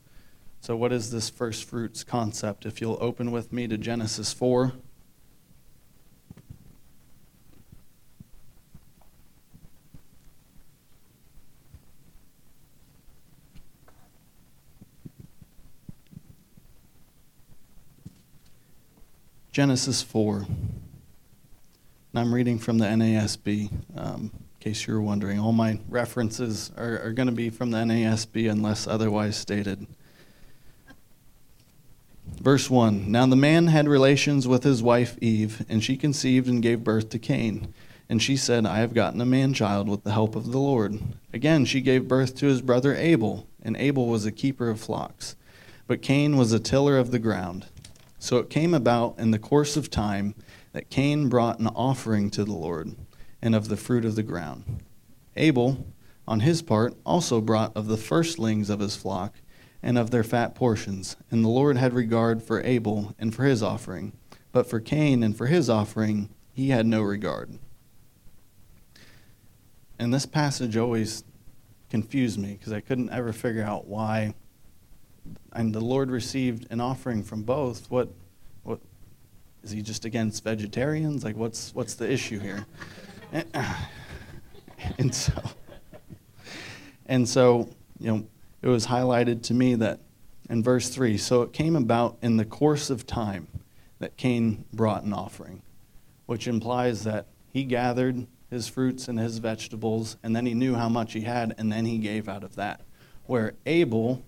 So, 0.60 0.76
what 0.76 0.92
is 0.92 1.12
this 1.12 1.30
first 1.30 1.66
fruits 1.66 2.04
concept? 2.04 2.66
If 2.66 2.82
you'll 2.82 2.98
open 3.00 3.32
with 3.32 3.54
me 3.54 3.68
to 3.68 3.78
Genesis 3.78 4.34
4. 4.34 4.74
Genesis 19.52 20.02
4. 20.02 20.38
And 20.38 20.48
I'm 22.16 22.34
reading 22.34 22.58
from 22.58 22.78
the 22.78 22.86
NASB, 22.86 23.70
um, 23.98 24.32
in 24.34 24.62
case 24.62 24.88
you 24.88 24.94
were 24.94 25.02
wondering. 25.02 25.40
All 25.40 25.52
my 25.52 25.78
references 25.90 26.72
are, 26.78 27.02
are 27.04 27.12
going 27.12 27.28
to 27.28 27.34
be 27.34 27.50
from 27.50 27.72
the 27.72 27.80
NASB 27.80 28.50
unless 28.50 28.88
otherwise 28.88 29.36
stated. 29.36 29.88
Verse 32.40 32.70
1 32.70 33.12
Now 33.12 33.26
the 33.26 33.36
man 33.36 33.68
had 33.68 33.90
relations 33.90 34.48
with 34.48 34.64
his 34.64 34.82
wife 34.82 35.18
Eve, 35.22 35.66
and 35.68 35.84
she 35.84 35.98
conceived 35.98 36.48
and 36.48 36.64
gave 36.64 36.86
birth 36.86 37.10
to 37.10 37.20
Cain. 37.20 37.74
And 38.08 38.24
she 38.24 38.38
said, 38.38 38.66
I 38.66 38.78
have 38.78 38.94
gotten 38.94 39.20
a 39.20 39.26
man 39.26 39.54
child 39.54 39.90
with 39.90 40.06
the 40.06 40.14
help 40.14 40.38
of 40.38 40.52
the 40.52 40.60
Lord. 40.60 40.98
Again, 41.34 41.66
she 41.66 41.82
gave 41.82 42.08
birth 42.08 42.36
to 42.38 42.46
his 42.46 42.62
brother 42.62 42.96
Abel, 42.96 43.48
and 43.62 43.76
Abel 43.76 44.08
was 44.08 44.26
a 44.26 44.32
keeper 44.32 44.70
of 44.70 44.80
flocks, 44.80 45.36
but 45.88 46.02
Cain 46.02 46.38
was 46.38 46.54
a 46.54 46.60
tiller 46.60 46.98
of 46.98 47.12
the 47.12 47.20
ground. 47.20 47.66
So 48.22 48.38
it 48.38 48.52
came 48.52 48.76
about 48.76 49.18
in 49.18 49.32
the 49.32 49.40
course 49.40 49.76
of 49.76 49.90
time 49.90 50.36
that 50.74 50.92
Cain 50.92 51.28
brought 51.28 51.60
an 51.60 51.66
offering 51.66 52.30
to 52.30 52.46
the 52.46 52.54
Lord, 52.54 52.96
and 53.42 53.56
of 53.56 53.68
the 53.68 53.76
fruit 53.76 54.06
of 54.06 54.14
the 54.14 54.22
ground. 54.22 54.84
Abel, 55.36 55.88
on 56.28 56.42
his 56.42 56.62
part, 56.62 56.96
also 57.04 57.42
brought 57.42 57.76
of 57.76 57.88
the 57.88 57.98
firstlings 57.98 58.70
of 58.70 58.80
his 58.80 58.96
flock 58.96 59.34
and 59.82 59.98
of 59.98 60.12
their 60.12 60.24
fat 60.24 60.54
portions. 60.54 61.16
And 61.32 61.44
the 61.44 61.50
Lord 61.50 61.78
had 61.78 61.96
regard 61.96 62.44
for 62.44 62.62
Abel 62.62 63.16
and 63.18 63.34
for 63.34 63.44
his 63.44 63.64
offering, 63.64 64.14
but 64.52 64.70
for 64.70 64.80
Cain 64.80 65.24
and 65.24 65.36
for 65.36 65.48
his 65.48 65.68
offering 65.68 66.30
he 66.54 66.70
had 66.70 66.86
no 66.86 67.02
regard. 67.02 67.58
And 69.98 70.14
this 70.14 70.28
passage 70.28 70.78
always 70.78 71.24
confused 71.90 72.38
me 72.38 72.54
because 72.54 72.72
I 72.72 72.82
couldn't 72.82 73.10
ever 73.10 73.34
figure 73.34 73.64
out 73.64 73.88
why 73.88 74.36
and 75.54 75.74
the 75.74 75.82
Lord 75.82 76.10
received 76.12 76.68
an 76.72 76.80
offering 76.80 77.24
from 77.24 77.44
both, 77.44 77.90
what, 77.90 78.10
what 78.64 78.80
is 79.64 79.72
he 79.72 79.82
just 79.82 80.06
against 80.06 80.44
vegetarians? 80.44 81.24
Like, 81.24 81.36
what's 81.36 81.74
what's 81.76 81.96
the 81.96 82.10
issue 82.12 82.40
here? 82.40 82.66
And, 84.98 85.14
so, 85.14 85.34
and 87.06 87.28
so, 87.28 87.70
you 88.00 88.12
know, 88.12 88.28
it 88.62 88.68
was 88.68 88.88
highlighted 88.88 89.44
to 89.44 89.54
me 89.54 89.76
that 89.76 90.00
in 90.50 90.64
verse 90.64 90.90
three. 90.90 91.18
So 91.18 91.44
it 91.44 91.54
came 91.54 91.76
about 91.76 92.18
in 92.22 92.38
the 92.38 92.46
course 92.46 92.90
of 92.90 93.06
time 93.06 93.48
that 94.00 94.18
Cain 94.18 94.66
brought 94.74 95.04
an 95.04 95.14
offering, 95.14 95.62
which 96.26 96.48
implies 96.48 97.04
that 97.04 97.28
he 97.48 97.64
gathered 97.64 98.28
his 98.50 98.68
fruits 98.68 99.08
and 99.08 99.18
his 99.18 99.38
vegetables, 99.38 100.18
and 100.24 100.36
then 100.36 100.46
he 100.46 100.54
knew 100.54 100.76
how 100.76 100.90
much 100.90 101.14
he 101.14 101.22
had, 101.22 101.56
and 101.58 101.72
then 101.72 101.86
he 101.86 101.98
gave 101.98 102.28
out 102.28 102.44
of 102.44 102.56
that. 102.56 102.82
Where 103.26 103.54
Abel 103.66 104.24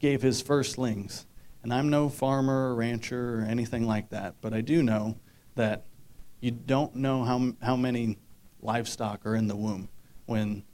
gave 0.00 0.22
his 0.22 0.42
firstlings. 0.42 1.26
And 1.62 1.72
I'm 1.72 1.90
no 1.90 2.08
farmer 2.08 2.70
or 2.70 2.74
rancher 2.74 3.38
or 3.38 3.42
anything 3.42 3.86
like 3.86 4.10
that, 4.10 4.36
but 4.40 4.52
I 4.54 4.62
do 4.62 4.82
know 4.82 5.16
that 5.54 5.84
you 6.40 6.50
don't 6.50 6.96
know 6.96 7.22
how, 7.22 7.52
how 7.62 7.76
many 7.76 8.18
livestock 8.62 9.26
are 9.26 9.34
in 9.34 9.46
the 9.46 9.56
womb 9.56 9.88
when 10.26 10.64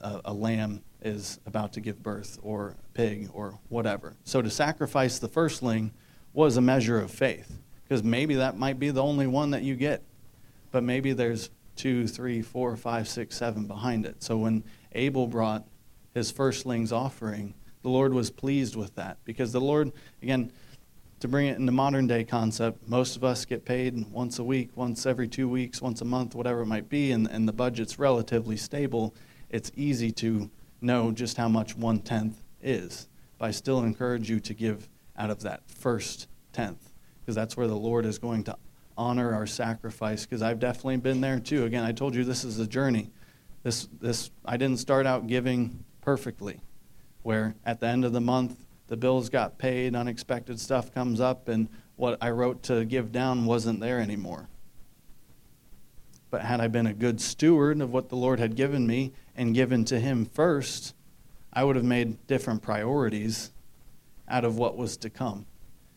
a, 0.00 0.20
a 0.26 0.32
lamb 0.32 0.82
is 1.02 1.40
about 1.46 1.74
to 1.74 1.80
give 1.80 2.02
birth 2.02 2.38
or 2.42 2.76
a 2.82 2.88
pig 2.94 3.28
or 3.32 3.58
whatever. 3.68 4.16
So 4.24 4.40
to 4.42 4.50
sacrifice 4.50 5.18
the 5.18 5.28
firstling 5.28 5.92
was 6.32 6.56
a 6.56 6.60
measure 6.60 6.98
of 7.00 7.10
faith 7.10 7.58
because 7.84 8.02
maybe 8.02 8.36
that 8.36 8.56
might 8.56 8.78
be 8.78 8.90
the 8.90 9.02
only 9.02 9.26
one 9.26 9.50
that 9.50 9.62
you 9.62 9.74
get, 9.74 10.02
but 10.70 10.82
maybe 10.82 11.12
there's 11.12 11.50
two, 11.76 12.06
three, 12.06 12.40
four, 12.40 12.76
five, 12.76 13.08
six, 13.08 13.36
seven 13.36 13.66
behind 13.66 14.06
it. 14.06 14.22
So 14.22 14.38
when 14.38 14.64
Abel 14.92 15.26
brought 15.26 15.66
his 16.14 16.32
firstlings 16.32 16.92
offering, 16.92 17.54
the 17.82 17.88
Lord 17.88 18.12
was 18.12 18.30
pleased 18.30 18.76
with 18.76 18.94
that 18.96 19.18
because 19.24 19.52
the 19.52 19.60
Lord, 19.60 19.92
again, 20.22 20.52
to 21.20 21.28
bring 21.28 21.46
it 21.46 21.58
into 21.58 21.72
modern 21.72 22.06
day 22.06 22.24
concept, 22.24 22.88
most 22.88 23.16
of 23.16 23.24
us 23.24 23.44
get 23.44 23.64
paid 23.64 24.10
once 24.10 24.38
a 24.38 24.44
week, 24.44 24.70
once 24.74 25.04
every 25.06 25.28
two 25.28 25.48
weeks, 25.48 25.82
once 25.82 26.00
a 26.00 26.04
month, 26.04 26.34
whatever 26.34 26.62
it 26.62 26.66
might 26.66 26.88
be, 26.88 27.12
and, 27.12 27.26
and 27.28 27.46
the 27.46 27.52
budget's 27.52 27.98
relatively 27.98 28.56
stable. 28.56 29.14
It's 29.50 29.70
easy 29.76 30.10
to 30.12 30.50
know 30.80 31.12
just 31.12 31.36
how 31.36 31.48
much 31.48 31.76
one 31.76 32.00
tenth 32.00 32.42
is. 32.62 33.08
But 33.38 33.46
I 33.46 33.50
still 33.50 33.82
encourage 33.82 34.30
you 34.30 34.40
to 34.40 34.54
give 34.54 34.88
out 35.16 35.30
of 35.30 35.42
that 35.42 35.62
first 35.70 36.28
tenth 36.52 36.92
because 37.20 37.34
that's 37.34 37.56
where 37.56 37.66
the 37.66 37.76
Lord 37.76 38.06
is 38.06 38.18
going 38.18 38.44
to 38.44 38.56
honor 38.96 39.34
our 39.34 39.46
sacrifice 39.46 40.24
because 40.24 40.42
I've 40.42 40.58
definitely 40.58 40.98
been 40.98 41.20
there 41.20 41.38
too. 41.38 41.64
Again, 41.64 41.84
I 41.84 41.92
told 41.92 42.14
you 42.14 42.24
this 42.24 42.44
is 42.44 42.58
a 42.58 42.66
journey. 42.66 43.10
This, 43.62 43.88
this, 44.00 44.30
I 44.44 44.56
didn't 44.56 44.78
start 44.78 45.06
out 45.06 45.26
giving 45.26 45.84
perfectly 46.00 46.60
where 47.22 47.54
at 47.64 47.80
the 47.80 47.86
end 47.86 48.04
of 48.04 48.12
the 48.12 48.20
month, 48.20 48.64
the 48.88 48.96
bills 48.96 49.28
got 49.28 49.58
paid, 49.58 49.94
unexpected 49.94 50.58
stuff 50.58 50.92
comes 50.92 51.20
up, 51.20 51.48
and 51.48 51.68
what 51.96 52.18
I 52.20 52.30
wrote 52.30 52.62
to 52.64 52.84
give 52.84 53.12
down 53.12 53.46
wasn't 53.46 53.80
there 53.80 54.00
anymore. 54.00 54.48
But 56.30 56.42
had 56.42 56.60
I 56.60 56.68
been 56.68 56.86
a 56.86 56.94
good 56.94 57.20
steward 57.20 57.80
of 57.80 57.92
what 57.92 58.08
the 58.08 58.16
Lord 58.16 58.38
had 58.38 58.56
given 58.56 58.86
me 58.86 59.12
and 59.36 59.54
given 59.54 59.84
to 59.86 60.00
Him 60.00 60.24
first, 60.24 60.94
I 61.52 61.64
would 61.64 61.76
have 61.76 61.84
made 61.84 62.26
different 62.26 62.62
priorities 62.62 63.50
out 64.28 64.44
of 64.44 64.56
what 64.56 64.76
was 64.76 64.96
to 64.98 65.10
come. 65.10 65.46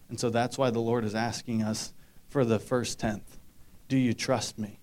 And 0.09 0.19
so 0.19 0.29
that's 0.29 0.57
why 0.57 0.69
the 0.69 0.79
Lord 0.79 1.05
is 1.05 1.15
asking 1.15 1.63
us 1.63 1.93
for 2.29 2.43
the 2.43 2.59
first 2.59 2.99
tenth. 2.99 3.38
Do 3.88 3.97
you 3.97 4.13
trust 4.13 4.57
me? 4.57 4.79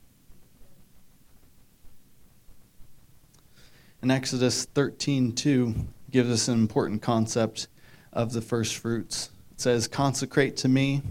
In 4.03 4.11
Exodus 4.11 4.65
13 4.65 5.33
2, 5.33 5.75
gives 6.11 6.31
us 6.31 6.49
an 6.49 6.55
important 6.55 7.03
concept 7.03 7.69
of 8.13 8.33
the 8.33 8.41
first 8.41 8.77
fruits. 8.77 9.31
It 9.53 9.61
says, 9.61 9.89
Consecrate 9.89 10.57
to 10.59 10.69
me 10.69 11.03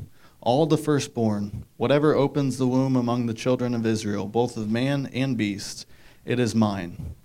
all 0.41 0.65
the 0.65 0.77
firstborn, 0.77 1.65
whatever 1.77 2.15
opens 2.15 2.57
the 2.57 2.67
womb 2.67 2.95
among 2.95 3.25
the 3.25 3.33
children 3.33 3.73
of 3.73 3.85
Israel, 3.85 4.25
both 4.27 4.55
of 4.55 4.69
man 4.69 5.09
and 5.13 5.37
beast, 5.37 5.85
it 6.25 6.39
is 6.39 6.55
mine. 6.55 7.15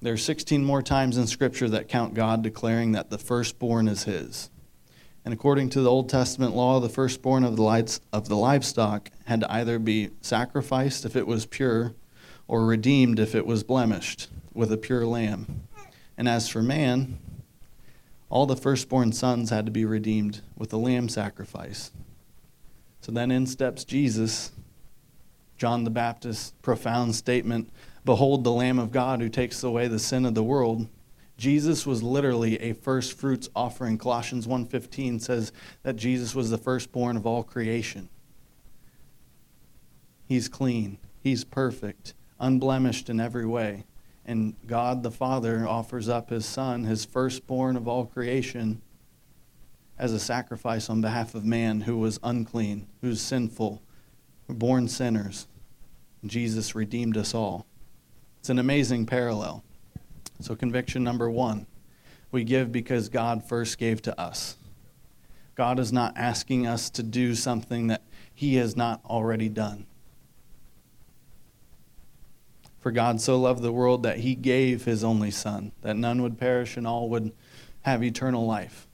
There 0.00 0.12
are 0.12 0.16
16 0.16 0.64
more 0.64 0.82
times 0.82 1.16
in 1.16 1.26
Scripture 1.26 1.68
that 1.70 1.88
count 1.88 2.14
God 2.14 2.42
declaring 2.42 2.92
that 2.92 3.10
the 3.10 3.18
firstborn 3.18 3.88
is 3.88 4.04
his. 4.04 4.50
And 5.24 5.34
according 5.34 5.70
to 5.70 5.80
the 5.80 5.90
Old 5.90 6.08
Testament 6.08 6.54
law, 6.54 6.80
the 6.80 6.88
firstborn 6.88 7.44
of 7.44 7.56
the, 7.56 8.00
of 8.12 8.28
the 8.28 8.36
livestock 8.36 9.10
had 9.26 9.40
to 9.40 9.52
either 9.52 9.78
be 9.78 10.10
sacrificed 10.20 11.04
if 11.04 11.16
it 11.16 11.26
was 11.26 11.46
pure 11.46 11.94
or 12.46 12.64
redeemed 12.64 13.18
if 13.18 13.34
it 13.34 13.46
was 13.46 13.62
blemished 13.62 14.28
with 14.54 14.72
a 14.72 14.76
pure 14.76 15.04
lamb. 15.04 15.67
And 16.18 16.28
as 16.28 16.48
for 16.48 16.62
man, 16.62 17.18
all 18.28 18.44
the 18.44 18.56
firstborn 18.56 19.12
sons 19.12 19.50
had 19.50 19.64
to 19.66 19.72
be 19.72 19.84
redeemed 19.84 20.40
with 20.56 20.72
a 20.72 20.76
lamb 20.76 21.08
sacrifice. 21.08 21.92
So 23.00 23.12
then 23.12 23.30
in 23.30 23.46
steps 23.46 23.84
Jesus, 23.84 24.50
John 25.56 25.84
the 25.84 25.90
Baptist's 25.90 26.52
profound 26.60 27.14
statement 27.14 27.70
Behold 28.04 28.42
the 28.42 28.52
Lamb 28.52 28.78
of 28.78 28.90
God 28.90 29.20
who 29.20 29.28
takes 29.28 29.62
away 29.62 29.86
the 29.86 29.98
sin 29.98 30.24
of 30.24 30.34
the 30.34 30.42
world. 30.42 30.88
Jesus 31.36 31.86
was 31.86 32.02
literally 32.02 32.58
a 32.58 32.72
first 32.72 33.12
fruits 33.12 33.50
offering. 33.54 33.98
Colossians 33.98 34.46
1:15 34.46 35.20
says 35.20 35.52
that 35.82 35.96
Jesus 35.96 36.34
was 36.34 36.48
the 36.48 36.56
firstborn 36.56 37.18
of 37.18 37.26
all 37.26 37.42
creation. 37.42 38.08
He's 40.26 40.48
clean, 40.48 40.96
he's 41.22 41.44
perfect, 41.44 42.14
unblemished 42.40 43.10
in 43.10 43.20
every 43.20 43.44
way 43.44 43.84
and 44.28 44.54
God 44.66 45.02
the 45.02 45.10
Father 45.10 45.66
offers 45.66 46.06
up 46.06 46.28
his 46.28 46.44
Son, 46.44 46.84
his 46.84 47.06
firstborn 47.06 47.76
of 47.76 47.88
all 47.88 48.04
creation, 48.04 48.82
as 49.98 50.12
a 50.12 50.20
sacrifice 50.20 50.90
on 50.90 51.00
behalf 51.00 51.34
of 51.34 51.46
man 51.46 51.80
who 51.80 51.96
was 51.96 52.20
unclean, 52.22 52.86
who's 53.00 53.22
sinful, 53.22 53.82
born 54.46 54.86
sinners. 54.86 55.48
Jesus 56.26 56.74
redeemed 56.74 57.16
us 57.16 57.34
all. 57.34 57.66
It's 58.38 58.50
an 58.50 58.58
amazing 58.58 59.06
parallel. 59.06 59.64
So, 60.40 60.54
conviction 60.54 61.02
number 61.02 61.30
one 61.30 61.66
we 62.30 62.44
give 62.44 62.70
because 62.70 63.08
God 63.08 63.42
first 63.42 63.78
gave 63.78 64.02
to 64.02 64.20
us. 64.20 64.58
God 65.54 65.78
is 65.78 65.90
not 65.90 66.18
asking 66.18 66.66
us 66.66 66.90
to 66.90 67.02
do 67.02 67.34
something 67.34 67.86
that 67.86 68.02
He 68.34 68.56
has 68.56 68.76
not 68.76 69.00
already 69.06 69.48
done. 69.48 69.86
For 72.80 72.92
God 72.92 73.20
so 73.20 73.38
loved 73.40 73.62
the 73.62 73.72
world 73.72 74.02
that 74.04 74.18
He 74.18 74.34
gave 74.34 74.84
His 74.84 75.02
only 75.02 75.30
Son, 75.30 75.72
that 75.82 75.96
none 75.96 76.22
would 76.22 76.38
perish 76.38 76.76
and 76.76 76.86
all 76.86 77.08
would 77.10 77.32
have 77.82 78.02
eternal 78.02 78.46
life. 78.46 78.86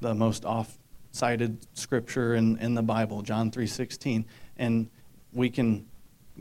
The 0.00 0.14
most 0.14 0.44
oft 0.44 0.78
cited 1.10 1.66
scripture 1.74 2.34
in, 2.34 2.58
in 2.58 2.74
the 2.74 2.82
Bible, 2.82 3.22
John 3.22 3.50
3.16. 3.50 4.24
And 4.56 4.90
we 5.32 5.50
can 5.50 5.86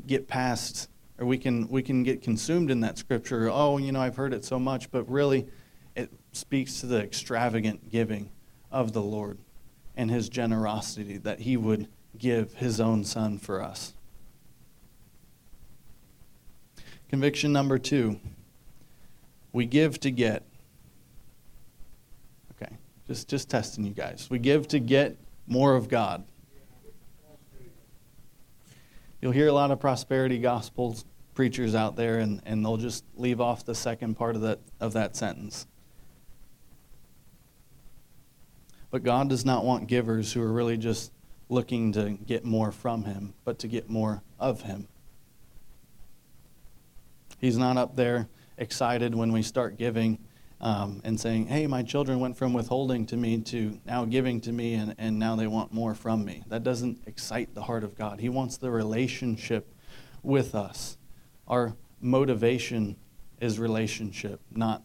get 0.08 0.28
past 0.28 0.90
or 1.20 1.26
we 1.26 1.38
can 1.38 1.68
we 1.70 1.82
can 1.82 2.04
get 2.04 2.22
consumed 2.22 2.72
in 2.72 2.80
that 2.82 2.98
scripture 2.98 3.50
oh 3.50 3.78
you 3.78 3.92
know 3.92 4.02
i've 4.02 4.16
heard 4.16 4.34
it 4.34 4.44
so 4.44 4.60
much 4.60 4.90
but 4.92 5.08
really 5.10 5.48
it 5.96 6.12
speaks 6.32 6.80
to 6.80 6.88
the 6.88 7.02
extravagant 7.02 7.90
giving 7.92 8.30
of 8.72 8.94
the 8.94 9.02
lord 9.02 9.38
and 9.96 10.10
his 10.10 10.30
generosity 10.30 11.18
that 11.18 11.40
he 11.40 11.56
would 11.56 11.88
give 12.18 12.54
his 12.54 12.80
own 12.80 13.04
son 13.04 13.38
for 13.38 13.62
us 13.62 13.94
conviction 17.14 17.54
number 17.54 17.78
two 17.78 18.20
we 19.52 19.68
give 19.68 20.00
to 20.00 20.10
get 20.10 20.42
okay 22.52 22.76
just 23.08 23.28
just 23.28 23.52
testing 23.52 23.84
you 23.84 23.94
guys 23.94 24.28
we 24.32 24.40
give 24.40 24.68
to 24.68 24.80
get 24.80 25.16
more 25.46 25.76
of 25.76 25.88
god 25.88 26.26
you'll 29.22 29.32
hear 29.32 29.48
a 29.48 29.54
lot 29.54 29.70
of 29.70 29.80
prosperity 29.80 30.40
gospels 30.40 31.06
preachers 31.36 31.76
out 31.76 31.96
there 31.96 32.18
and, 32.18 32.42
and 32.48 32.66
they'll 32.66 32.78
just 32.78 33.04
leave 33.16 33.40
off 33.40 33.64
the 33.64 33.76
second 33.76 34.16
part 34.16 34.36
of 34.36 34.42
that 34.42 34.60
of 34.80 34.94
that 34.94 35.16
sentence. 35.16 35.68
But 38.92 39.04
God 39.04 39.30
does 39.30 39.46
not 39.46 39.66
want 39.66 39.88
givers 39.88 40.34
who 40.34 40.42
are 40.42 40.52
really 40.52 40.78
just 40.78 41.12
looking 41.48 41.92
to 41.92 42.12
get 42.12 42.44
more 42.44 42.72
from 42.72 43.04
him, 43.06 43.36
but 43.46 43.60
to 43.60 43.68
get 43.68 43.88
more 43.88 44.24
of 44.40 44.62
him. 44.62 44.88
He's 47.44 47.58
not 47.58 47.76
up 47.76 47.98
there 47.98 48.30
excited 48.58 49.14
when 49.14 49.34
we 49.34 49.42
start 49.42 49.78
giving 49.78 50.18
um, 50.62 51.02
and 51.04 51.20
saying, 51.20 51.48
hey, 51.48 51.68
my 51.68 51.84
children 51.84 52.22
went 52.22 52.38
from 52.38 52.54
withholding 52.54 53.06
to 53.08 53.18
me 53.18 53.42
to 53.42 53.82
now 53.86 54.06
giving 54.06 54.40
to 54.40 54.54
me, 54.54 54.76
and, 54.76 54.96
and 54.98 55.20
now 55.20 55.36
they 55.36 55.48
want 55.48 55.74
more 55.74 55.94
from 55.94 56.24
me. 56.24 56.44
That 56.48 56.64
doesn't 56.64 57.04
excite 57.06 57.54
the 57.54 57.64
heart 57.64 57.84
of 57.84 57.98
God. 57.98 58.22
He 58.22 58.30
wants 58.30 58.56
the 58.56 58.72
relationship 58.72 59.76
with 60.22 60.56
us. 60.56 60.98
Our 61.46 61.76
motivation 62.00 62.96
is 63.42 63.60
relationship, 63.60 64.40
not 64.50 64.82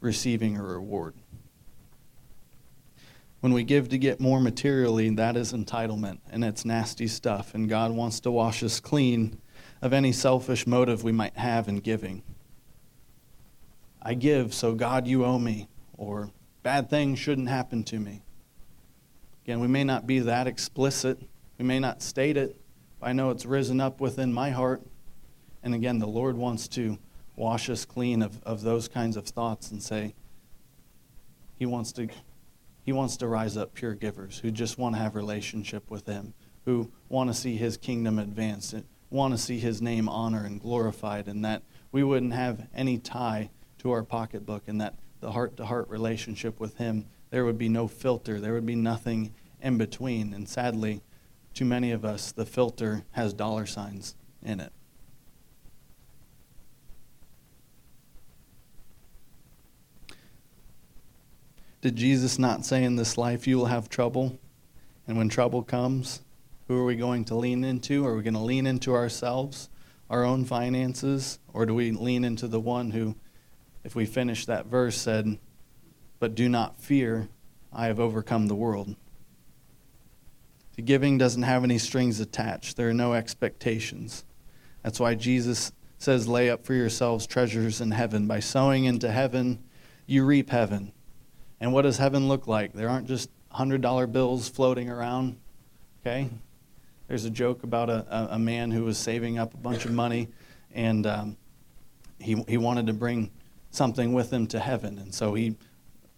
receiving 0.00 0.58
a 0.58 0.62
reward. 0.62 1.14
When 3.40 3.54
we 3.54 3.64
give 3.64 3.88
to 3.88 3.96
get 3.96 4.20
more 4.20 4.40
materially, 4.40 5.08
that 5.08 5.38
is 5.38 5.54
entitlement, 5.54 6.18
and 6.30 6.44
it's 6.44 6.66
nasty 6.66 7.08
stuff, 7.08 7.54
and 7.54 7.66
God 7.66 7.92
wants 7.92 8.20
to 8.20 8.30
wash 8.30 8.62
us 8.62 8.78
clean 8.78 9.40
of 9.82 9.92
any 9.92 10.12
selfish 10.12 10.66
motive 10.66 11.02
we 11.02 11.12
might 11.12 11.36
have 11.36 11.68
in 11.68 11.80
giving. 11.80 12.22
I 14.00 14.14
give, 14.14 14.54
so 14.54 14.74
God, 14.74 15.06
you 15.08 15.24
owe 15.24 15.38
me, 15.38 15.68
or 15.98 16.30
bad 16.62 16.88
things 16.88 17.18
shouldn't 17.18 17.48
happen 17.48 17.82
to 17.84 17.98
me. 17.98 18.22
Again, 19.44 19.58
we 19.58 19.66
may 19.66 19.82
not 19.82 20.06
be 20.06 20.20
that 20.20 20.46
explicit, 20.46 21.20
we 21.58 21.64
may 21.64 21.80
not 21.80 22.00
state 22.00 22.36
it, 22.36 22.56
but 23.00 23.08
I 23.08 23.12
know 23.12 23.30
it's 23.30 23.44
risen 23.44 23.80
up 23.80 24.00
within 24.00 24.32
my 24.32 24.50
heart. 24.50 24.82
And 25.64 25.74
again, 25.74 25.98
the 25.98 26.06
Lord 26.06 26.36
wants 26.36 26.68
to 26.68 26.98
wash 27.34 27.68
us 27.68 27.84
clean 27.84 28.22
of, 28.22 28.40
of 28.44 28.62
those 28.62 28.88
kinds 28.88 29.16
of 29.16 29.26
thoughts 29.26 29.72
and 29.72 29.82
say, 29.82 30.14
He 31.58 31.66
wants 31.66 31.92
to 31.92 32.08
He 32.84 32.92
wants 32.92 33.16
to 33.18 33.26
rise 33.28 33.56
up 33.56 33.74
pure 33.74 33.94
givers 33.94 34.38
who 34.38 34.50
just 34.50 34.78
want 34.78 34.94
to 34.94 35.00
have 35.00 35.14
relationship 35.16 35.90
with 35.90 36.06
Him, 36.06 36.34
who 36.64 36.90
want 37.08 37.30
to 37.30 37.34
see 37.34 37.56
His 37.56 37.76
kingdom 37.76 38.18
advance, 38.18 38.74
want 39.12 39.34
to 39.34 39.38
see 39.38 39.58
His 39.58 39.82
name 39.82 40.08
honored 40.08 40.46
and 40.46 40.60
glorified, 40.60 41.28
and 41.28 41.44
that 41.44 41.62
we 41.90 42.02
wouldn't 42.02 42.32
have 42.32 42.66
any 42.74 42.98
tie 42.98 43.50
to 43.78 43.90
our 43.90 44.02
pocketbook 44.02 44.62
and 44.66 44.80
that 44.80 44.94
the 45.20 45.32
heart 45.32 45.56
to 45.56 45.66
heart 45.66 45.88
relationship 45.88 46.58
with 46.58 46.76
Him, 46.78 47.06
there 47.30 47.44
would 47.44 47.58
be 47.58 47.68
no 47.68 47.86
filter, 47.86 48.40
there 48.40 48.52
would 48.54 48.66
be 48.66 48.74
nothing 48.74 49.34
in 49.60 49.78
between. 49.78 50.34
And 50.34 50.48
sadly, 50.48 51.02
too 51.54 51.64
many 51.64 51.90
of 51.92 52.04
us, 52.04 52.32
the 52.32 52.46
filter 52.46 53.04
has 53.12 53.32
dollar 53.32 53.66
signs 53.66 54.14
in 54.42 54.60
it. 54.60 54.72
Did 61.82 61.96
Jesus 61.96 62.38
not 62.38 62.64
say 62.64 62.84
in 62.84 62.94
this 62.94 63.18
life 63.18 63.46
you 63.46 63.58
will 63.58 63.66
have 63.66 63.88
trouble? 63.88 64.38
And 65.08 65.18
when 65.18 65.28
trouble 65.28 65.62
comes, 65.62 66.20
who 66.72 66.80
are 66.80 66.84
we 66.84 66.96
going 66.96 67.24
to 67.26 67.34
lean 67.34 67.64
into? 67.64 68.06
Are 68.06 68.16
we 68.16 68.22
going 68.22 68.34
to 68.34 68.40
lean 68.40 68.66
into 68.66 68.94
ourselves, 68.94 69.68
our 70.08 70.24
own 70.24 70.44
finances, 70.44 71.38
or 71.52 71.66
do 71.66 71.74
we 71.74 71.90
lean 71.90 72.24
into 72.24 72.48
the 72.48 72.60
one 72.60 72.90
who 72.90 73.14
if 73.84 73.94
we 73.94 74.06
finish 74.06 74.46
that 74.46 74.66
verse, 74.66 74.96
said, 74.96 75.38
But 76.18 76.34
do 76.34 76.48
not 76.48 76.80
fear, 76.80 77.28
I 77.72 77.86
have 77.86 77.98
overcome 77.98 78.46
the 78.46 78.54
world. 78.54 78.94
The 80.76 80.82
giving 80.82 81.18
doesn't 81.18 81.42
have 81.42 81.64
any 81.64 81.78
strings 81.78 82.20
attached, 82.20 82.76
there 82.76 82.88
are 82.88 82.94
no 82.94 83.12
expectations. 83.14 84.24
That's 84.82 85.00
why 85.00 85.14
Jesus 85.14 85.72
says, 85.98 86.28
Lay 86.28 86.48
up 86.48 86.64
for 86.64 86.74
yourselves 86.74 87.26
treasures 87.26 87.80
in 87.80 87.90
heaven. 87.90 88.26
By 88.26 88.40
sowing 88.40 88.84
into 88.84 89.10
heaven, 89.10 89.62
you 90.06 90.24
reap 90.24 90.50
heaven. 90.50 90.92
And 91.60 91.72
what 91.72 91.82
does 91.82 91.98
heaven 91.98 92.28
look 92.28 92.46
like? 92.46 92.72
There 92.72 92.88
aren't 92.88 93.08
just 93.08 93.30
$100 93.52 94.12
bills 94.12 94.48
floating 94.48 94.88
around, 94.88 95.36
okay? 96.00 96.30
There's 97.12 97.26
a 97.26 97.30
joke 97.30 97.62
about 97.62 97.90
a, 97.90 98.36
a, 98.36 98.38
man 98.38 98.70
who 98.70 98.84
was 98.84 98.96
saving 98.96 99.38
up 99.38 99.52
a 99.52 99.58
bunch 99.58 99.84
of 99.84 99.92
money 99.92 100.28
and 100.72 101.06
um, 101.06 101.36
he, 102.18 102.42
he 102.48 102.56
wanted 102.56 102.86
to 102.86 102.94
bring 102.94 103.30
something 103.70 104.14
with 104.14 104.32
him 104.32 104.46
to 104.46 104.58
heaven. 104.58 104.96
And 104.96 105.14
so 105.14 105.34
he 105.34 105.56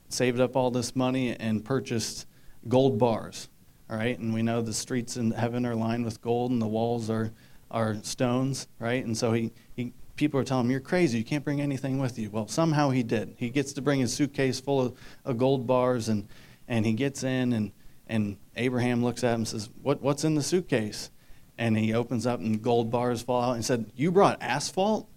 saved 0.08 0.38
up 0.38 0.54
all 0.54 0.70
this 0.70 0.94
money 0.94 1.34
and 1.34 1.64
purchased 1.64 2.28
gold 2.68 2.96
bars. 2.96 3.48
All 3.90 3.96
right, 3.96 4.16
and 4.16 4.32
we 4.32 4.42
know 4.42 4.62
the 4.62 4.72
streets 4.72 5.16
in 5.16 5.32
heaven 5.32 5.66
are 5.66 5.74
lined 5.74 6.04
with 6.04 6.22
gold 6.22 6.52
and 6.52 6.62
the 6.62 6.68
walls 6.68 7.10
are, 7.10 7.32
are 7.72 7.96
stones, 8.04 8.68
right? 8.78 9.04
And 9.04 9.18
so 9.18 9.32
he, 9.32 9.50
he 9.74 9.92
people 10.14 10.38
are 10.38 10.44
telling 10.44 10.66
him, 10.66 10.70
You're 10.70 10.78
crazy, 10.78 11.18
you 11.18 11.24
can't 11.24 11.42
bring 11.42 11.60
anything 11.60 11.98
with 11.98 12.20
you. 12.20 12.30
Well, 12.30 12.46
somehow 12.46 12.90
he 12.90 13.02
did. 13.02 13.34
He 13.36 13.50
gets 13.50 13.72
to 13.72 13.82
bring 13.82 13.98
his 13.98 14.14
suitcase 14.14 14.60
full 14.60 14.80
of, 14.80 14.96
of 15.24 15.38
gold 15.38 15.66
bars 15.66 16.08
and, 16.08 16.28
and 16.68 16.86
he 16.86 16.92
gets 16.92 17.24
in 17.24 17.52
and, 17.52 17.72
and 18.06 18.36
Abraham 18.56 19.04
looks 19.04 19.24
at 19.24 19.34
him 19.34 19.40
and 19.40 19.48
says, 19.48 19.70
what, 19.82 20.02
What's 20.02 20.24
in 20.24 20.34
the 20.34 20.42
suitcase? 20.42 21.10
And 21.56 21.78
he 21.78 21.94
opens 21.94 22.26
up 22.26 22.40
and 22.40 22.60
gold 22.60 22.90
bars 22.90 23.22
fall 23.22 23.42
out 23.42 23.54
and 23.54 23.64
said, 23.64 23.90
You 23.94 24.10
brought 24.10 24.42
asphalt? 24.42 25.08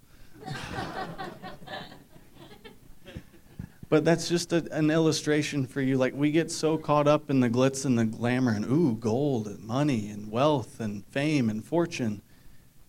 But 3.88 4.04
that's 4.04 4.28
just 4.28 4.52
a, 4.52 4.66
an 4.70 4.90
illustration 4.90 5.66
for 5.66 5.80
you. 5.80 5.96
Like, 5.96 6.14
we 6.14 6.30
get 6.30 6.50
so 6.50 6.76
caught 6.76 7.08
up 7.08 7.30
in 7.30 7.40
the 7.40 7.48
glitz 7.48 7.86
and 7.86 7.98
the 7.98 8.04
glamour 8.04 8.52
and, 8.52 8.66
ooh, 8.66 8.94
gold 8.94 9.46
and 9.46 9.60
money 9.60 10.08
and 10.08 10.30
wealth 10.30 10.78
and 10.78 11.06
fame 11.06 11.48
and 11.48 11.64
fortune. 11.64 12.22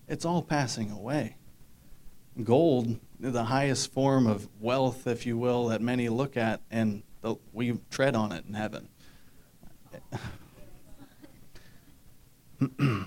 It's 0.08 0.26
all 0.26 0.42
passing 0.42 0.92
away. 0.92 1.38
Gold, 2.44 3.00
the 3.20 3.46
highest 3.46 3.94
form 3.94 4.28
of 4.28 4.50
wealth, 4.60 5.08
if 5.08 5.26
you 5.26 5.38
will, 5.38 5.70
that 5.70 5.82
many 5.82 6.10
look 6.10 6.36
at, 6.36 6.62
and 6.70 7.04
the, 7.22 7.36
we 7.54 7.80
tread 7.90 8.16
on 8.16 8.32
it 8.32 8.46
in 8.46 8.54
heaven. 8.54 8.90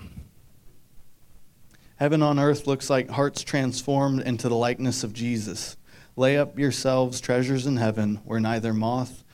heaven 1.96 2.22
on 2.22 2.38
earth 2.38 2.66
looks 2.66 2.88
like 2.88 3.10
hearts 3.10 3.42
transformed 3.42 4.22
into 4.22 4.48
the 4.48 4.56
likeness 4.56 5.04
of 5.04 5.12
Jesus. 5.12 5.76
Lay 6.16 6.38
up 6.38 6.58
yourselves 6.58 7.20
treasures 7.20 7.66
in 7.66 7.76
heaven, 7.76 8.20
where 8.24 8.40
neither 8.40 8.72
moth 8.72 9.24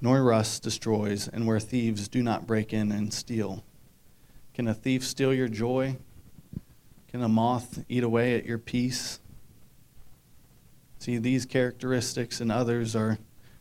nor 0.00 0.22
rust 0.22 0.62
destroys, 0.62 1.28
and 1.28 1.46
where 1.46 1.60
thieves 1.60 2.08
do 2.08 2.22
not 2.22 2.46
break 2.46 2.72
in 2.72 2.90
and 2.90 3.14
steal. 3.14 3.64
Can 4.52 4.68
a 4.68 4.74
thief 4.74 5.04
steal 5.04 5.32
your 5.32 5.48
joy? 5.48 5.96
Can 7.08 7.22
a 7.22 7.28
moth 7.28 7.84
eat 7.88 8.02
away 8.02 8.36
at 8.36 8.44
your 8.44 8.58
peace? 8.58 9.20
See, 10.98 11.18
these 11.18 11.46
characteristics 11.46 12.40
and 12.40 12.52
others 12.52 12.94
are 12.94 13.18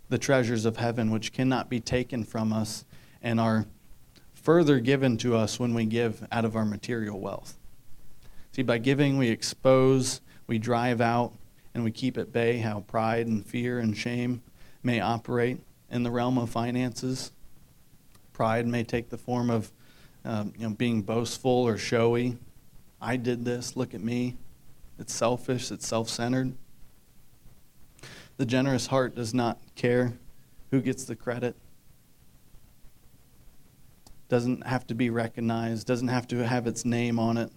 the 0.09 0.17
treasures 0.17 0.65
of 0.65 0.77
heaven, 0.77 1.09
which 1.11 1.31
cannot 1.31 1.69
be 1.69 1.79
taken 1.79 2.23
from 2.23 2.51
us 2.51 2.85
and 3.21 3.39
are 3.39 3.65
further 4.41 4.79
given 4.79 5.17
to 5.17 5.35
us 5.35 5.59
when 5.59 5.73
we 5.73 5.85
give 5.85 6.25
out 6.31 6.45
of 6.45 6.55
our 6.55 6.65
material 6.65 7.19
wealth. 7.19 7.57
See, 8.51 8.63
by 8.63 8.79
giving, 8.79 9.17
we 9.17 9.29
expose, 9.29 10.21
we 10.47 10.57
drive 10.57 10.99
out, 10.99 11.33
and 11.73 11.83
we 11.83 11.91
keep 11.91 12.17
at 12.17 12.33
bay 12.33 12.57
how 12.57 12.81
pride 12.81 13.27
and 13.27 13.45
fear 13.45 13.79
and 13.79 13.95
shame 13.95 14.41
may 14.83 14.99
operate 14.99 15.59
in 15.89 16.03
the 16.03 16.11
realm 16.11 16.37
of 16.37 16.49
finances. 16.49 17.31
Pride 18.33 18.67
may 18.67 18.83
take 18.83 19.09
the 19.09 19.17
form 19.17 19.49
of 19.49 19.71
um, 20.25 20.53
you 20.57 20.67
know, 20.67 20.75
being 20.75 21.01
boastful 21.01 21.51
or 21.51 21.77
showy. 21.77 22.37
I 22.99 23.17
did 23.17 23.45
this, 23.45 23.75
look 23.75 23.93
at 23.93 24.01
me. 24.01 24.37
It's 24.99 25.13
selfish, 25.13 25.71
it's 25.71 25.87
self 25.87 26.09
centered. 26.09 26.53
The 28.37 28.45
generous 28.45 28.87
heart 28.87 29.15
does 29.15 29.33
not 29.33 29.59
care 29.75 30.13
who 30.71 30.81
gets 30.81 31.05
the 31.05 31.15
credit. 31.15 31.55
Doesn't 34.31 34.65
have 34.65 34.87
to 34.87 34.95
be 34.95 35.09
recognized, 35.09 35.85
doesn't 35.85 36.07
have 36.07 36.25
to 36.25 36.47
have 36.47 36.65
its 36.65 36.85
name 36.85 37.19
on 37.19 37.35
it, 37.35 37.51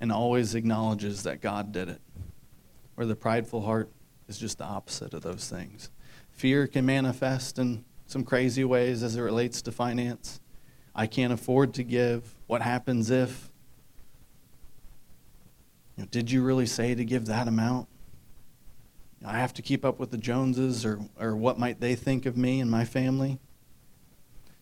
and 0.00 0.10
always 0.10 0.54
acknowledges 0.54 1.24
that 1.24 1.42
God 1.42 1.72
did 1.72 1.90
it. 1.90 2.00
Where 2.94 3.06
the 3.06 3.14
prideful 3.14 3.60
heart 3.60 3.90
is 4.26 4.38
just 4.38 4.56
the 4.56 4.64
opposite 4.64 5.12
of 5.12 5.20
those 5.20 5.50
things. 5.50 5.90
Fear 6.30 6.68
can 6.68 6.86
manifest 6.86 7.58
in 7.58 7.84
some 8.06 8.24
crazy 8.24 8.64
ways 8.64 9.02
as 9.02 9.14
it 9.14 9.20
relates 9.20 9.60
to 9.60 9.72
finance. 9.72 10.40
I 10.94 11.06
can't 11.06 11.34
afford 11.34 11.74
to 11.74 11.82
give. 11.82 12.34
What 12.46 12.62
happens 12.62 13.10
if? 13.10 13.50
You 15.98 16.04
know, 16.04 16.08
did 16.10 16.30
you 16.30 16.42
really 16.42 16.64
say 16.64 16.94
to 16.94 17.04
give 17.04 17.26
that 17.26 17.46
amount? 17.46 17.88
I 19.22 19.38
have 19.38 19.52
to 19.52 19.60
keep 19.60 19.84
up 19.84 19.98
with 19.98 20.10
the 20.10 20.16
Joneses, 20.16 20.86
or, 20.86 20.98
or 21.20 21.36
what 21.36 21.58
might 21.58 21.78
they 21.78 21.94
think 21.94 22.24
of 22.24 22.38
me 22.38 22.58
and 22.58 22.70
my 22.70 22.86
family? 22.86 23.38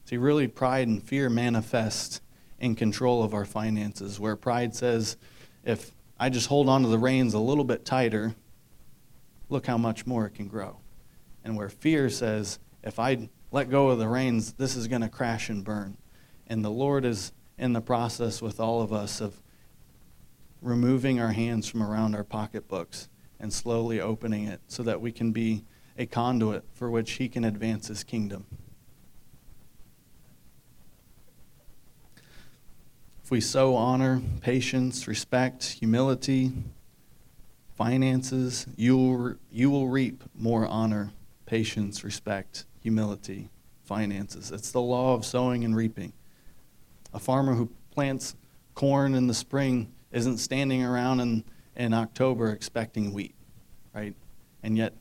See, 0.08 0.16
really, 0.16 0.48
pride 0.48 0.88
and 0.88 1.02
fear 1.02 1.28
manifest 1.28 2.22
in 2.58 2.76
control 2.76 3.22
of 3.22 3.34
our 3.34 3.44
finances, 3.44 4.18
where 4.18 4.36
pride 4.36 4.74
says, 4.74 5.18
if 5.66 5.92
I 6.18 6.30
just 6.30 6.46
hold 6.46 6.66
on 6.66 6.80
to 6.80 6.88
the 6.88 6.96
reins 6.96 7.34
a 7.34 7.38
little 7.38 7.62
bit 7.62 7.84
tighter, 7.84 8.34
look 9.50 9.66
how 9.66 9.76
much 9.76 10.06
more 10.06 10.24
it 10.24 10.30
can 10.30 10.48
grow. 10.48 10.78
And 11.44 11.58
where 11.58 11.68
fear 11.68 12.08
says, 12.08 12.58
if 12.82 12.98
I 12.98 13.28
let 13.52 13.68
go 13.68 13.90
of 13.90 13.98
the 13.98 14.08
reins, 14.08 14.54
this 14.54 14.76
is 14.76 14.88
going 14.88 15.02
to 15.02 15.10
crash 15.10 15.50
and 15.50 15.62
burn. 15.62 15.98
And 16.46 16.64
the 16.64 16.70
Lord 16.70 17.04
is 17.04 17.32
in 17.58 17.74
the 17.74 17.82
process 17.82 18.40
with 18.40 18.60
all 18.60 18.80
of 18.80 18.94
us 18.94 19.20
of 19.20 19.42
removing 20.62 21.20
our 21.20 21.32
hands 21.32 21.68
from 21.68 21.82
around 21.82 22.14
our 22.14 22.24
pocketbooks 22.24 23.10
and 23.38 23.52
slowly 23.52 24.00
opening 24.00 24.44
it 24.44 24.62
so 24.68 24.82
that 24.84 25.02
we 25.02 25.12
can 25.12 25.32
be 25.32 25.66
a 25.98 26.06
conduit 26.06 26.64
for 26.72 26.90
which 26.90 27.10
He 27.12 27.28
can 27.28 27.44
advance 27.44 27.88
His 27.88 28.04
kingdom. 28.04 28.46
If 33.28 33.32
we 33.32 33.42
sow 33.42 33.74
honor, 33.74 34.22
patience, 34.40 35.06
respect, 35.06 35.62
humility, 35.62 36.50
finances, 37.76 38.66
you 38.74 38.96
will, 38.96 39.34
you 39.52 39.68
will 39.68 39.88
reap 39.88 40.24
more 40.34 40.66
honor, 40.66 41.12
patience, 41.44 42.02
respect, 42.04 42.64
humility, 42.80 43.50
finances. 43.84 44.50
It's 44.50 44.70
the 44.70 44.80
law 44.80 45.12
of 45.12 45.26
sowing 45.26 45.62
and 45.62 45.76
reaping. 45.76 46.14
A 47.12 47.18
farmer 47.18 47.52
who 47.52 47.70
plants 47.90 48.34
corn 48.74 49.14
in 49.14 49.26
the 49.26 49.34
spring 49.34 49.92
isn't 50.10 50.38
standing 50.38 50.82
around 50.82 51.20
in, 51.20 51.44
in 51.76 51.92
October 51.92 52.48
expecting 52.48 53.12
wheat, 53.12 53.34
right? 53.94 54.14
And 54.62 54.78
yet, 54.78 54.94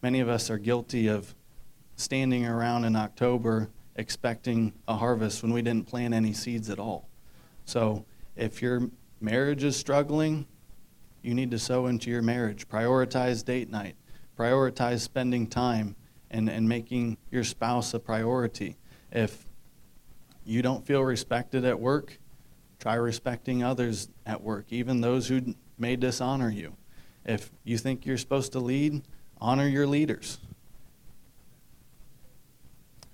many 0.00 0.20
of 0.20 0.30
us 0.30 0.48
are 0.48 0.56
guilty 0.56 1.08
of 1.08 1.34
standing 1.94 2.46
around 2.46 2.86
in 2.86 2.96
October 2.96 3.68
expecting 3.96 4.72
a 4.88 4.96
harvest 4.96 5.42
when 5.42 5.52
we 5.52 5.60
didn't 5.60 5.86
plant 5.86 6.14
any 6.14 6.32
seeds 6.32 6.70
at 6.70 6.78
all. 6.78 7.10
So, 7.66 8.04
if 8.36 8.62
your 8.62 8.88
marriage 9.20 9.64
is 9.64 9.76
struggling, 9.76 10.46
you 11.22 11.34
need 11.34 11.50
to 11.50 11.58
sow 11.58 11.86
into 11.86 12.10
your 12.10 12.22
marriage. 12.22 12.68
Prioritize 12.68 13.44
date 13.44 13.68
night, 13.68 13.96
prioritize 14.38 15.00
spending 15.00 15.48
time 15.48 15.96
and, 16.30 16.48
and 16.48 16.68
making 16.68 17.18
your 17.30 17.42
spouse 17.42 17.92
a 17.92 17.98
priority. 17.98 18.76
If 19.10 19.46
you 20.44 20.62
don't 20.62 20.86
feel 20.86 21.02
respected 21.02 21.64
at 21.64 21.80
work, 21.80 22.18
try 22.78 22.94
respecting 22.94 23.64
others 23.64 24.08
at 24.24 24.42
work, 24.42 24.66
even 24.70 25.00
those 25.00 25.26
who 25.26 25.56
may 25.76 25.96
dishonor 25.96 26.50
you. 26.50 26.76
If 27.24 27.50
you 27.64 27.78
think 27.78 28.06
you're 28.06 28.16
supposed 28.16 28.52
to 28.52 28.60
lead, 28.60 29.02
honor 29.40 29.66
your 29.66 29.88
leaders. 29.88 30.38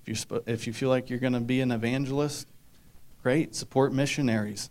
If 0.05 0.27
you, 0.29 0.43
if 0.45 0.67
you 0.67 0.73
feel 0.73 0.89
like 0.89 1.09
you're 1.09 1.19
going 1.19 1.33
to 1.33 1.39
be 1.39 1.61
an 1.61 1.71
evangelist, 1.71 2.47
great. 3.23 3.55
Support 3.55 3.93
missionaries. 3.93 4.69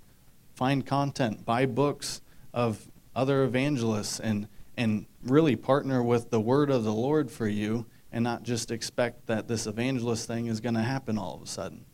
Find 0.54 0.86
content, 0.86 1.44
buy 1.44 1.64
books 1.66 2.20
of 2.52 2.86
other 3.16 3.42
evangelists, 3.42 4.20
and, 4.20 4.46
and 4.76 5.06
really 5.24 5.56
partner 5.56 6.02
with 6.02 6.30
the 6.30 6.40
word 6.40 6.70
of 6.70 6.84
the 6.84 6.92
Lord 6.92 7.30
for 7.30 7.48
you 7.48 7.86
and 8.12 8.22
not 8.22 8.42
just 8.42 8.70
expect 8.70 9.26
that 9.26 9.48
this 9.48 9.66
evangelist 9.66 10.26
thing 10.26 10.46
is 10.46 10.60
going 10.60 10.74
to 10.74 10.82
happen 10.82 11.16
all 11.16 11.34
of 11.34 11.42
a 11.42 11.46
sudden. 11.46 11.84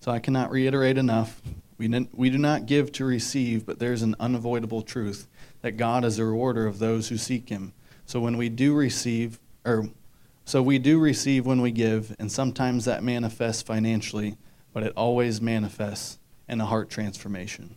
So 0.00 0.10
I 0.10 0.18
cannot 0.18 0.50
reiterate 0.50 0.96
enough. 0.96 1.42
We, 1.76 2.08
we 2.14 2.30
do 2.30 2.38
not 2.38 2.64
give 2.64 2.90
to 2.92 3.04
receive, 3.04 3.66
but 3.66 3.78
there's 3.78 4.00
an 4.00 4.16
unavoidable 4.18 4.80
truth 4.80 5.28
that 5.60 5.72
God 5.72 6.04
is 6.04 6.18
a 6.18 6.24
rewarder 6.24 6.66
of 6.66 6.78
those 6.78 7.08
who 7.08 7.18
seek 7.18 7.50
Him. 7.50 7.74
So 8.06 8.18
when 8.20 8.38
we 8.38 8.48
do 8.48 8.74
receive, 8.74 9.38
or 9.66 9.90
so 10.48 10.62
we 10.62 10.78
do 10.78 10.98
receive 10.98 11.44
when 11.44 11.60
we 11.60 11.70
give, 11.70 12.16
and 12.18 12.32
sometimes 12.32 12.86
that 12.86 13.04
manifests 13.04 13.60
financially, 13.60 14.38
but 14.72 14.82
it 14.82 14.94
always 14.96 15.42
manifests 15.42 16.18
in 16.48 16.58
a 16.58 16.64
heart 16.64 16.88
transformation. 16.88 17.76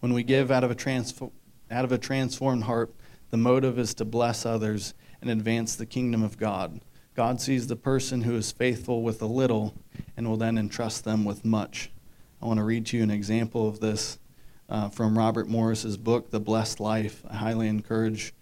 When 0.00 0.12
we 0.12 0.22
give 0.22 0.50
out 0.50 0.64
of 0.64 0.70
a 0.70 0.74
transform 0.74 1.30
out 1.70 1.86
of 1.86 1.92
a 1.92 1.96
transformed 1.96 2.64
heart, 2.64 2.94
the 3.30 3.38
motive 3.38 3.78
is 3.78 3.94
to 3.94 4.04
bless 4.04 4.44
others 4.44 4.92
and 5.22 5.30
advance 5.30 5.74
the 5.74 5.86
kingdom 5.86 6.22
of 6.22 6.36
God. 6.36 6.82
God 7.14 7.40
sees 7.40 7.66
the 7.66 7.74
person 7.74 8.20
who 8.20 8.34
is 8.34 8.52
faithful 8.52 9.02
with 9.02 9.22
a 9.22 9.26
little 9.26 9.72
and 10.18 10.28
will 10.28 10.36
then 10.36 10.58
entrust 10.58 11.02
them 11.02 11.24
with 11.24 11.46
much. 11.46 11.90
I 12.42 12.46
want 12.46 12.58
to 12.58 12.64
read 12.64 12.84
to 12.86 12.98
you 12.98 13.02
an 13.02 13.10
example 13.10 13.66
of 13.66 13.80
this 13.80 14.18
uh, 14.68 14.90
from 14.90 15.16
Robert 15.16 15.48
Morris's 15.48 15.96
book, 15.96 16.30
The 16.30 16.40
Blessed 16.40 16.78
Life. 16.78 17.24
I 17.26 17.36
highly 17.36 17.68
encourage 17.68 18.34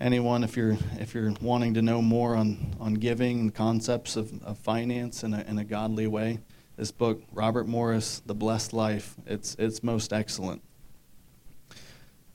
anyone 0.00 0.44
if 0.44 0.56
you're 0.56 0.76
if 0.98 1.14
you're 1.14 1.32
wanting 1.40 1.74
to 1.74 1.82
know 1.82 2.02
more 2.02 2.36
on, 2.36 2.74
on 2.80 2.94
giving 2.94 3.40
and 3.40 3.54
concepts 3.54 4.16
of, 4.16 4.42
of 4.42 4.58
finance 4.58 5.22
in 5.24 5.34
a, 5.34 5.42
in 5.42 5.58
a 5.58 5.64
godly 5.64 6.06
way. 6.06 6.38
This 6.76 6.90
book, 6.90 7.22
Robert 7.32 7.66
Morris, 7.66 8.20
The 8.26 8.34
Blessed 8.34 8.72
Life, 8.72 9.14
it's 9.26 9.56
it's 9.58 9.82
most 9.82 10.12
excellent. 10.12 10.62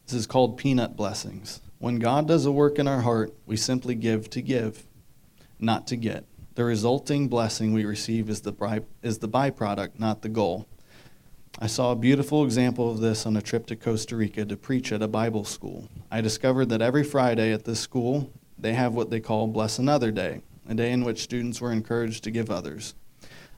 This 0.05 0.15
is 0.15 0.27
called 0.27 0.57
peanut 0.57 0.95
blessings. 0.95 1.61
When 1.77 1.99
God 1.99 2.27
does 2.27 2.45
a 2.45 2.51
work 2.51 2.77
in 2.79 2.87
our 2.87 3.01
heart, 3.01 3.33
we 3.45 3.55
simply 3.55 3.95
give 3.95 4.29
to 4.31 4.41
give, 4.41 4.85
not 5.59 5.87
to 5.87 5.95
get. 5.95 6.25
The 6.55 6.63
resulting 6.65 7.27
blessing 7.27 7.71
we 7.73 7.85
receive 7.85 8.29
is 8.29 8.41
the, 8.41 8.83
is 9.01 9.19
the 9.19 9.29
byproduct, 9.29 9.97
not 9.97 10.21
the 10.21 10.29
goal. 10.29 10.67
I 11.63 11.67
saw 11.67 11.91
a 11.91 11.95
beautiful 11.95 12.43
example 12.43 12.89
of 12.89 13.01
this 13.01 13.27
on 13.27 13.37
a 13.37 13.41
trip 13.41 13.67
to 13.67 13.75
Costa 13.75 14.15
Rica 14.15 14.43
to 14.45 14.57
preach 14.57 14.91
at 14.91 15.03
a 15.03 15.07
Bible 15.07 15.43
school. 15.43 15.87
I 16.09 16.19
discovered 16.19 16.69
that 16.69 16.81
every 16.81 17.03
Friday 17.03 17.53
at 17.53 17.65
this 17.65 17.79
school, 17.79 18.33
they 18.57 18.73
have 18.73 18.95
what 18.95 19.11
they 19.11 19.19
call 19.19 19.45
Bless 19.45 19.77
Another 19.77 20.09
Day, 20.09 20.41
a 20.67 20.73
day 20.73 20.91
in 20.91 21.03
which 21.03 21.21
students 21.21 21.61
were 21.61 21.71
encouraged 21.71 22.23
to 22.23 22.31
give 22.31 22.49
others. 22.49 22.95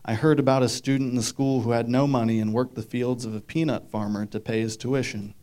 I 0.04 0.16
heard 0.16 0.38
about 0.38 0.64
a 0.64 0.68
student 0.68 1.12
in 1.12 1.16
the 1.16 1.24
school 1.24 1.62
who 1.62 1.72
had 1.72 1.88
no 1.88 2.06
money 2.06 2.42
and 2.42 2.52
worked 2.52 2.76
the 2.76 2.82
fields 2.82 3.24
of 3.24 3.36
a 3.36 3.40
peanut 3.40 3.90
farmer 3.90 4.26
to 4.26 4.40
pay 4.42 4.60
his 4.60 4.76
tuition. 4.76 5.34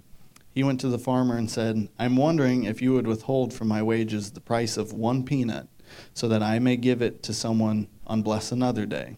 He 0.53 0.63
went 0.63 0.81
to 0.81 0.89
the 0.89 0.99
farmer 0.99 1.39
and 1.39 1.51
said, 1.51 1.89
I'm 1.99 2.17
wondering 2.17 2.65
if 2.65 2.83
you 2.83 2.93
would 2.93 3.07
withhold 3.07 3.55
from 3.55 3.69
my 3.69 3.83
wages 3.83 4.33
the 4.33 4.41
price 4.43 4.77
of 4.77 4.93
one 4.93 5.25
peanut, 5.25 5.67
so 6.13 6.29
that 6.29 6.43
I 6.43 6.59
may 6.59 6.77
give 6.77 7.01
it 7.01 7.23
to 7.23 7.33
someone 7.33 7.89
on 8.07 8.21
Bless 8.21 8.53
Another 8.53 8.85
Day. 8.85 9.17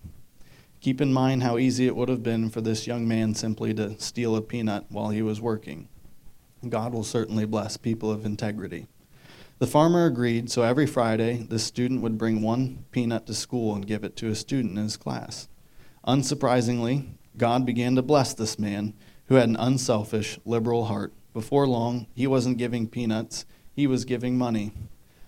Keep 0.82 1.00
in 1.00 1.12
mind 1.12 1.44
how 1.44 1.58
easy 1.58 1.86
it 1.86 1.94
would 1.94 2.08
have 2.08 2.24
been 2.24 2.50
for 2.50 2.60
this 2.60 2.88
young 2.88 3.06
man 3.06 3.36
simply 3.36 3.72
to 3.72 3.96
steal 4.00 4.34
a 4.34 4.42
peanut 4.42 4.84
while 4.88 5.10
he 5.10 5.22
was 5.22 5.40
working. 5.40 5.88
God 6.68 6.92
will 6.92 7.04
certainly 7.04 7.44
bless 7.44 7.76
people 7.76 8.10
of 8.10 8.26
integrity. 8.26 8.88
The 9.60 9.68
farmer 9.68 10.06
agreed, 10.06 10.50
so 10.50 10.62
every 10.62 10.88
Friday, 10.88 11.46
the 11.48 11.60
student 11.60 12.02
would 12.02 12.18
bring 12.18 12.42
one 12.42 12.84
peanut 12.90 13.26
to 13.26 13.34
school 13.34 13.76
and 13.76 13.86
give 13.86 14.02
it 14.02 14.16
to 14.16 14.28
a 14.28 14.34
student 14.34 14.76
in 14.76 14.82
his 14.82 14.96
class. 14.96 15.48
Unsurprisingly, 16.04 17.10
God 17.36 17.64
began 17.64 17.94
to 17.94 18.02
bless 18.02 18.34
this 18.34 18.58
man 18.58 18.92
who 19.26 19.36
had 19.36 19.48
an 19.48 19.56
unselfish, 19.56 20.40
liberal 20.44 20.86
heart. 20.86 21.12
Before 21.32 21.68
long, 21.68 22.08
he 22.12 22.26
wasn't 22.26 22.58
giving 22.58 22.88
peanuts, 22.88 23.46
he 23.72 23.86
was 23.86 24.04
giving 24.04 24.36
money. 24.36 24.72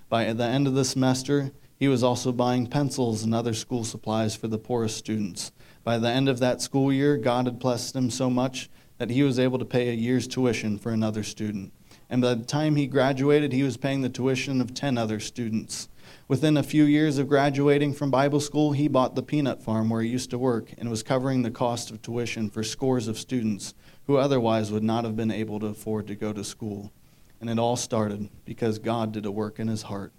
By 0.09 0.33
the 0.33 0.47
end 0.47 0.67
of 0.67 0.75
the 0.75 0.85
semester, 0.85 1.53
he 1.79 1.89
was 1.89 2.03
also 2.03 2.33
buying 2.33 2.67
pencils 2.67 3.23
and 3.23 3.35
other 3.35 3.55
school 3.55 3.85
supplies 3.85 4.37
for 4.37 4.49
the 4.49 4.59
poorest 4.59 4.97
students. 4.97 5.53
By 5.83 5.99
the 5.99 6.09
end 6.09 6.29
of 6.29 6.39
that 6.39 6.63
school 6.63 6.93
year, 6.93 7.17
God 7.17 7.47
had 7.47 7.59
blessed 7.59 7.95
him 7.95 8.11
so 8.11 8.31
much 8.31 8.71
that 8.99 9.11
he 9.11 9.23
was 9.23 9.39
able 9.39 9.59
to 9.59 9.65
pay 9.65 9.89
a 9.89 9.95
year's 9.95 10.27
tuition 10.27 10.79
for 10.79 10.93
another 10.93 11.23
student. 11.23 11.73
And 12.09 12.23
by 12.23 12.35
the 12.35 12.45
time 12.45 12.77
he 12.77 12.87
graduated, 12.87 13.53
he 13.53 13.63
was 13.63 13.77
paying 13.77 14.03
the 14.03 14.09
tuition 14.09 14.61
of 14.61 14.73
10 14.73 14.97
other 14.97 15.19
students. 15.19 15.89
Within 16.29 16.57
a 16.57 16.63
few 16.63 16.85
years 16.85 17.19
of 17.19 17.29
graduating 17.29 17.93
from 17.93 18.11
Bible 18.11 18.41
school, 18.41 18.73
he 18.73 18.89
bought 18.89 19.15
the 19.15 19.23
peanut 19.23 19.63
farm 19.63 19.91
where 19.91 20.03
he 20.03 20.09
used 20.09 20.31
to 20.31 20.39
work 20.39 20.73
and 20.79 20.89
was 20.89 21.03
covering 21.03 21.43
the 21.43 21.51
cost 21.51 21.91
of 21.91 22.01
tuition 22.03 22.49
for 22.49 22.63
scores 22.63 23.09
of 23.09 23.19
students 23.19 23.75
who 24.07 24.17
otherwise 24.17 24.71
would 24.71 24.83
not 24.83 25.05
have 25.05 25.17
been 25.17 25.31
able 25.31 25.59
to 25.61 25.67
afford 25.67 26.07
to 26.07 26.15
go 26.15 26.33
to 26.33 26.45
school. 26.45 26.93
And 27.41 27.51
it 27.51 27.59
all 27.59 27.77
started 27.77 28.31
because 28.45 28.79
God 28.79 29.13
did 29.13 29.27
a 29.27 29.31
work 29.31 29.59
in 29.59 29.69
his 29.69 29.83
heart. 29.83 30.13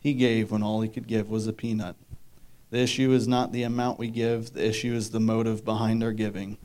He 0.00 0.14
gave 0.14 0.50
when 0.50 0.62
all 0.62 0.80
he 0.80 0.88
could 0.88 1.06
give 1.06 1.28
was 1.28 1.46
a 1.46 1.52
peanut. 1.52 1.96
The 2.70 2.78
issue 2.78 3.12
is 3.12 3.26
not 3.26 3.52
the 3.52 3.62
amount 3.62 3.98
we 3.98 4.08
give, 4.08 4.52
the 4.52 4.66
issue 4.66 4.94
is 4.94 5.10
the 5.10 5.20
motive 5.20 5.64
behind 5.64 6.02
our 6.02 6.12
giving. 6.12 6.58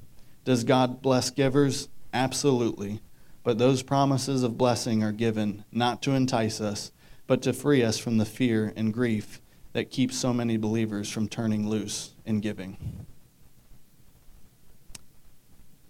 Does 0.43 0.63
God 0.63 1.01
bless 1.01 1.29
givers? 1.29 1.87
Absolutely. 2.13 3.01
But 3.43 3.57
those 3.57 3.83
promises 3.83 4.43
of 4.43 4.57
blessing 4.57 5.03
are 5.03 5.11
given 5.11 5.63
not 5.71 6.01
to 6.03 6.11
entice 6.11 6.61
us, 6.61 6.91
but 7.27 7.41
to 7.43 7.53
free 7.53 7.83
us 7.83 7.97
from 7.97 8.17
the 8.17 8.25
fear 8.25 8.73
and 8.75 8.93
grief 8.93 9.41
that 9.73 9.89
keeps 9.89 10.17
so 10.17 10.33
many 10.33 10.57
believers 10.57 11.09
from 11.09 11.27
turning 11.27 11.67
loose 11.67 12.11
in 12.25 12.39
giving. 12.39 13.05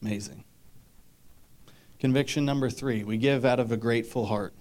Amazing. 0.01 0.43
Conviction 1.99 2.45
number 2.45 2.69
three 2.69 3.03
we 3.03 3.17
give 3.17 3.45
out 3.45 3.59
of 3.59 3.71
a 3.71 3.77
grateful 3.77 4.25
heart. 4.25 4.53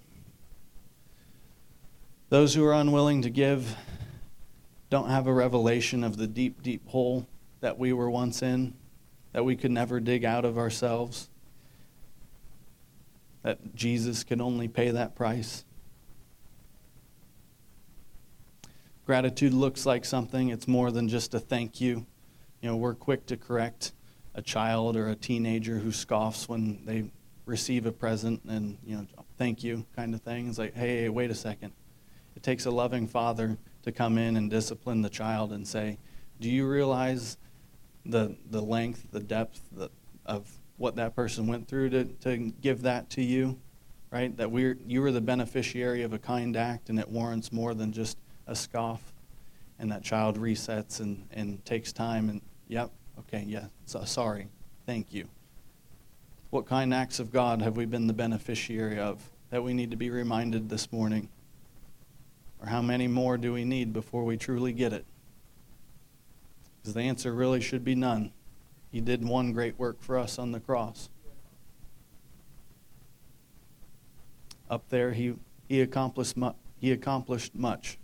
Those 2.33 2.55
who 2.55 2.65
are 2.65 2.73
unwilling 2.73 3.21
to 3.21 3.29
give 3.29 3.77
don't 4.89 5.11
have 5.11 5.27
a 5.27 5.33
revelation 5.35 6.03
of 6.03 6.17
the 6.17 6.27
deep, 6.27 6.63
deep 6.63 6.89
hole 6.89 7.27
that 7.61 7.79
we 7.79 7.93
were 7.93 8.09
once 8.09 8.41
in, 8.41 8.73
that 9.35 9.45
we 9.45 9.55
could 9.55 9.71
never 9.71 10.01
dig 10.01 10.25
out 10.25 10.47
of 10.47 10.57
ourselves, 10.57 11.29
that 13.43 13.75
Jesus 13.75 14.25
could 14.25 14.41
only 14.41 14.67
pay 14.67 14.93
that 14.93 15.15
price. 15.15 15.67
Gratitude 19.05 19.53
looks 19.53 19.85
like 19.85 20.07
something, 20.07 20.49
it's 20.49 20.67
more 20.67 20.91
than 20.91 21.11
just 21.11 21.35
a 21.35 21.39
thank 21.39 21.83
you. 21.83 22.07
You 22.63 22.71
know, 22.71 22.77
we're 22.77 22.95
quick 22.95 23.27
to 23.27 23.37
correct 23.37 23.93
a 24.35 24.41
child 24.41 24.97
or 24.97 25.11
a 25.11 25.15
teenager 25.15 25.81
who 25.81 25.93
scoffs 25.93 26.49
when 26.49 26.83
they 26.87 27.11
receive 27.45 27.85
a 27.85 27.93
present 27.93 28.41
and, 28.49 28.79
you 28.87 28.97
know, 28.97 29.07
thank 29.37 29.63
you 29.63 29.85
kind 29.95 30.15
of 30.15 30.23
thing. 30.23 30.49
It's 30.49 30.57
like, 30.57 30.75
hey, 30.75 31.11
wait 31.11 31.31
a 31.31 31.35
second. 31.35 31.75
It 32.37 32.43
takes 32.43 32.67
a 32.67 32.71
loving 32.71 33.07
father 33.07 33.59
to 33.83 33.93
come 33.93 34.19
in 34.19 34.37
and 34.37 34.51
discipline 34.51 35.03
the 35.03 35.11
child 35.11 35.53
and 35.53 35.67
say, 35.67 35.99
do 36.41 36.49
you 36.51 36.67
realize 36.67 37.37
the, 38.05 38.37
the 38.51 38.61
length, 38.61 39.07
the 39.13 39.21
depth 39.21 39.61
the, 39.73 39.91
of 40.27 40.51
what 40.77 40.97
that 40.97 41.15
person 41.15 41.47
went 41.47 41.69
through 41.69 41.91
to, 41.91 42.05
to 42.05 42.37
give 42.61 42.83
that 42.83 43.11
to 43.11 43.23
you? 43.23 43.59
Right? 44.11 44.37
That 44.37 44.51
we're, 44.51 44.77
you 44.87 45.01
were 45.01 45.13
the 45.13 45.21
beneficiary 45.21 46.03
of 46.03 46.13
a 46.13 46.19
kind 46.19 46.57
act 46.57 46.91
and 46.91 46.99
it 46.99 47.09
warrants 47.09 47.53
more 47.53 47.75
than 47.75 47.93
just 47.93 48.19
a 48.47 48.55
scoff, 48.55 49.13
and 49.79 49.91
that 49.91 50.03
child 50.03 50.39
resets 50.39 51.01
and, 51.01 51.27
and 51.31 51.65
takes 51.65 51.93
time 51.93 52.29
and, 52.29 52.43
yep, 52.69 52.91
okay, 53.19 53.45
yeah, 53.47 53.67
so, 53.87 54.05
sorry, 54.05 54.49
thank 54.85 55.13
you. 55.13 55.29
What 56.51 56.67
kind 56.67 56.93
acts 56.93 57.19
of 57.19 57.33
God 57.33 57.63
have 57.63 57.77
we 57.77 57.87
been 57.87 58.07
the 58.07 58.13
beneficiary 58.13 58.99
of 58.99 59.31
that 59.51 59.63
we 59.63 59.73
need 59.73 59.91
to 59.91 59.97
be 59.97 60.11
reminded 60.11 60.69
this 60.69 60.93
morning? 60.93 61.29
Or 62.63 62.69
how 62.69 62.81
many 62.81 63.09
more 63.09 63.37
do 63.37 63.53
we 63.53 63.65
need 63.65 63.93
before 63.93 64.25
we 64.25 64.37
truly 64.37 64.73
get 64.73 64.93
it? 64.93 65.05
Because 66.81 66.95
the 66.95 67.03
answer 67.03 67.35
really 67.35 67.61
should 67.61 67.85
be 67.85 67.97
none. 67.97 68.33
He 68.93 69.01
did 69.01 69.25
one 69.25 69.53
great 69.53 69.79
work 69.79 70.01
for 70.01 70.17
us 70.17 70.39
on 70.39 70.53
the 70.53 70.61
cross. 70.61 71.09
Up 74.71 74.89
there, 74.91 75.13
he, 75.13 75.35
he, 75.69 75.81
accomplished, 75.81 76.37
mu- 76.37 76.53
he 76.79 76.93
accomplished 76.93 77.55
much. 77.55 77.99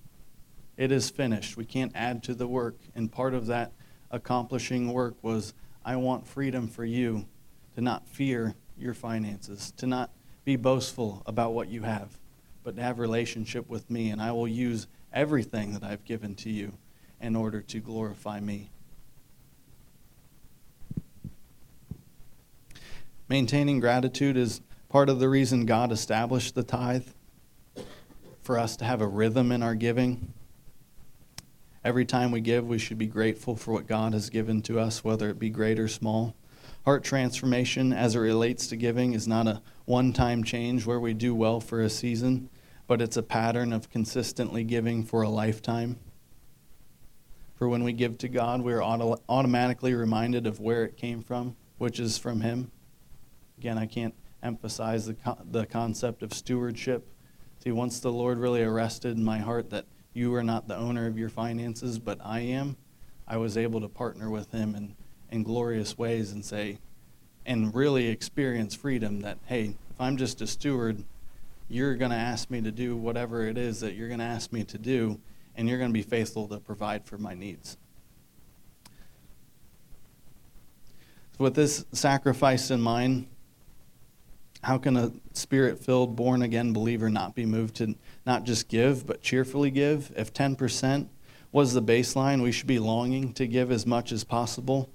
It 0.77 0.91
is 0.93 1.09
finished. 1.09 1.57
We 1.57 1.65
can't 1.65 1.93
add 1.95 2.23
to 2.25 2.35
the 2.35 2.47
work. 2.47 2.77
And 2.95 3.11
part 3.11 3.35
of 3.35 3.47
that 3.47 3.73
accomplishing 4.11 4.93
work 4.93 5.15
was 5.23 5.55
I 5.85 5.97
want 5.97 6.27
freedom 6.27 6.69
for 6.69 6.85
you 6.85 7.27
to 7.75 7.81
not 7.81 8.09
fear 8.09 8.55
your 8.77 8.95
finances, 8.95 9.73
to 9.77 9.87
not 9.87 10.11
be 10.45 10.57
boastful 10.57 11.23
about 11.27 11.53
what 11.53 11.69
you 11.69 11.83
have, 11.83 12.19
but 12.69 12.77
to 12.77 12.83
have 12.83 12.99
relationship 12.99 13.67
with 13.67 13.89
me. 13.89 14.11
And 14.11 14.21
I 14.21 14.31
will 14.31 14.47
use 14.47 14.89
everything 15.11 15.73
that 15.73 15.83
I've 15.83 16.05
given 16.05 16.35
to 16.35 16.51
you 16.51 16.75
in 17.19 17.35
order 17.35 17.63
to 17.63 17.81
glorify 17.81 18.41
me. 18.41 18.69
Maintaining 23.27 23.81
gratitude 23.81 24.37
is 24.37 24.61
part 24.91 25.09
of 25.09 25.19
the 25.19 25.31
reason 25.31 25.65
God 25.65 25.91
established 25.91 26.55
the 26.55 26.63
tithe 26.63 27.07
for 28.43 28.59
us 28.59 28.77
to 28.77 28.85
have 28.85 29.01
a 29.01 29.09
rhythm 29.09 29.51
in 29.51 29.63
our 29.63 29.75
giving. 29.75 30.35
Every 31.83 32.05
time 32.05 32.31
we 32.31 32.43
give, 32.43 32.69
we 32.69 32.79
should 32.79 32.99
be 32.99 33.07
grateful 33.07 33.57
for 33.57 33.73
what 33.73 33.87
God 33.87 34.13
has 34.13 34.29
given 34.29 34.61
to 34.65 34.79
us, 34.79 35.03
whether 35.03 35.31
it 35.31 35.39
be 35.39 35.49
great 35.49 35.79
or 35.79 35.89
small. 35.89 36.35
Heart 36.85 37.03
transformation, 37.03 37.95
as 37.95 38.15
it 38.15 38.19
relates 38.19 38.67
to 38.67 38.77
giving, 38.77 39.15
is 39.15 39.27
not 39.27 39.47
a 39.47 39.63
one 39.87 40.13
time 40.13 40.45
change 40.45 40.85
where 40.85 41.01
we 41.01 41.15
do 41.15 41.35
well 41.35 41.61
for 41.61 41.81
a 41.81 41.89
season, 41.89 42.51
but 42.89 43.03
it's 43.03 43.19
a 43.19 43.23
pattern 43.23 43.73
of 43.73 43.91
consistently 43.91 44.65
giving 44.65 45.05
for 45.05 45.23
a 45.23 45.29
lifetime. 45.29 45.97
For 47.55 47.69
when 47.69 47.85
we 47.85 47.93
give 47.93 48.19
to 48.19 48.29
God, 48.29 48.63
we're 48.63 48.83
auto- 48.83 49.23
automatically 49.29 49.95
reminded 49.95 50.47
of 50.47 50.59
where 50.59 50.85
it 50.85 50.97
came 50.97 51.23
from, 51.23 51.55
which 51.77 52.01
is 52.01 52.17
from 52.17 52.41
Him. 52.41 52.73
Again, 53.59 53.77
I 53.77 53.87
can't 53.87 54.15
emphasize 54.43 55.07
the, 55.07 55.15
co- 55.15 55.39
the 55.51 55.67
concept 55.67 56.23
of 56.23 56.33
stewardship. 56.33 57.07
See, 57.63 57.73
once 57.73 58.01
the 58.01 58.13
Lord 58.13 58.39
really 58.39 58.63
arrested 58.63 59.19
my 59.19 59.39
heart 59.39 59.69
that 59.71 59.85
you 60.15 60.35
are 60.35 60.45
not 60.45 60.67
the 60.67 60.77
owner 60.77 61.07
of 61.07 61.19
your 61.19 61.29
finances, 61.29 61.99
but 61.99 62.19
I 62.25 62.41
am, 62.41 62.77
I 63.27 63.37
was 63.37 63.59
able 63.59 63.81
to 63.83 63.89
partner 63.89 64.31
with 64.31 64.51
him 64.53 64.75
in, 64.75 64.97
in 65.31 65.43
glorious 65.43 65.99
ways 65.99 66.33
and 66.33 66.45
say, 66.45 66.79
and 67.45 67.75
really 67.75 68.07
experience 68.07 68.75
freedom 68.75 69.21
that, 69.21 69.39
hey, 69.47 69.75
if 69.91 70.01
I'm 70.01 70.17
just 70.17 70.41
a 70.41 70.47
steward, 70.47 71.05
you're 71.69 71.95
going 71.95 72.11
to 72.11 72.17
ask 72.17 72.51
me 72.51 72.63
to 72.63 72.71
do 72.71 72.97
whatever 72.97 73.47
it 73.47 73.59
is 73.59 73.81
that 73.81 73.95
you're 73.95 74.09
going 74.09 74.21
to 74.21 74.25
ask 74.25 74.53
me 74.53 74.65
to 74.65 74.79
do, 74.79 75.21
and 75.55 75.69
you're 75.69 75.79
going 75.79 75.91
to 75.91 75.95
be 75.95 76.03
faithful 76.03 76.49
to 76.49 76.59
provide 76.59 77.05
for 77.05 77.19
my 77.19 77.35
needs. 77.35 77.77
With 81.39 81.55
this 81.55 81.85
sacrifice 81.93 82.71
in 82.71 82.81
mind, 82.81 83.29
how 84.63 84.79
can 84.79 84.97
a 84.97 85.13
spirit 85.35 85.79
filled, 85.79 86.17
born 86.17 86.43
again 86.43 86.73
believer 86.73 87.09
not 87.09 87.37
be 87.37 87.47
moved 87.47 87.77
to 87.77 87.95
not 88.27 88.43
just 88.45 88.69
give, 88.69 89.07
but 89.07 89.23
cheerfully 89.23 89.71
give? 89.71 90.13
If 90.17 90.35
10% 90.35 91.07
was 91.53 91.75
the 91.75 91.83
baseline, 91.83 92.43
we 92.43 92.51
should 92.51 92.67
be 92.67 92.81
longing 92.81 93.33
to 93.35 93.47
give 93.47 93.71
as 93.71 93.87
much 93.87 94.11
as 94.11 94.25
possible. 94.25 94.91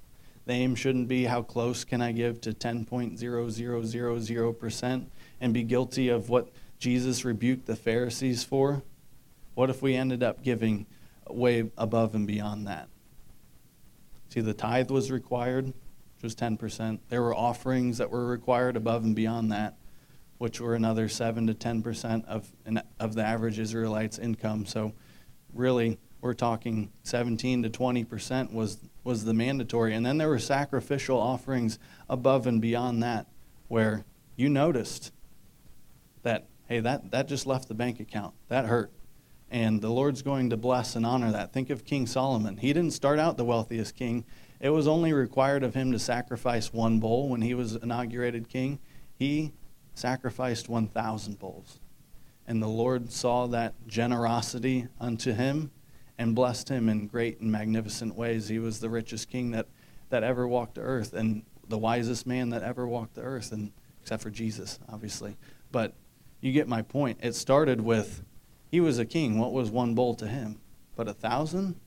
The 0.46 0.52
aim 0.52 0.74
shouldn't 0.74 1.08
be 1.08 1.24
how 1.24 1.40
close 1.40 1.84
can 1.84 2.02
I 2.02 2.12
give 2.12 2.42
to 2.42 2.52
10.0000% 2.52 5.06
and 5.40 5.54
be 5.54 5.62
guilty 5.62 6.10
of 6.10 6.28
what 6.28 6.50
Jesus 6.84 7.24
rebuked 7.24 7.64
the 7.64 7.76
Pharisees 7.76 8.44
for. 8.44 8.82
What 9.54 9.70
if 9.70 9.80
we 9.80 9.94
ended 9.94 10.22
up 10.22 10.42
giving 10.42 10.84
way 11.30 11.70
above 11.78 12.14
and 12.14 12.26
beyond 12.26 12.66
that? 12.66 12.90
See, 14.28 14.42
the 14.42 14.52
tithe 14.52 14.90
was 14.90 15.10
required, 15.10 15.64
which 15.64 16.22
was 16.22 16.34
10%. 16.34 16.98
There 17.08 17.22
were 17.22 17.34
offerings 17.34 17.96
that 17.96 18.10
were 18.10 18.26
required 18.26 18.76
above 18.76 19.02
and 19.02 19.16
beyond 19.16 19.50
that, 19.50 19.78
which 20.36 20.60
were 20.60 20.74
another 20.74 21.08
7 21.08 21.46
to 21.46 21.54
10% 21.54 22.26
of, 22.26 22.52
of 23.00 23.14
the 23.14 23.24
average 23.24 23.58
Israelite's 23.58 24.18
income. 24.18 24.66
So, 24.66 24.92
really, 25.54 25.98
we're 26.20 26.34
talking 26.34 26.92
17 27.04 27.62
to 27.62 27.70
20% 27.70 28.52
was, 28.52 28.78
was 29.04 29.24
the 29.24 29.32
mandatory. 29.32 29.94
And 29.94 30.04
then 30.04 30.18
there 30.18 30.28
were 30.28 30.38
sacrificial 30.38 31.18
offerings 31.18 31.78
above 32.10 32.46
and 32.46 32.60
beyond 32.60 33.02
that, 33.02 33.26
where 33.68 34.04
you 34.36 34.50
noticed 34.50 35.12
that, 36.24 36.48
hey, 36.68 36.80
that, 36.80 37.10
that 37.10 37.28
just 37.28 37.46
left 37.46 37.68
the 37.68 37.74
bank 37.74 38.00
account. 38.00 38.34
That 38.48 38.66
hurt. 38.66 38.90
And 39.50 39.80
the 39.80 39.90
Lord's 39.90 40.22
going 40.22 40.50
to 40.50 40.56
bless 40.56 40.96
and 40.96 41.06
honor 41.06 41.30
that. 41.32 41.52
Think 41.52 41.70
of 41.70 41.84
King 41.84 42.06
Solomon. 42.06 42.56
He 42.56 42.72
didn't 42.72 42.92
start 42.92 43.18
out 43.18 43.36
the 43.36 43.44
wealthiest 43.44 43.94
king. 43.94 44.24
It 44.60 44.70
was 44.70 44.88
only 44.88 45.12
required 45.12 45.62
of 45.62 45.74
him 45.74 45.92
to 45.92 45.98
sacrifice 45.98 46.72
one 46.72 46.98
bull 46.98 47.28
when 47.28 47.42
he 47.42 47.54
was 47.54 47.76
inaugurated 47.76 48.48
king. 48.48 48.78
He 49.16 49.52
sacrificed 49.94 50.68
1,000 50.68 51.38
bulls. 51.38 51.78
And 52.46 52.62
the 52.62 52.68
Lord 52.68 53.12
saw 53.12 53.46
that 53.48 53.74
generosity 53.86 54.88
unto 55.00 55.32
him 55.32 55.70
and 56.18 56.34
blessed 56.34 56.68
him 56.68 56.88
in 56.88 57.06
great 57.06 57.40
and 57.40 57.50
magnificent 57.50 58.14
ways. 58.14 58.48
He 58.48 58.58
was 58.58 58.80
the 58.80 58.90
richest 58.90 59.30
king 59.30 59.50
that, 59.52 59.66
that 60.10 60.22
ever 60.22 60.46
walked 60.46 60.76
the 60.76 60.82
earth 60.82 61.12
and 61.12 61.44
the 61.68 61.78
wisest 61.78 62.26
man 62.26 62.50
that 62.50 62.62
ever 62.62 62.86
walked 62.86 63.14
the 63.14 63.22
earth, 63.22 63.52
and, 63.52 63.72
except 64.02 64.22
for 64.22 64.30
Jesus, 64.30 64.78
obviously. 64.88 65.36
But 65.72 65.94
you 66.44 66.52
get 66.52 66.68
my 66.68 66.82
point. 66.82 67.18
It 67.22 67.34
started 67.34 67.80
with 67.80 68.22
he 68.70 68.80
was 68.80 68.98
a 68.98 69.04
king. 69.04 69.38
What 69.38 69.52
was 69.52 69.70
one 69.70 69.94
bull 69.94 70.14
to 70.16 70.26
him? 70.26 70.60
But 70.96 71.08
a 71.08 71.14
thousand? 71.14 71.80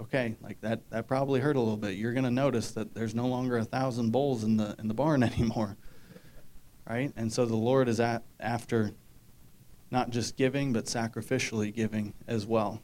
okay, 0.00 0.36
like 0.40 0.60
that, 0.60 0.88
that 0.90 1.06
probably 1.06 1.40
hurt 1.40 1.56
a 1.56 1.60
little 1.60 1.76
bit. 1.76 1.96
You're 1.96 2.12
to 2.14 2.30
notice 2.30 2.72
that 2.72 2.94
there's 2.94 3.14
no 3.14 3.26
longer 3.26 3.58
a 3.58 3.64
thousand 3.64 4.10
bulls 4.10 4.44
in 4.44 4.56
the, 4.56 4.74
in 4.78 4.88
the 4.88 4.94
barn 4.94 5.22
anymore. 5.22 5.76
Right? 6.88 7.12
And 7.16 7.32
so 7.32 7.46
the 7.46 7.56
Lord 7.56 7.88
is 7.88 8.00
at, 8.00 8.24
after 8.38 8.92
not 9.90 10.10
just 10.10 10.36
giving, 10.36 10.72
but 10.72 10.86
sacrificially 10.86 11.72
giving 11.72 12.14
as 12.26 12.46
well. 12.46 12.82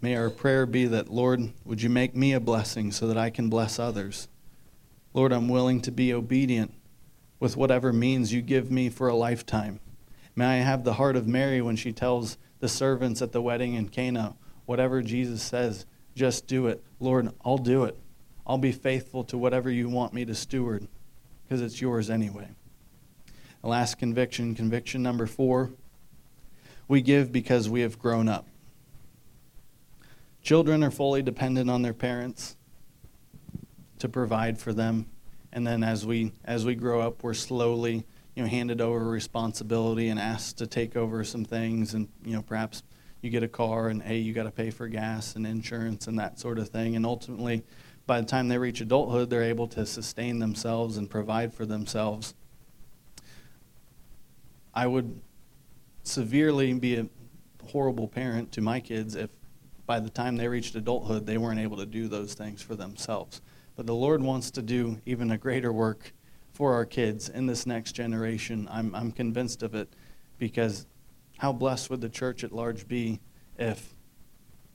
May 0.00 0.16
our 0.16 0.30
prayer 0.30 0.66
be 0.66 0.86
that, 0.86 1.08
Lord, 1.08 1.52
would 1.64 1.80
you 1.80 1.88
make 1.88 2.14
me 2.14 2.32
a 2.32 2.40
blessing 2.40 2.90
so 2.90 3.06
that 3.06 3.16
I 3.16 3.30
can 3.30 3.48
bless 3.48 3.78
others? 3.78 4.28
Lord, 5.12 5.32
I'm 5.32 5.48
willing 5.48 5.80
to 5.82 5.92
be 5.92 6.12
obedient 6.12 6.74
with 7.40 7.56
whatever 7.56 7.92
means 7.92 8.32
you 8.32 8.42
give 8.42 8.70
me 8.70 8.88
for 8.88 9.08
a 9.08 9.14
lifetime. 9.14 9.80
May 10.36 10.60
I 10.60 10.64
have 10.64 10.84
the 10.84 10.94
heart 10.94 11.16
of 11.16 11.26
Mary 11.26 11.60
when 11.60 11.76
she 11.76 11.92
tells 11.92 12.38
the 12.60 12.68
servants 12.68 13.22
at 13.22 13.32
the 13.32 13.42
wedding 13.42 13.74
in 13.74 13.88
Cana, 13.88 14.36
Whatever 14.66 15.02
Jesus 15.02 15.42
says, 15.42 15.86
just 16.14 16.46
do 16.46 16.66
it. 16.66 16.82
Lord, 17.00 17.30
I'll 17.44 17.58
do 17.58 17.84
it. 17.84 17.98
I'll 18.46 18.58
be 18.58 18.72
faithful 18.72 19.24
to 19.24 19.38
whatever 19.38 19.70
you 19.70 19.88
want 19.88 20.12
me 20.12 20.24
to 20.24 20.34
steward 20.34 20.88
because 21.44 21.60
it's 21.60 21.80
yours 21.80 22.10
anyway. 22.10 22.48
The 23.62 23.68
last 23.68 23.98
conviction, 23.98 24.54
conviction 24.54 25.02
number 25.02 25.26
four 25.26 25.72
We 26.86 27.00
give 27.00 27.32
because 27.32 27.68
we 27.68 27.80
have 27.80 27.98
grown 27.98 28.28
up. 28.28 28.46
Children 30.42 30.84
are 30.84 30.90
fully 30.90 31.22
dependent 31.22 31.70
on 31.70 31.80
their 31.80 31.94
parents 31.94 32.56
to 33.98 34.08
provide 34.08 34.58
for 34.58 34.74
them. 34.74 35.06
And 35.54 35.64
then 35.64 35.84
as 35.84 36.04
we 36.04 36.32
as 36.44 36.66
we 36.66 36.74
grow 36.74 37.00
up, 37.00 37.22
we're 37.22 37.32
slowly, 37.32 38.04
you 38.34 38.42
know, 38.42 38.48
handed 38.48 38.80
over 38.80 39.08
responsibility 39.08 40.08
and 40.08 40.18
asked 40.18 40.58
to 40.58 40.66
take 40.66 40.96
over 40.96 41.22
some 41.22 41.44
things 41.44 41.94
and, 41.94 42.08
you 42.24 42.32
know, 42.32 42.42
perhaps 42.42 42.82
you 43.22 43.30
get 43.30 43.44
a 43.44 43.48
car 43.48 43.88
and 43.88 44.02
hey, 44.02 44.18
you 44.18 44.34
got 44.34 44.42
to 44.42 44.50
pay 44.50 44.70
for 44.70 44.88
gas 44.88 45.36
and 45.36 45.46
insurance 45.46 46.08
and 46.08 46.18
that 46.18 46.40
sort 46.40 46.58
of 46.58 46.68
thing. 46.68 46.96
And 46.96 47.06
ultimately, 47.06 47.62
by 48.06 48.20
the 48.20 48.26
time 48.26 48.48
they 48.48 48.58
reach 48.58 48.80
adulthood, 48.80 49.30
they're 49.30 49.44
able 49.44 49.68
to 49.68 49.86
sustain 49.86 50.40
themselves 50.40 50.96
and 50.96 51.08
provide 51.08 51.54
for 51.54 51.64
themselves. 51.64 52.34
I 54.74 54.88
would 54.88 55.20
severely 56.02 56.72
be 56.74 56.96
a 56.96 57.06
horrible 57.70 58.08
parent 58.08 58.50
to 58.52 58.60
my 58.60 58.80
kids 58.80 59.14
if 59.14 59.30
by 59.86 60.00
the 60.00 60.10
time 60.10 60.36
they 60.36 60.48
reached 60.48 60.74
adulthood, 60.74 61.26
they 61.26 61.38
weren't 61.38 61.60
able 61.60 61.76
to 61.76 61.86
do 61.86 62.08
those 62.08 62.34
things 62.34 62.60
for 62.60 62.74
themselves. 62.74 63.40
But 63.76 63.86
the 63.86 63.94
Lord 63.94 64.22
wants 64.22 64.50
to 64.52 64.62
do 64.62 65.00
even 65.04 65.30
a 65.30 65.38
greater 65.38 65.72
work 65.72 66.12
for 66.52 66.74
our 66.74 66.84
kids 66.84 67.28
in 67.28 67.46
this 67.46 67.66
next 67.66 67.92
generation. 67.92 68.68
I'm, 68.70 68.94
I'm 68.94 69.10
convinced 69.10 69.62
of 69.62 69.74
it 69.74 69.88
because 70.38 70.86
how 71.38 71.52
blessed 71.52 71.90
would 71.90 72.00
the 72.00 72.08
church 72.08 72.44
at 72.44 72.52
large 72.52 72.86
be 72.86 73.20
if 73.58 73.94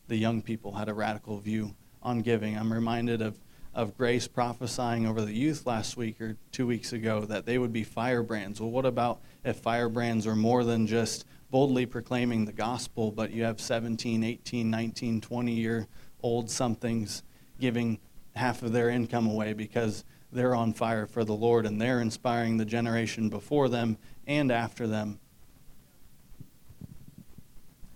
the 0.08 0.18
young 0.18 0.42
people 0.42 0.74
had 0.74 0.90
a 0.90 0.94
radical 0.94 1.40
view 1.40 1.74
on 2.04 2.22
giving? 2.22 2.58
I'm 2.58 2.74
reminded 2.74 3.22
of, 3.22 3.40
of 3.74 3.98
Grace 3.98 4.28
prophesying 4.28 5.08
over 5.08 5.22
the 5.22 5.34
youth 5.34 5.66
last 5.66 5.96
week 5.96 6.20
or 6.20 6.36
two 6.52 6.68
weeks 6.68 6.92
ago 6.92 7.22
that 7.22 7.46
they 7.46 7.58
would 7.58 7.72
be 7.72 7.86
firebrands. 7.86 8.60
Well, 8.60 8.72
what 8.72 8.86
about 8.86 9.22
if 9.46 9.58
firebrands 9.58 10.28
are 10.28 10.36
more 10.36 10.66
than 10.66 10.86
just 10.86 11.26
boldly 11.50 11.86
proclaiming 11.86 12.44
the 12.44 12.52
gospel, 12.52 13.12
but 13.12 13.32
you 13.32 13.44
have 13.44 13.62
17, 13.62 14.24
18, 14.24 14.70
19, 14.70 15.22
20 15.22 15.52
year 15.54 15.88
old 16.22 16.50
somethings 16.50 17.24
giving 17.60 18.00
half 18.36 18.64
of 18.64 18.72
their 18.72 18.90
income 18.90 19.28
away 19.28 19.54
because 19.54 20.04
they're 20.32 20.56
on 20.56 20.74
fire 20.74 21.06
for 21.06 21.24
the 21.24 21.34
Lord 21.34 21.66
and 21.66 21.82
they're 21.82 22.02
inspiring 22.02 22.58
the 22.58 22.66
generation 22.66 23.30
before 23.30 23.70
them 23.70 23.98
and 24.28 24.52
after 24.52 24.88
them. 24.88 25.20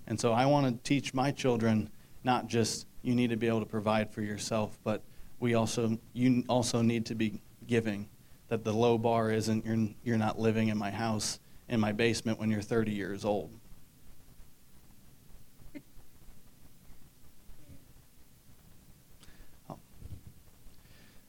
And 0.07 0.19
so 0.19 0.33
I 0.33 0.45
want 0.45 0.67
to 0.67 0.89
teach 0.89 1.13
my 1.13 1.31
children 1.31 1.89
not 2.23 2.47
just 2.47 2.87
you 3.01 3.15
need 3.15 3.29
to 3.29 3.37
be 3.37 3.47
able 3.47 3.59
to 3.59 3.65
provide 3.65 4.11
for 4.11 4.21
yourself, 4.21 4.77
but 4.83 5.01
we 5.39 5.53
also 5.55 5.99
you 6.13 6.43
also 6.47 6.81
need 6.81 7.05
to 7.07 7.15
be 7.15 7.41
giving. 7.67 8.09
That 8.49 8.63
the 8.63 8.73
low 8.73 8.97
bar 8.97 9.31
isn't 9.31 9.65
you're 9.65 9.89
you're 10.03 10.17
not 10.17 10.39
living 10.39 10.67
in 10.67 10.77
my 10.77 10.91
house 10.91 11.39
in 11.69 11.79
my 11.79 11.91
basement 11.91 12.39
when 12.39 12.51
you're 12.51 12.61
30 12.61 12.91
years 12.91 13.25
old. 13.25 13.49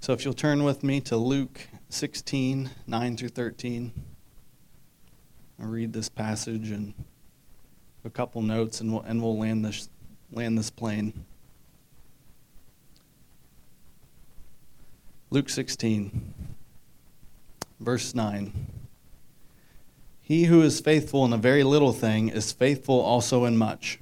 So 0.04 0.12
if 0.12 0.22
you'll 0.22 0.34
turn 0.34 0.64
with 0.64 0.84
me 0.84 1.00
to 1.00 1.16
Luke 1.16 1.62
16, 1.88 2.68
9 2.86 3.16
through 3.16 3.28
13, 3.30 3.90
I'll 5.58 5.66
read 5.66 5.94
this 5.94 6.10
passage 6.10 6.70
and 6.70 6.92
a 8.04 8.10
couple 8.10 8.42
notes 8.42 8.82
and 8.82 8.92
we'll, 8.92 9.00
and 9.00 9.22
we'll 9.22 9.38
land, 9.38 9.64
this, 9.64 9.88
land 10.30 10.58
this 10.58 10.68
plane. 10.68 11.24
Luke 15.30 15.48
16, 15.48 16.34
verse 17.80 18.14
9. 18.14 18.52
He 20.20 20.44
who 20.44 20.60
is 20.60 20.80
faithful 20.80 21.24
in 21.24 21.32
a 21.32 21.38
very 21.38 21.64
little 21.64 21.94
thing 21.94 22.28
is 22.28 22.52
faithful 22.52 23.00
also 23.00 23.46
in 23.46 23.56
much. 23.56 24.00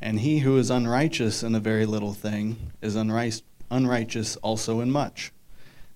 And 0.00 0.18
he 0.18 0.40
who 0.40 0.58
is 0.58 0.68
unrighteous 0.68 1.44
in 1.44 1.54
a 1.54 1.60
very 1.60 1.86
little 1.86 2.12
thing 2.12 2.72
is 2.82 2.96
unrighteous 2.96 3.44
also 3.70 4.80
in 4.80 4.90
much. 4.90 5.32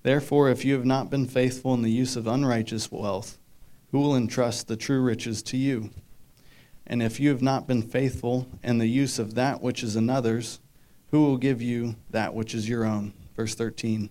Therefore, 0.03 0.49
if 0.49 0.65
you 0.65 0.73
have 0.73 0.85
not 0.85 1.09
been 1.09 1.27
faithful 1.27 1.73
in 1.73 1.81
the 1.81 1.91
use 1.91 2.15
of 2.15 2.27
unrighteous 2.27 2.91
wealth, 2.91 3.37
who 3.91 3.99
will 3.99 4.15
entrust 4.15 4.67
the 4.67 4.77
true 4.77 5.01
riches 5.01 5.43
to 5.43 5.57
you? 5.57 5.91
And 6.87 7.03
if 7.03 7.19
you 7.19 7.29
have 7.29 7.41
not 7.41 7.67
been 7.67 7.81
faithful 7.81 8.47
in 8.63 8.77
the 8.77 8.87
use 8.87 9.19
of 9.19 9.35
that 9.35 9.61
which 9.61 9.83
is 9.83 9.95
another's, 9.95 10.59
who 11.11 11.21
will 11.21 11.37
give 11.37 11.61
you 11.61 11.95
that 12.09 12.33
which 12.33 12.55
is 12.55 12.67
your 12.67 12.85
own? 12.85 13.13
Verse 13.35 13.55
13. 13.55 14.09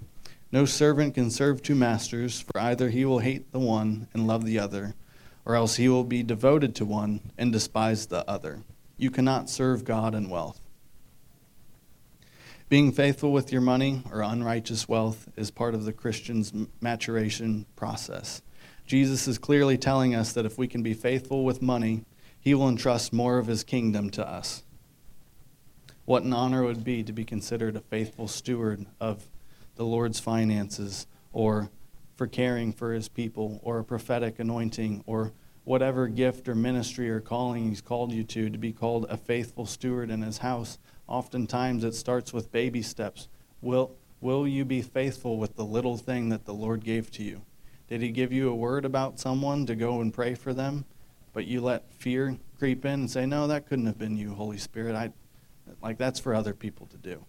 No 0.52 0.64
servant 0.64 1.14
can 1.14 1.30
serve 1.30 1.62
two 1.62 1.74
masters, 1.74 2.40
for 2.40 2.60
either 2.60 2.90
he 2.90 3.04
will 3.04 3.20
hate 3.20 3.52
the 3.52 3.58
one 3.58 4.08
and 4.12 4.26
love 4.26 4.44
the 4.44 4.58
other 4.58 4.94
or 5.44 5.54
else 5.54 5.76
he 5.76 5.88
will 5.88 6.04
be 6.04 6.22
devoted 6.22 6.74
to 6.76 6.84
one 6.84 7.20
and 7.38 7.52
despise 7.52 8.06
the 8.06 8.28
other. 8.30 8.62
You 8.96 9.10
cannot 9.10 9.50
serve 9.50 9.84
God 9.84 10.14
and 10.14 10.30
wealth. 10.30 10.60
Being 12.70 12.92
faithful 12.92 13.32
with 13.32 13.50
your 13.50 13.62
money 13.62 14.04
or 14.12 14.22
unrighteous 14.22 14.88
wealth 14.88 15.28
is 15.36 15.50
part 15.50 15.74
of 15.74 15.84
the 15.84 15.92
Christian's 15.92 16.52
maturation 16.80 17.66
process. 17.74 18.42
Jesus 18.86 19.26
is 19.26 19.38
clearly 19.38 19.76
telling 19.76 20.14
us 20.14 20.32
that 20.34 20.46
if 20.46 20.56
we 20.56 20.68
can 20.68 20.80
be 20.80 20.94
faithful 20.94 21.44
with 21.44 21.60
money, 21.60 22.04
he 22.38 22.54
will 22.54 22.68
entrust 22.68 23.12
more 23.12 23.38
of 23.38 23.48
his 23.48 23.64
kingdom 23.64 24.08
to 24.10 24.24
us. 24.24 24.62
What 26.04 26.22
an 26.22 26.32
honor 26.32 26.62
it 26.62 26.66
would 26.66 26.84
be 26.84 27.02
to 27.02 27.12
be 27.12 27.24
considered 27.24 27.74
a 27.74 27.80
faithful 27.80 28.28
steward 28.28 28.86
of 29.00 29.24
the 29.74 29.84
Lord's 29.84 30.20
finances 30.20 31.08
or 31.32 31.70
for 32.14 32.28
caring 32.28 32.72
for 32.72 32.92
his 32.92 33.08
people 33.08 33.58
or 33.64 33.80
a 33.80 33.84
prophetic 33.84 34.38
anointing 34.38 35.02
or 35.08 35.32
whatever 35.64 36.06
gift 36.06 36.48
or 36.48 36.54
ministry 36.54 37.10
or 37.10 37.20
calling 37.20 37.68
he's 37.68 37.80
called 37.80 38.12
you 38.12 38.22
to 38.24 38.48
to 38.48 38.58
be 38.58 38.72
called 38.72 39.06
a 39.08 39.16
faithful 39.16 39.66
steward 39.66 40.10
in 40.10 40.22
his 40.22 40.38
house 40.38 40.78
oftentimes 41.10 41.84
it 41.84 41.94
starts 41.94 42.32
with 42.32 42.50
baby 42.50 42.80
steps. 42.80 43.28
Will 43.60 43.94
will 44.22 44.46
you 44.48 44.64
be 44.64 44.80
faithful 44.80 45.36
with 45.36 45.56
the 45.56 45.64
little 45.64 45.96
thing 45.96 46.30
that 46.30 46.46
the 46.46 46.54
lord 46.54 46.84
gave 46.84 47.10
to 47.10 47.22
you? 47.22 47.42
Did 47.88 48.00
he 48.00 48.10
give 48.10 48.32
you 48.32 48.48
a 48.48 48.54
word 48.54 48.84
about 48.86 49.18
someone 49.20 49.66
to 49.66 49.74
go 49.74 50.00
and 50.00 50.14
pray 50.14 50.34
for 50.34 50.54
them 50.54 50.86
but 51.32 51.46
you 51.46 51.60
let 51.60 51.92
fear 51.92 52.36
creep 52.58 52.84
in 52.84 52.92
and 52.92 53.10
say 53.10 53.26
no 53.26 53.46
that 53.46 53.66
couldn't 53.66 53.86
have 53.86 53.98
been 53.98 54.16
you 54.16 54.34
holy 54.34 54.58
spirit. 54.58 54.94
I 54.94 55.12
like 55.82 55.98
that's 55.98 56.20
for 56.20 56.34
other 56.34 56.54
people 56.54 56.86
to 56.86 56.96
do. 56.96 57.24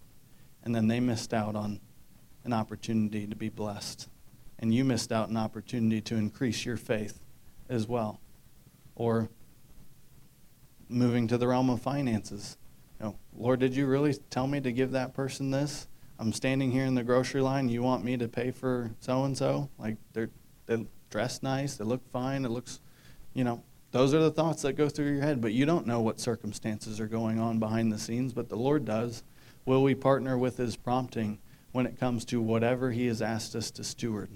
And 0.64 0.74
then 0.74 0.88
they 0.88 1.00
missed 1.00 1.32
out 1.32 1.54
on 1.54 1.80
an 2.44 2.52
opportunity 2.52 3.26
to 3.26 3.36
be 3.36 3.48
blessed. 3.48 4.08
And 4.58 4.74
you 4.74 4.84
missed 4.84 5.12
out 5.12 5.28
an 5.28 5.36
opportunity 5.36 6.00
to 6.02 6.16
increase 6.16 6.64
your 6.64 6.76
faith 6.76 7.20
as 7.68 7.86
well. 7.86 8.20
Or 8.94 9.28
moving 10.88 11.26
to 11.28 11.38
the 11.38 11.48
realm 11.48 11.70
of 11.70 11.80
finances. 11.80 12.56
Know, 13.02 13.16
Lord, 13.36 13.60
did 13.60 13.74
you 13.74 13.86
really 13.86 14.14
tell 14.30 14.46
me 14.46 14.60
to 14.60 14.72
give 14.72 14.92
that 14.92 15.12
person 15.12 15.50
this? 15.50 15.88
I'm 16.18 16.32
standing 16.32 16.70
here 16.70 16.84
in 16.84 16.94
the 16.94 17.02
grocery 17.02 17.40
line. 17.40 17.68
You 17.68 17.82
want 17.82 18.04
me 18.04 18.16
to 18.16 18.28
pay 18.28 18.52
for 18.52 18.92
so 19.00 19.24
and 19.24 19.36
so? 19.36 19.68
Like 19.78 19.96
they're 20.12 20.30
they 20.66 20.86
dress 21.10 21.42
nice, 21.42 21.76
they 21.76 21.84
look 21.84 22.08
fine, 22.10 22.44
it 22.44 22.50
looks, 22.50 22.80
you 23.34 23.42
know, 23.42 23.62
those 23.90 24.14
are 24.14 24.20
the 24.20 24.30
thoughts 24.30 24.62
that 24.62 24.74
go 24.74 24.88
through 24.88 25.12
your 25.12 25.22
head. 25.22 25.40
But 25.40 25.52
you 25.52 25.66
don't 25.66 25.86
know 25.86 26.00
what 26.00 26.20
circumstances 26.20 27.00
are 27.00 27.08
going 27.08 27.40
on 27.40 27.58
behind 27.58 27.92
the 27.92 27.98
scenes, 27.98 28.32
but 28.32 28.48
the 28.48 28.56
Lord 28.56 28.84
does. 28.84 29.24
Will 29.66 29.82
we 29.82 29.94
partner 29.94 30.38
with 30.38 30.56
His 30.56 30.76
prompting 30.76 31.38
when 31.72 31.86
it 31.86 31.98
comes 31.98 32.24
to 32.26 32.40
whatever 32.40 32.92
He 32.92 33.06
has 33.08 33.20
asked 33.20 33.56
us 33.56 33.70
to 33.72 33.84
steward? 33.84 34.30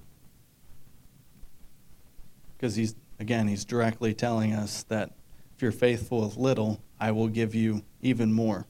because 2.56 2.76
he's 2.76 2.94
again 3.18 3.46
he's 3.48 3.64
directly 3.64 4.14
telling 4.14 4.52
us 4.52 4.82
that 4.84 5.10
if 5.54 5.62
you're 5.62 5.72
faithful 5.72 6.22
with 6.22 6.36
little 6.36 6.80
i 6.98 7.10
will 7.10 7.28
give 7.28 7.54
you 7.54 7.82
even 8.06 8.32
more 8.32 8.66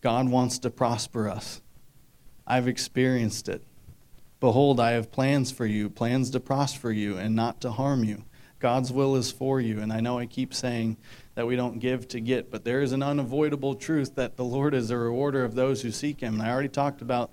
god 0.00 0.28
wants 0.28 0.58
to 0.58 0.70
prosper 0.70 1.28
us 1.28 1.60
i've 2.46 2.68
experienced 2.68 3.48
it 3.48 3.62
behold 4.40 4.78
i 4.78 4.92
have 4.92 5.10
plans 5.10 5.50
for 5.50 5.66
you 5.66 5.88
plans 5.88 6.30
to 6.30 6.38
prosper 6.38 6.90
you 6.90 7.16
and 7.16 7.34
not 7.34 7.60
to 7.60 7.72
harm 7.72 8.04
you 8.04 8.24
god's 8.58 8.92
will 8.92 9.16
is 9.16 9.30
for 9.30 9.60
you 9.60 9.80
and 9.80 9.92
i 9.92 10.00
know 10.00 10.18
i 10.18 10.26
keep 10.26 10.52
saying 10.52 10.96
that 11.34 11.46
we 11.46 11.56
don't 11.56 11.78
give 11.78 12.06
to 12.06 12.20
get 12.20 12.50
but 12.50 12.64
there 12.64 12.82
is 12.82 12.92
an 12.92 13.02
unavoidable 13.02 13.74
truth 13.74 14.14
that 14.14 14.36
the 14.36 14.44
lord 14.44 14.74
is 14.74 14.90
a 14.90 14.96
rewarder 14.96 15.44
of 15.44 15.54
those 15.54 15.82
who 15.82 15.90
seek 15.90 16.20
him 16.20 16.34
and 16.34 16.42
i 16.42 16.50
already 16.50 16.68
talked 16.68 17.00
about 17.00 17.30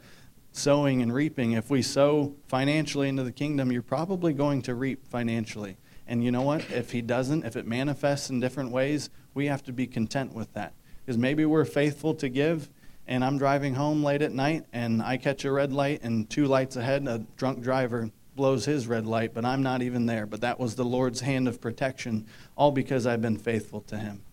sowing 0.51 1.01
and 1.01 1.13
reaping. 1.13 1.53
If 1.53 1.69
we 1.69 1.81
sow 1.81 2.35
financially 2.47 3.09
into 3.09 3.23
the 3.23 3.31
kingdom, 3.31 3.71
you're 3.71 3.81
probably 3.81 4.33
going 4.33 4.61
to 4.63 4.75
reap 4.75 5.07
financially. 5.07 5.77
And 6.07 6.23
you 6.23 6.31
know 6.31 6.41
what? 6.41 6.69
If 6.71 6.91
he 6.91 7.01
doesn't, 7.01 7.45
if 7.45 7.55
it 7.55 7.65
manifests 7.65 8.29
in 8.29 8.39
different 8.39 8.71
ways, 8.71 9.09
we 9.33 9.45
have 9.45 9.63
to 9.63 9.71
be 9.71 9.87
content 9.87 10.33
with 10.33 10.53
that. 10.53 10.73
Because 11.05 11.17
maybe 11.17 11.45
we're 11.45 11.65
faithful 11.65 12.13
to 12.15 12.29
give, 12.29 12.69
and 13.07 13.23
I'm 13.23 13.37
driving 13.37 13.73
home 13.75 14.03
late 14.03 14.21
at 14.21 14.31
night, 14.31 14.65
and 14.71 15.01
I 15.01 15.17
catch 15.17 15.45
a 15.45 15.51
red 15.51 15.73
light, 15.73 16.01
and 16.03 16.29
two 16.29 16.45
lights 16.45 16.75
ahead, 16.75 17.07
a 17.07 17.19
drunk 17.37 17.61
driver 17.61 18.09
blows 18.35 18.65
his 18.65 18.87
red 18.87 19.05
light, 19.05 19.33
but 19.33 19.45
I'm 19.45 19.63
not 19.63 19.81
even 19.81 20.05
there. 20.05 20.25
But 20.25 20.41
that 20.41 20.59
was 20.59 20.75
the 20.75 20.85
Lord's 20.85 21.21
hand 21.21 21.47
of 21.47 21.59
protection, 21.59 22.27
all 22.55 22.71
because 22.71 23.05
I've 23.05 23.21
been 23.21 23.37
faithful 23.37 23.81
to 23.81 23.97
him. 23.97 24.23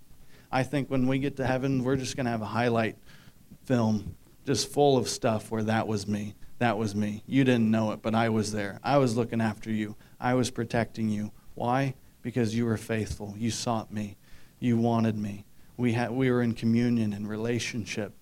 I 0.51 0.63
think 0.63 0.91
when 0.91 1.07
we 1.07 1.19
get 1.19 1.37
to 1.37 1.47
heaven, 1.47 1.85
we're 1.85 1.97
just 1.97 2.17
going 2.17 2.27
to 2.27 2.31
have 2.31 2.43
a 2.43 2.47
highlight 2.47 2.97
film 3.65 4.15
just 4.47 4.73
full 4.73 4.97
of 4.97 5.09
stuff 5.09 5.51
where 5.51 5.65
that 5.65 5.87
was 5.87 6.07
me. 6.07 6.35
That 6.59 6.79
was 6.79 6.95
me. 6.95 7.23
You 7.27 7.45
didn't 7.45 7.71
know 7.71 7.93
it, 7.93 8.01
but 8.01 8.15
I 8.15 8.31
was 8.31 8.51
there. 8.51 8.81
I 8.83 8.97
was 8.97 9.15
looking 9.15 9.43
after 9.43 9.71
you. 9.71 9.95
I 10.19 10.35
was 10.35 10.51
protecting 10.51 11.11
you. 11.11 11.33
Why? 11.55 11.95
Because 12.23 12.55
you 12.55 12.65
were 12.65 12.79
faithful. 12.79 13.35
You 13.37 13.51
sought 13.51 13.93
me. 13.93 14.17
you 14.59 14.79
wanted 14.79 15.17
me. 15.17 15.45
We, 15.79 15.93
had, 15.93 16.11
we 16.11 16.31
were 16.31 16.43
in 16.43 16.53
communion 16.53 17.13
and 17.13 17.27
relationship. 17.27 18.13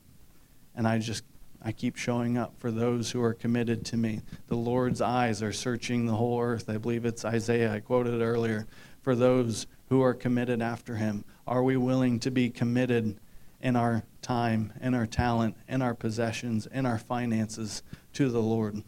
And 0.74 0.86
I 0.86 0.98
just, 0.98 1.24
I 1.62 1.72
keep 1.72 1.96
showing 1.96 2.36
up 2.36 2.52
for 2.59 2.70
those 2.70 3.11
who 3.11 3.22
are 3.22 3.32
committed 3.32 3.84
to 3.86 3.96
me. 3.96 4.20
The 4.48 4.57
Lord's 4.57 5.00
eyes 5.00 5.42
are 5.42 5.54
searching 5.54 6.04
the 6.04 6.12
whole 6.12 6.38
earth. 6.40 6.68
I 6.68 6.76
believe 6.76 7.07
it's 7.07 7.24
Isaiah, 7.24 7.72
I 7.72 7.80
quoted 7.80 8.20
earlier. 8.20 8.66
For 9.00 9.16
those 9.16 9.66
who 9.88 10.02
are 10.02 10.12
committed 10.12 10.61
after 10.61 10.96
him, 10.96 11.24
are 11.46 11.62
we 11.62 11.78
willing 11.78 12.20
to 12.20 12.30
be 12.30 12.50
committed 12.50 13.18
in 13.62 13.74
our 13.74 14.02
time, 14.20 14.74
in 14.82 14.94
our 14.94 15.07
talent, 15.07 15.57
in 15.66 15.80
our 15.80 15.94
possessions, 15.94 16.66
in 16.66 16.84
our 16.84 16.98
finances 16.98 17.82
to 18.12 18.28
the 18.28 18.42
Lord? 18.42 18.82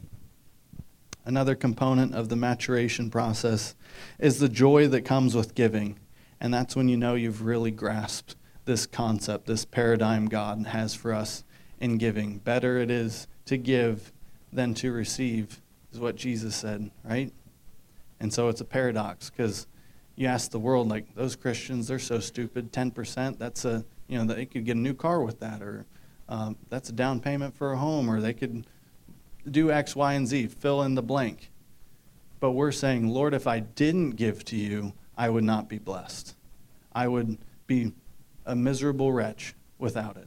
Another 1.25 1.55
component 1.55 2.15
of 2.15 2.29
the 2.29 2.37
maturation 2.37 3.11
process 3.11 3.75
is 4.19 4.41
the 4.41 4.49
joy 4.49 4.89
that 4.89 5.07
comes 5.07 5.35
with 5.35 5.55
giving. 5.55 5.99
And 6.39 6.53
that's 6.53 6.77
when 6.77 6.89
you 6.89 6.99
know 6.99 7.15
you've 7.15 7.43
really 7.43 7.71
grasped 7.71 8.37
this 8.69 8.87
concept, 8.87 9.47
this 9.47 9.65
paradigm 9.65 10.27
God 10.27 10.67
has 10.69 10.95
for 10.95 11.13
us 11.15 11.43
in 11.81 11.97
giving. 11.97 12.37
Better 12.39 12.77
it 12.79 12.91
is 12.91 13.27
to 13.47 13.57
give 13.57 14.13
than 14.53 14.75
to 14.75 14.93
receive, 14.93 15.61
is 15.91 15.99
what 15.99 16.17
Jesus 16.17 16.55
said, 16.55 16.91
right? 17.03 17.33
And 18.21 18.33
so 18.33 18.49
it's 18.49 18.61
a 18.61 18.67
paradox 18.67 19.31
because 19.31 19.67
you 20.17 20.27
ask 20.27 20.51
the 20.51 20.59
world, 20.59 20.89
like, 20.89 21.15
those 21.15 21.35
Christians, 21.35 21.89
they're 21.89 21.99
so 21.99 22.21
stupid. 22.21 22.71
10%, 22.71 23.39
that's 23.39 23.65
a, 23.65 23.87
you 24.07 24.19
know, 24.19 24.33
they 24.33 24.45
could 24.45 24.67
get 24.67 24.77
a 24.77 24.81
new 24.81 24.95
car 24.95 25.23
with 25.23 25.41
that, 25.41 25.63
or 25.63 25.87
um, 26.29 26.57
that's 26.69 26.91
a 26.91 26.93
down 26.93 27.21
payment 27.21 27.57
for 27.57 27.73
a 27.73 27.79
home, 27.79 28.11
or 28.11 28.21
they 28.21 28.35
could 28.35 28.67
do 29.51 29.71
X, 29.73 29.97
Y, 29.97 30.13
and 30.13 30.29
Z, 30.29 30.49
fill 30.49 30.83
in 30.83 30.95
the 30.95 31.03
blank. 31.03 31.51
But 32.39 32.51
we're 32.51 32.73
saying, 32.73 33.09
Lord, 33.09 33.33
if 33.33 33.47
I 33.47 33.61
didn't 33.61 34.11
give 34.11 34.45
to 34.47 34.57
you, 34.57 34.93
I 35.17 35.31
would 35.31 35.45
not 35.45 35.71
be 35.71 35.79
blessed. 35.79 36.35
I 36.93 37.09
would 37.09 37.39
be 37.67 37.93
a 38.49 38.57
miserable 38.57 39.13
wretch 39.13 39.55
without 39.79 40.17
it. 40.17 40.27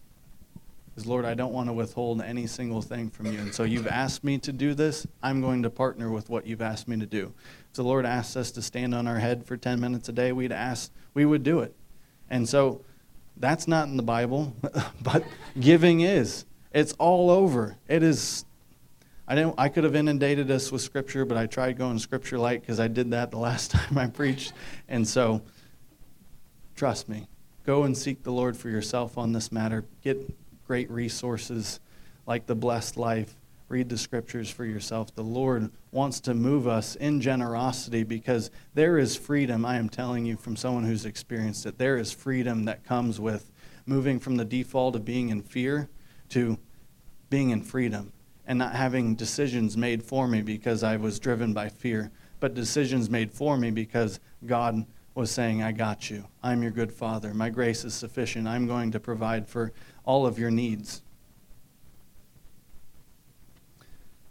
Because, 0.88 1.06
Lord, 1.06 1.26
I 1.26 1.34
don't 1.34 1.54
want 1.54 1.70
to 1.70 1.74
withhold 1.74 2.22
any 2.22 2.48
single 2.48 2.82
thing 2.82 3.10
from 3.10 3.28
you. 3.28 3.40
And 3.40 3.54
so 3.54 3.64
you've 3.64 3.88
asked 3.88 4.24
me 4.24 4.38
to 4.40 4.52
do 4.52 4.74
this. 4.74 5.08
I'm 5.24 5.42
going 5.42 5.64
to 5.64 5.70
partner 5.70 6.10
with 6.10 6.30
what 6.30 6.46
you've 6.46 6.62
asked 6.62 6.88
me 6.88 6.98
to 7.00 7.06
do. 7.06 7.34
If 7.70 7.76
the 7.76 7.84
Lord 7.84 8.06
asked 8.06 8.38
us 8.38 8.52
to 8.52 8.62
stand 8.62 8.94
on 8.94 9.08
our 9.08 9.20
head 9.20 9.46
for 9.46 9.58
10 9.58 9.80
minutes 9.80 10.10
a 10.10 10.12
day, 10.12 10.32
we'd 10.32 10.52
ask, 10.52 10.92
we 11.14 11.26
would 11.26 11.44
do 11.44 11.60
it. 11.60 11.74
And 12.30 12.48
so 12.48 12.82
that's 13.38 13.68
not 13.68 13.88
in 13.88 13.98
the 13.98 14.04
Bible, 14.04 14.54
but 15.02 15.24
giving 15.60 16.02
is. 16.02 16.46
It's 16.74 16.94
all 16.94 17.30
over. 17.30 17.78
It 17.88 18.04
is 18.04 18.46
I 19.32 19.36
didn't. 19.36 19.56
I 19.58 19.70
could 19.70 19.86
have 19.86 19.96
inundated 19.96 20.52
us 20.52 20.74
with 20.74 20.82
scripture, 20.82 21.24
but 21.24 21.38
I 21.38 21.46
tried 21.46 21.78
going 21.78 22.00
scripture 22.00 22.38
light 22.38 22.60
because 22.60 22.82
I 22.82 22.90
did 22.90 23.12
that 23.12 23.32
the 23.32 23.38
last 23.38 23.72
time 23.72 23.98
I 23.98 24.08
preached. 24.08 24.52
And 24.90 25.08
so, 25.08 25.42
trust 26.76 27.08
me, 27.08 27.30
go 27.66 27.84
and 27.84 27.98
seek 27.98 28.24
the 28.24 28.32
Lord 28.32 28.58
for 28.58 28.70
yourself 28.70 29.18
on 29.18 29.32
this 29.32 29.52
matter. 29.52 29.86
Get 30.04 30.36
great 30.66 30.90
resources 30.90 31.80
like 32.26 32.46
the 32.46 32.56
Blessed 32.56 32.98
Life. 32.98 33.36
Read 33.68 33.90
the 33.90 33.98
scriptures 33.98 34.50
for 34.50 34.66
yourself. 34.66 35.16
The 35.16 35.24
Lord 35.24 35.72
wants 35.92 36.20
to 36.22 36.34
move 36.34 36.68
us 36.68 36.96
in 36.96 37.22
generosity 37.22 38.04
because 38.04 38.52
there 38.74 38.98
is 38.98 39.16
freedom. 39.16 39.66
I 39.66 39.78
am 39.78 39.88
telling 39.88 40.26
you 40.26 40.36
from 40.36 40.56
someone 40.56 40.84
who's 40.84 41.06
experienced 41.06 41.66
it. 41.66 41.78
There 41.78 41.98
is 41.98 42.12
freedom 42.12 42.66
that 42.66 42.84
comes 42.84 43.20
with 43.20 43.52
moving 43.86 44.20
from 44.20 44.36
the 44.36 44.46
default 44.46 44.96
of 44.96 45.06
being 45.06 45.30
in 45.30 45.42
fear 45.42 45.90
to 46.30 46.58
being 47.30 47.52
in 47.52 47.62
freedom 47.62 48.12
and 48.46 48.60
not 48.60 48.76
having 48.76 49.16
decisions 49.16 49.78
made 49.78 50.04
for 50.04 50.28
me 50.28 50.42
because 50.42 50.84
I 50.84 50.98
was 50.98 51.20
driven 51.20 51.54
by 51.54 51.70
fear, 51.70 52.12
but 52.40 52.54
decisions 52.54 53.10
made 53.10 53.32
for 53.32 53.56
me 53.56 53.72
because 53.72 54.20
God 54.46 54.86
was 55.14 55.30
saying, 55.30 55.62
I 55.62 55.72
got 55.72 56.10
you. 56.10 56.26
I'm 56.42 56.62
your 56.62 56.72
good 56.72 56.92
father. 56.92 57.34
My 57.34 57.50
grace 57.50 57.84
is 57.84 57.94
sufficient. 57.94 58.48
I'm 58.48 58.68
going 58.68 58.92
to 58.92 59.00
provide 59.00 59.48
for 59.48 59.74
all 60.06 60.26
of 60.26 60.40
your 60.40 60.52
needs. 60.52 61.02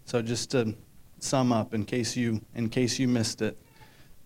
So 0.04 0.22
just 0.22 0.50
to 0.52 0.74
sum 1.18 1.52
up 1.52 1.74
in 1.74 1.84
case 1.84 2.16
you 2.16 2.40
in 2.54 2.68
case 2.70 2.98
you 2.98 3.06
missed 3.06 3.42
it, 3.42 3.56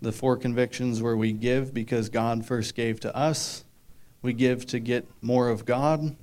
the 0.01 0.13
four 0.13 0.37
convictions 0.37 1.03
where 1.03 1.17
we 1.17 1.33
give 1.33 1.75
because 1.75 2.09
God 2.09 2.47
first 2.47 2.75
gave 2.75 3.01
to 3.01 3.15
us, 3.15 3.65
we 4.23 4.33
give 4.33 4.65
to 4.67 4.79
get 4.79 5.07
more 5.21 5.49
of 5.49 5.67
God, 5.67 6.17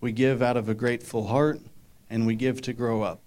we 0.00 0.12
give 0.12 0.42
out 0.42 0.56
of 0.56 0.68
a 0.68 0.74
grateful 0.74 1.28
heart, 1.28 1.60
and 2.10 2.26
we 2.26 2.34
give 2.34 2.60
to 2.62 2.72
grow 2.72 3.02
up. 3.02 3.20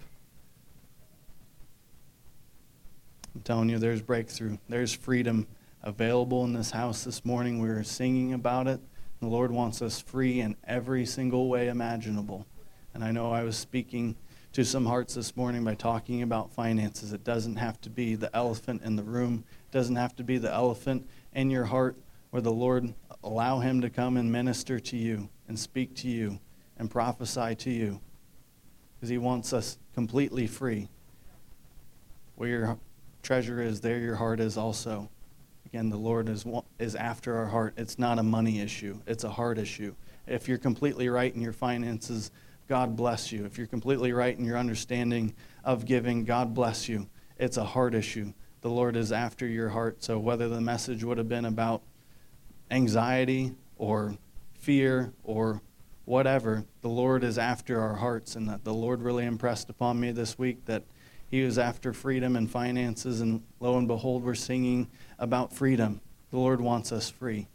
I'm 3.33 3.41
telling 3.41 3.69
you, 3.69 3.79
there's 3.79 4.01
breakthrough. 4.01 4.57
There's 4.67 4.93
freedom 4.93 5.47
available 5.83 6.43
in 6.43 6.53
this 6.53 6.71
house 6.71 7.03
this 7.03 7.25
morning. 7.25 7.59
We 7.59 7.69
were 7.69 7.83
singing 7.83 8.33
about 8.33 8.67
it. 8.67 8.79
The 9.19 9.27
Lord 9.27 9.51
wants 9.51 9.81
us 9.81 10.01
free 10.01 10.39
in 10.39 10.55
every 10.63 11.05
single 11.05 11.47
way 11.49 11.67
imaginable. 11.67 12.47
And 12.93 13.03
I 13.03 13.11
know 13.11 13.31
I 13.31 13.43
was 13.43 13.57
speaking 13.57 14.15
to 14.53 14.65
some 14.65 14.85
hearts 14.85 15.13
this 15.13 15.37
morning 15.37 15.63
by 15.63 15.75
talking 15.75 16.21
about 16.21 16.51
finances. 16.51 17.13
It 17.13 17.23
doesn't 17.23 17.55
have 17.55 17.79
to 17.81 17.89
be 17.89 18.15
the 18.15 18.35
elephant 18.35 18.81
in 18.83 18.95
the 18.95 19.03
room, 19.03 19.43
it 19.69 19.71
doesn't 19.71 19.95
have 19.95 20.15
to 20.17 20.23
be 20.23 20.37
the 20.37 20.51
elephant 20.51 21.07
in 21.33 21.49
your 21.49 21.65
heart 21.65 21.95
where 22.31 22.41
the 22.41 22.51
Lord 22.51 22.93
allow 23.23 23.59
him 23.59 23.81
to 23.81 23.89
come 23.89 24.17
and 24.17 24.31
minister 24.31 24.79
to 24.79 24.97
you 24.97 25.29
and 25.47 25.57
speak 25.57 25.95
to 25.97 26.07
you 26.07 26.39
and 26.77 26.89
prophesy 26.89 27.55
to 27.55 27.69
you 27.69 28.01
because 29.01 29.09
He 29.09 29.17
wants 29.17 29.51
us 29.51 29.79
completely 29.93 30.45
free. 30.45 30.87
Where 32.35 32.49
your 32.49 32.77
treasure 33.23 33.61
is, 33.61 33.81
there 33.81 33.97
your 33.97 34.15
heart 34.15 34.39
is 34.39 34.57
also. 34.57 35.09
Again, 35.71 35.89
the 35.89 35.97
Lord 35.97 36.27
is, 36.27 36.45
is 36.79 36.95
after 36.95 37.37
our 37.37 37.45
heart. 37.45 37.73
It's 37.77 37.97
not 37.97 38.19
a 38.19 38.23
money 38.23 38.59
issue, 38.59 38.99
it's 39.07 39.23
a 39.23 39.29
heart 39.29 39.57
issue. 39.57 39.95
If 40.27 40.47
you're 40.47 40.57
completely 40.57 41.09
right 41.09 41.33
in 41.33 41.41
your 41.41 41.53
finances, 41.53 42.31
God 42.67 42.95
bless 42.95 43.31
you. 43.31 43.45
If 43.45 43.57
you're 43.57 43.67
completely 43.67 44.13
right 44.13 44.37
in 44.37 44.45
your 44.45 44.57
understanding 44.57 45.33
of 45.63 45.85
giving, 45.85 46.23
God 46.23 46.53
bless 46.53 46.87
you. 46.87 47.07
It's 47.37 47.57
a 47.57 47.65
heart 47.65 47.95
issue. 47.95 48.33
The 48.61 48.69
Lord 48.69 48.95
is 48.95 49.11
after 49.11 49.47
your 49.47 49.69
heart. 49.69 50.03
So 50.03 50.19
whether 50.19 50.47
the 50.47 50.61
message 50.61 51.03
would 51.03 51.17
have 51.17 51.27
been 51.27 51.45
about 51.45 51.81
anxiety 52.69 53.53
or 53.77 54.15
fear 54.59 55.11
or 55.23 55.61
whatever, 56.05 56.65
the 56.81 56.89
Lord 56.89 57.23
is 57.23 57.37
after 57.37 57.81
our 57.81 57.95
hearts, 57.95 58.35
and 58.35 58.47
that 58.49 58.63
the 58.63 58.73
Lord 58.73 59.01
really 59.01 59.25
impressed 59.25 59.69
upon 59.69 59.99
me 59.99 60.11
this 60.11 60.37
week 60.37 60.65
that 60.65 60.83
He 61.29 61.43
was 61.43 61.57
after 61.57 61.93
freedom 61.93 62.35
and 62.35 62.49
finances, 62.49 63.21
and 63.21 63.41
lo 63.59 63.77
and 63.77 63.87
behold, 63.87 64.23
we're 64.23 64.35
singing 64.35 64.87
about 65.21 65.53
freedom. 65.53 66.01
The 66.31 66.37
Lord 66.37 66.59
wants 66.59 66.91
us 66.91 67.09
free. 67.09 67.47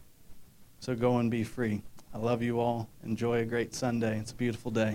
So 0.78 0.94
go 0.94 1.18
and 1.18 1.30
be 1.30 1.42
free. 1.42 1.82
I 2.14 2.18
love 2.18 2.40
you 2.40 2.60
all. 2.60 2.88
Enjoy 3.04 3.40
a 3.40 3.44
great 3.44 3.74
Sunday. 3.74 4.18
It's 4.18 4.30
a 4.30 4.34
beautiful 4.34 4.70
day. 4.70 4.84